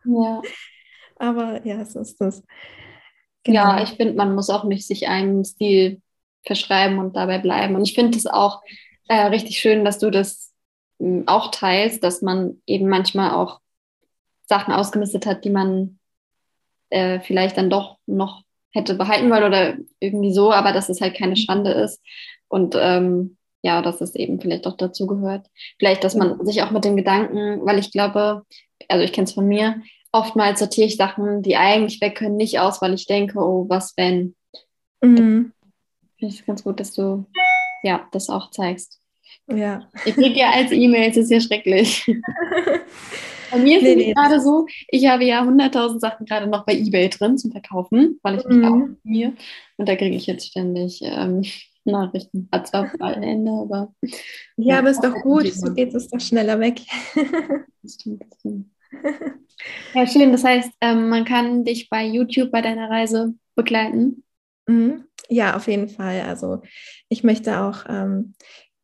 Ja. 0.06 0.40
Aber 1.16 1.66
ja, 1.66 1.84
so 1.84 2.00
ist 2.00 2.18
das. 2.22 2.42
Genau. 3.42 3.76
Ja, 3.76 3.82
ich 3.82 3.90
finde, 3.90 4.14
man 4.14 4.34
muss 4.34 4.48
auch 4.48 4.64
nicht 4.64 4.86
sich 4.86 5.08
einen 5.08 5.44
Stil 5.44 6.00
verschreiben 6.42 6.98
und 6.98 7.16
dabei 7.16 7.36
bleiben. 7.36 7.74
Und 7.74 7.82
ich 7.86 7.94
finde 7.94 8.16
es 8.16 8.26
auch 8.26 8.62
äh, 9.08 9.26
richtig 9.26 9.58
schön, 9.58 9.84
dass 9.84 9.98
du 9.98 10.10
das 10.10 10.54
äh, 11.00 11.22
auch 11.26 11.50
teilst, 11.50 12.02
dass 12.02 12.22
man 12.22 12.62
eben 12.64 12.88
manchmal 12.88 13.32
auch 13.32 13.60
Sachen 14.46 14.72
ausgemistet 14.72 15.26
hat, 15.26 15.44
die 15.44 15.50
man 15.50 15.98
äh, 16.88 17.20
vielleicht 17.20 17.58
dann 17.58 17.68
doch 17.68 17.98
noch 18.06 18.43
hätte 18.74 18.94
behalten 18.94 19.30
wollen 19.30 19.44
oder 19.44 19.76
irgendwie 20.00 20.32
so, 20.32 20.52
aber 20.52 20.72
dass 20.72 20.88
es 20.88 21.00
halt 21.00 21.16
keine 21.16 21.36
Schande 21.36 21.70
ist 21.70 22.02
und 22.48 22.74
ähm, 22.78 23.36
ja, 23.62 23.80
dass 23.80 24.02
es 24.02 24.14
eben 24.14 24.40
vielleicht 24.40 24.66
auch 24.66 24.76
dazu 24.76 25.06
gehört. 25.06 25.46
Vielleicht, 25.78 26.04
dass 26.04 26.14
man 26.14 26.44
sich 26.44 26.62
auch 26.62 26.70
mit 26.70 26.84
dem 26.84 26.96
Gedanken, 26.96 27.64
weil 27.64 27.78
ich 27.78 27.90
glaube, 27.90 28.42
also 28.88 29.02
ich 29.02 29.12
kenne 29.12 29.24
es 29.24 29.32
von 29.32 29.48
mir, 29.48 29.80
oftmals 30.12 30.58
sortiere 30.58 30.86
ich 30.86 30.96
Sachen, 30.96 31.42
die 31.42 31.56
eigentlich 31.56 32.00
weg 32.00 32.16
können, 32.16 32.36
nicht 32.36 32.58
aus, 32.58 32.82
weil 32.82 32.92
ich 32.92 33.06
denke, 33.06 33.38
oh, 33.38 33.66
was 33.68 33.94
wenn? 33.96 34.34
Mhm. 35.00 35.52
Finde 36.18 36.34
ich 36.34 36.44
ganz 36.44 36.62
gut, 36.62 36.78
dass 36.78 36.92
du 36.92 37.26
ja 37.82 38.06
das 38.12 38.28
auch 38.28 38.50
zeigst. 38.50 39.00
Ja. 39.50 39.88
Ich 40.04 40.14
kriege 40.14 40.38
ja 40.38 40.50
als 40.50 40.70
E-Mail, 40.70 41.10
es 41.10 41.16
ist 41.16 41.30
ja 41.30 41.40
schrecklich. 41.40 42.06
Bei 43.54 43.60
mir 43.60 43.78
ist 43.78 43.84
nee, 43.84 43.90
es 43.90 43.96
nee, 43.96 44.12
gerade 44.14 44.40
so, 44.40 44.66
ich 44.88 45.06
habe 45.06 45.24
ja 45.24 45.42
100.000 45.42 46.00
Sachen 46.00 46.26
gerade 46.26 46.48
noch 46.48 46.66
bei 46.66 46.74
Ebay 46.74 47.08
drin 47.08 47.38
zum 47.38 47.52
Verkaufen, 47.52 48.18
weil 48.22 48.38
ich 48.38 48.44
mich 48.46 48.56
mhm. 48.56 48.64
auch 48.64 48.88
mir 49.04 49.32
und 49.76 49.88
da 49.88 49.94
kriege 49.94 50.16
ich 50.16 50.26
jetzt 50.26 50.48
ständig 50.48 51.00
ähm, 51.02 51.42
Nachrichten. 51.84 52.48
Hat 52.50 52.66
zwar 52.66 52.90
bald 52.98 53.22
Ende, 53.22 53.52
aber. 53.52 53.94
Ja, 54.56 54.78
aber 54.78 54.90
ist 54.90 55.04
doch 55.04 55.14
gut, 55.22 55.46
so 55.52 55.72
geht 55.72 55.94
es 55.94 56.08
doch 56.08 56.20
schneller 56.20 56.58
weg. 56.58 56.80
Ja, 59.94 60.06
schön. 60.06 60.30
Das 60.30 60.44
heißt, 60.44 60.70
ähm, 60.80 61.08
man 61.08 61.24
kann 61.24 61.64
dich 61.64 61.88
bei 61.88 62.04
YouTube 62.04 62.50
bei 62.50 62.60
deiner 62.60 62.90
Reise 62.90 63.34
begleiten. 63.54 64.22
Mhm. 64.66 65.04
Ja, 65.28 65.56
auf 65.56 65.68
jeden 65.68 65.88
Fall. 65.88 66.20
Also 66.22 66.62
ich 67.08 67.24
möchte 67.24 67.60
auch 67.60 67.84
ähm, 67.88 68.34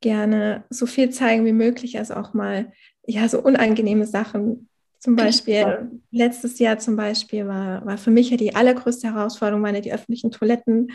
gerne 0.01 0.65
so 0.71 0.87
viel 0.87 1.11
zeigen 1.11 1.45
wie 1.45 1.53
möglich, 1.53 1.99
also 1.99 2.15
auch 2.15 2.35
mal 2.35 2.73
ja, 3.11 3.29
so 3.29 3.41
unangenehme 3.41 4.07
Sachen. 4.07 4.69
Zum 4.99 5.17
Beispiel, 5.17 5.91
letztes 6.11 6.59
Jahr 6.59 6.79
zum 6.79 6.95
Beispiel 6.95 7.47
war, 7.47 7.85
war 7.87 7.97
für 7.97 8.11
mich 8.11 8.31
ja 8.31 8.37
die 8.37 8.55
allergrößte 8.55 9.09
Herausforderung, 9.09 9.63
waren 9.63 9.75
ja 9.75 9.81
die 9.81 9.93
öffentlichen 9.93 10.31
Toiletten. 10.31 10.93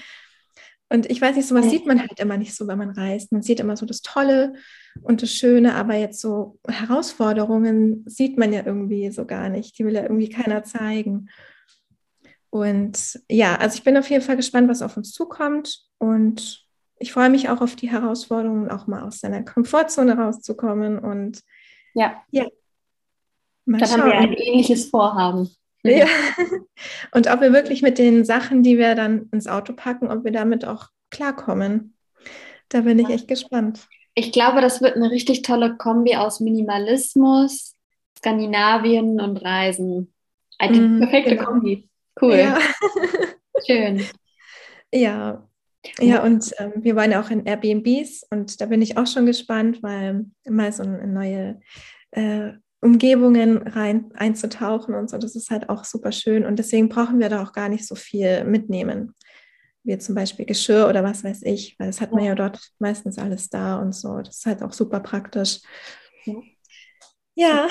Und 0.89 1.09
ich 1.09 1.19
weiß 1.19 1.35
nicht, 1.35 1.47
sowas 1.47 1.71
sieht 1.71 1.87
man 1.87 1.99
halt 1.99 2.19
immer 2.19 2.37
nicht 2.37 2.55
so, 2.55 2.67
wenn 2.67 2.77
man 2.77 2.91
reist. 2.91 3.31
Man 3.31 3.41
sieht 3.41 3.59
immer 3.59 3.75
so 3.75 3.87
das 3.87 4.03
Tolle 4.03 4.53
und 5.01 5.23
das 5.23 5.31
Schöne, 5.31 5.73
aber 5.73 5.95
jetzt 5.95 6.21
so 6.21 6.59
Herausforderungen 6.67 8.03
sieht 8.05 8.37
man 8.37 8.53
ja 8.53 8.63
irgendwie 8.63 9.09
so 9.09 9.25
gar 9.25 9.49
nicht. 9.49 9.79
Die 9.79 9.85
will 9.85 9.95
ja 9.95 10.03
irgendwie 10.03 10.29
keiner 10.29 10.63
zeigen. 10.63 11.29
Und 12.51 13.19
ja, 13.27 13.55
also 13.55 13.75
ich 13.75 13.83
bin 13.83 13.97
auf 13.97 14.09
jeden 14.09 14.23
Fall 14.23 14.37
gespannt, 14.37 14.69
was 14.69 14.83
auf 14.83 14.95
uns 14.95 15.11
zukommt. 15.11 15.79
Und 15.97 16.63
ich 16.99 17.11
freue 17.11 17.31
mich 17.31 17.49
auch 17.49 17.61
auf 17.61 17.75
die 17.75 17.89
Herausforderungen, 17.89 18.69
auch 18.69 18.85
mal 18.85 19.01
aus 19.01 19.19
seiner 19.19 19.43
Komfortzone 19.43 20.15
rauszukommen 20.15 20.99
und 20.99 21.41
ja. 21.95 22.23
ja. 22.31 22.45
Mal 23.65 23.79
Dann 23.79 23.89
schauen. 23.89 24.01
haben 24.01 24.07
wir 24.07 24.17
ein 24.17 24.33
ähnliches 24.33 24.89
Vorhaben. 24.89 25.49
Ja. 25.87 26.07
Und 27.11 27.29
ob 27.29 27.41
wir 27.41 27.53
wirklich 27.53 27.83
mit 27.83 27.99
den 27.99 28.25
Sachen, 28.25 28.63
die 28.63 28.79
wir 28.79 28.95
dann 28.95 29.29
ins 29.31 29.47
Auto 29.47 29.71
packen, 29.73 30.09
ob 30.09 30.23
wir 30.23 30.31
damit 30.31 30.65
auch 30.65 30.87
klarkommen. 31.11 31.95
Da 32.69 32.81
bin 32.81 32.97
ich 32.97 33.07
echt 33.09 33.27
gespannt. 33.27 33.87
Ich 34.15 34.31
glaube, 34.31 34.61
das 34.61 34.81
wird 34.81 34.95
eine 34.95 35.11
richtig 35.11 35.43
tolle 35.43 35.77
Kombi 35.77 36.15
aus 36.15 36.39
Minimalismus, 36.39 37.75
Skandinavien 38.17 39.21
und 39.21 39.37
Reisen. 39.37 40.11
Eine 40.57 40.79
mm, 40.79 40.99
perfekte 41.01 41.35
genau. 41.35 41.49
Kombi. 41.49 41.87
Cool. 42.19 42.35
Ja. 42.35 42.57
Schön. 43.65 44.03
Ja. 44.93 45.45
Ja, 45.99 46.23
und 46.23 46.53
ähm, 46.57 46.73
wir 46.77 46.95
waren 46.95 47.11
ja 47.11 47.21
auch 47.21 47.29
in 47.29 47.45
Airbnbs 47.45 48.27
und 48.29 48.59
da 48.61 48.65
bin 48.65 48.81
ich 48.81 48.97
auch 48.97 49.07
schon 49.07 49.25
gespannt, 49.25 49.81
weil 49.83 50.25
mal 50.47 50.71
so 50.71 50.83
eine 50.83 51.07
neue 51.07 51.59
äh, 52.11 52.53
Umgebungen 52.81 53.67
rein 53.67 54.11
einzutauchen 54.13 54.93
und 54.93 55.09
so, 55.09 55.17
das 55.17 55.35
ist 55.35 55.49
halt 55.49 55.69
auch 55.69 55.83
super 55.83 56.11
schön. 56.11 56.45
Und 56.45 56.57
deswegen 56.59 56.89
brauchen 56.89 57.19
wir 57.19 57.29
da 57.29 57.41
auch 57.43 57.51
gar 57.51 57.69
nicht 57.69 57.85
so 57.87 57.95
viel 57.95 58.43
mitnehmen. 58.43 59.13
Wie 59.83 59.97
zum 59.97 60.15
Beispiel 60.15 60.45
Geschirr 60.45 60.87
oder 60.87 61.03
was 61.03 61.23
weiß 61.23 61.43
ich, 61.43 61.75
weil 61.79 61.87
das 61.87 62.01
hat 62.01 62.11
man 62.11 62.23
ja 62.23 62.35
dort 62.35 62.59
meistens 62.79 63.17
alles 63.17 63.49
da 63.49 63.79
und 63.79 63.93
so. 63.93 64.17
Das 64.17 64.37
ist 64.37 64.45
halt 64.45 64.63
auch 64.63 64.73
super 64.73 64.99
praktisch. 64.99 65.61
Ja. 66.25 66.35
Ja. 67.35 67.67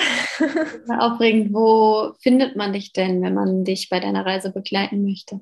Aufregend. 0.99 1.53
Wo 1.53 2.13
findet 2.21 2.55
man 2.55 2.71
dich 2.71 2.93
denn, 2.93 3.21
wenn 3.21 3.33
man 3.33 3.63
dich 3.65 3.89
bei 3.89 3.99
deiner 3.99 4.25
Reise 4.25 4.51
begleiten 4.51 5.03
möchte? 5.03 5.41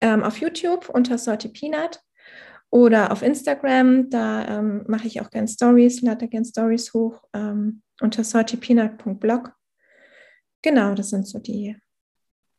Ähm, 0.00 0.22
auf 0.22 0.38
YouTube 0.38 0.88
unter 0.88 1.18
Salty 1.18 1.48
Peanut 1.48 2.00
oder 2.70 3.12
auf 3.12 3.22
Instagram. 3.22 4.10
Da 4.10 4.58
ähm, 4.58 4.84
mache 4.86 5.06
ich 5.06 5.20
auch 5.20 5.30
gerne 5.30 5.48
Stories, 5.48 6.00
lade 6.02 6.28
gerne 6.28 6.46
Stories 6.46 6.94
hoch 6.94 7.22
ähm, 7.32 7.82
unter 8.00 8.24
saltypeanut.blog. 8.24 9.52
Genau, 10.62 10.94
das 10.94 11.10
sind 11.10 11.26
so 11.26 11.38
die 11.38 11.76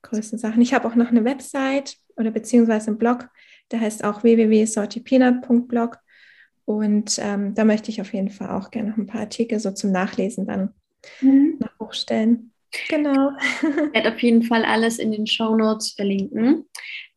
größten 0.04 0.40
Sachen. 0.40 0.62
Ich 0.62 0.74
habe 0.74 0.88
auch 0.88 0.96
noch 0.96 1.10
eine 1.10 1.24
Website 1.24 1.98
oder 2.18 2.32
beziehungsweise 2.32 2.88
einen 2.88 2.98
Blog, 2.98 3.30
der 3.72 3.82
heißt 3.82 4.04
auch 4.04 4.24
www.saltypeanut.blog. 4.24 5.98
Und 6.66 7.20
ähm, 7.22 7.54
da 7.56 7.66
möchte 7.66 7.90
ich 7.90 8.02
auf 8.02 8.14
jeden 8.14 8.30
Fall 8.30 8.50
auch 8.50 8.72
gerne 8.72 8.90
noch 8.90 8.98
ein 8.98 9.08
paar 9.08 9.22
Artikel 9.22 9.60
so 9.60 9.72
zum 9.72 9.92
Nachlesen 9.92 10.46
dann 10.46 10.74
mhm. 11.22 11.58
noch 11.60 11.88
hochstellen. 11.88 12.54
Genau. 12.90 13.32
Ich 13.62 13.94
werde 13.94 14.14
auf 14.14 14.22
jeden 14.22 14.44
Fall 14.44 14.64
alles 14.64 14.98
in 14.98 15.12
den 15.12 15.28
Show 15.28 15.56
Notes 15.56 15.92
verlinken. 15.92 16.66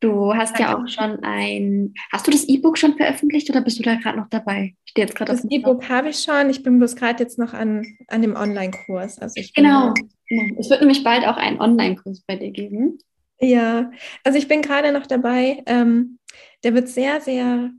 Du 0.05 0.35
hast 0.35 0.59
ja 0.59 0.77
auch 0.77 0.87
schon 0.87 1.21
ein. 1.25 1.95
Hast 2.13 2.27
du 2.27 2.31
das 2.31 2.45
E-Book 2.47 2.77
schon 2.77 2.95
veröffentlicht 2.95 3.49
oder 3.49 3.63
bist 3.63 3.79
du 3.79 3.83
da 3.83 3.95
gerade 3.95 4.19
noch 4.19 4.29
dabei? 4.29 4.75
Ich 4.85 4.93
jetzt 4.95 5.19
das 5.19 5.47
E-Book 5.49 5.89
habe 5.89 6.11
ich 6.11 6.21
schon. 6.21 6.51
Ich 6.51 6.63
bin 6.63 6.79
bloß 6.79 6.95
gerade 6.95 7.23
jetzt 7.23 7.39
noch 7.39 7.55
an, 7.55 7.87
an 8.09 8.21
dem 8.21 8.37
Online-Kurs. 8.37 9.19
Also 9.21 9.41
genau. 9.55 9.95
genau. 10.29 10.61
Es 10.61 10.69
wird 10.69 10.81
nämlich 10.81 11.03
bald 11.03 11.27
auch 11.27 11.39
einen 11.39 11.59
Online-Kurs 11.59 12.23
bei 12.27 12.37
dir 12.37 12.51
geben. 12.51 12.99
Ja, 13.41 13.91
also 14.25 14.37
ich 14.37 14.47
bin 14.47 14.61
gerade 14.61 14.93
noch 14.93 15.07
dabei. 15.07 15.63
Ähm, 15.65 16.19
der 16.65 16.75
wird 16.75 16.89
sehr, 16.89 17.23
sehr 17.23 17.71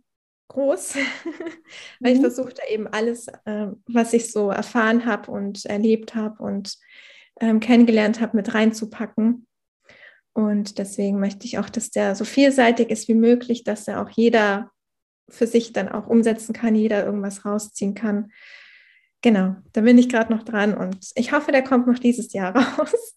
groß, 0.48 0.96
weil 2.00 2.12
mhm. 2.12 2.16
ich 2.16 2.20
versuche 2.22 2.56
da 2.56 2.64
eben 2.74 2.88
alles, 2.88 3.28
äh, 3.46 3.68
was 3.86 4.14
ich 4.14 4.32
so 4.32 4.50
erfahren 4.50 5.06
habe 5.06 5.30
und 5.30 5.64
erlebt 5.68 6.16
habe 6.16 6.42
und 6.42 6.76
ähm, 7.40 7.60
kennengelernt 7.60 8.20
habe, 8.20 8.36
mit 8.36 8.56
reinzupacken. 8.56 9.46
Und 10.36 10.80
deswegen 10.80 11.22
möchte 11.22 11.46
ich 11.46 11.60
auch, 11.60 11.70
dass 11.70 11.92
der 11.92 12.14
so 12.14 12.26
vielseitig 12.26 12.90
ist 12.90 13.08
wie 13.08 13.14
möglich, 13.16 13.64
dass 13.64 13.88
er 13.88 14.02
auch 14.02 14.10
jeder 14.10 14.70
für 15.30 15.48
sich 15.48 15.72
dann 15.72 15.88
auch 15.88 16.08
umsetzen 16.08 16.52
kann, 16.52 16.76
jeder 16.76 17.06
irgendwas 17.06 17.46
rausziehen 17.46 17.94
kann. 17.94 18.32
Genau, 19.26 19.56
da 19.74 19.82
bin 19.82 19.98
ich 19.98 20.08
gerade 20.08 20.32
noch 20.32 20.44
dran 20.44 20.78
und 20.78 21.00
ich 21.16 21.32
hoffe, 21.32 21.52
der 21.52 21.64
kommt 21.64 21.88
noch 21.88 21.98
dieses 21.98 22.32
Jahr 22.32 22.56
raus. 22.78 23.16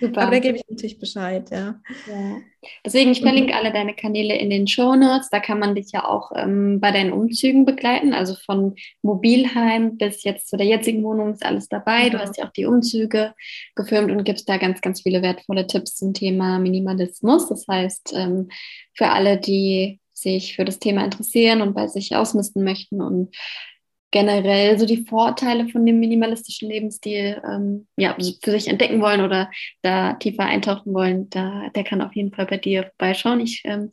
Super. 0.00 0.22
Aber 0.22 0.32
da 0.32 0.38
gebe 0.40 0.56
ich 0.56 0.64
natürlich 0.68 0.98
Bescheid, 0.98 1.48
ja. 1.52 1.80
ja. 2.08 2.38
Deswegen, 2.84 3.12
ich 3.12 3.20
verlinke 3.20 3.54
alle 3.54 3.72
deine 3.72 3.94
Kanäle 3.94 4.36
in 4.36 4.50
den 4.50 4.66
Show 4.66 4.96
Notes. 4.96 5.28
Da 5.30 5.38
kann 5.38 5.60
man 5.60 5.76
dich 5.76 5.92
ja 5.92 6.04
auch 6.04 6.32
ähm, 6.34 6.80
bei 6.80 6.90
deinen 6.90 7.12
Umzügen 7.12 7.64
begleiten. 7.64 8.12
Also 8.12 8.34
von 8.44 8.74
Mobilheim 9.02 9.96
bis 9.98 10.24
jetzt 10.24 10.48
zu 10.48 10.56
der 10.56 10.66
jetzigen 10.66 11.04
Wohnung 11.04 11.34
ist 11.34 11.46
alles 11.46 11.68
dabei. 11.68 12.10
Du 12.10 12.18
hast 12.18 12.36
ja 12.38 12.46
auch 12.46 12.52
die 12.52 12.66
Umzüge 12.66 13.32
gefilmt 13.76 14.10
und 14.10 14.24
gibst 14.24 14.48
da 14.48 14.56
ganz, 14.56 14.80
ganz 14.80 15.02
viele 15.02 15.22
wertvolle 15.22 15.68
Tipps 15.68 15.94
zum 15.94 16.12
Thema 16.12 16.58
Minimalismus. 16.58 17.48
Das 17.48 17.68
heißt, 17.68 18.14
ähm, 18.16 18.48
für 18.94 19.10
alle, 19.10 19.38
die 19.38 20.00
sich 20.12 20.56
für 20.56 20.64
das 20.64 20.80
Thema 20.80 21.04
interessieren 21.04 21.62
und 21.62 21.74
bei 21.74 21.86
sich 21.86 22.16
ausmisten 22.16 22.64
möchten 22.64 23.00
und 23.00 23.30
generell 24.10 24.78
so 24.78 24.86
die 24.86 25.04
Vorteile 25.04 25.68
von 25.68 25.84
dem 25.84 26.00
minimalistischen 26.00 26.68
Lebensstil 26.68 27.42
ähm, 27.44 27.86
ja, 27.96 28.16
für 28.42 28.50
sich 28.50 28.68
entdecken 28.68 29.00
wollen 29.00 29.20
oder 29.20 29.50
da 29.82 30.14
tiefer 30.14 30.44
eintauchen 30.44 30.94
wollen, 30.94 31.28
da, 31.30 31.68
der 31.74 31.84
kann 31.84 32.00
auf 32.00 32.14
jeden 32.14 32.32
Fall 32.32 32.46
bei 32.46 32.56
dir 32.56 32.90
vorbeischauen. 32.98 33.40
Ich 33.40 33.62
ähm, 33.64 33.90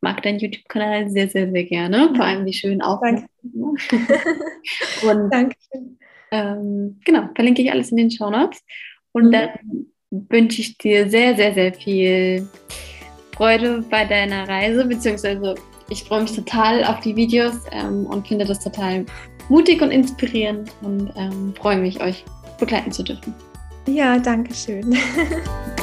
mag 0.00 0.22
deinen 0.22 0.38
YouTube-Kanal 0.38 1.10
sehr, 1.10 1.28
sehr, 1.28 1.50
sehr 1.50 1.64
gerne. 1.64 2.12
Vor 2.14 2.24
allem 2.24 2.46
die 2.46 2.52
schönen 2.52 2.82
Aufnahmen. 2.82 3.28
Und 3.42 5.30
Dankeschön. 5.30 5.98
Ähm, 6.32 7.00
genau, 7.04 7.28
verlinke 7.34 7.62
ich 7.62 7.70
alles 7.70 7.90
in 7.90 7.98
den 7.98 8.10
Show 8.10 8.30
Notes. 8.30 8.62
Und 9.12 9.26
mhm. 9.26 9.32
dann 9.32 9.50
wünsche 10.10 10.60
ich 10.60 10.78
dir 10.78 11.08
sehr, 11.08 11.36
sehr, 11.36 11.54
sehr 11.54 11.74
viel 11.74 12.48
Freude 13.36 13.84
bei 13.90 14.04
deiner 14.04 14.48
Reise, 14.48 14.84
beziehungsweise 14.84 15.54
ich 15.88 16.04
freue 16.04 16.22
mich 16.22 16.32
total 16.32 16.84
auf 16.84 17.00
die 17.00 17.16
Videos 17.16 17.54
ähm, 17.72 18.06
und 18.06 18.26
finde 18.28 18.44
das 18.44 18.62
total 18.62 19.04
mutig 19.50 19.82
und 19.82 19.90
inspirierend 19.90 20.70
und 20.80 21.12
ähm, 21.16 21.52
freue 21.54 21.76
mich, 21.76 22.00
euch 22.00 22.24
begleiten 22.58 22.90
zu 22.92 23.02
dürfen. 23.02 23.34
Ja, 23.86 24.18
danke 24.18 24.54
schön. 24.54 24.96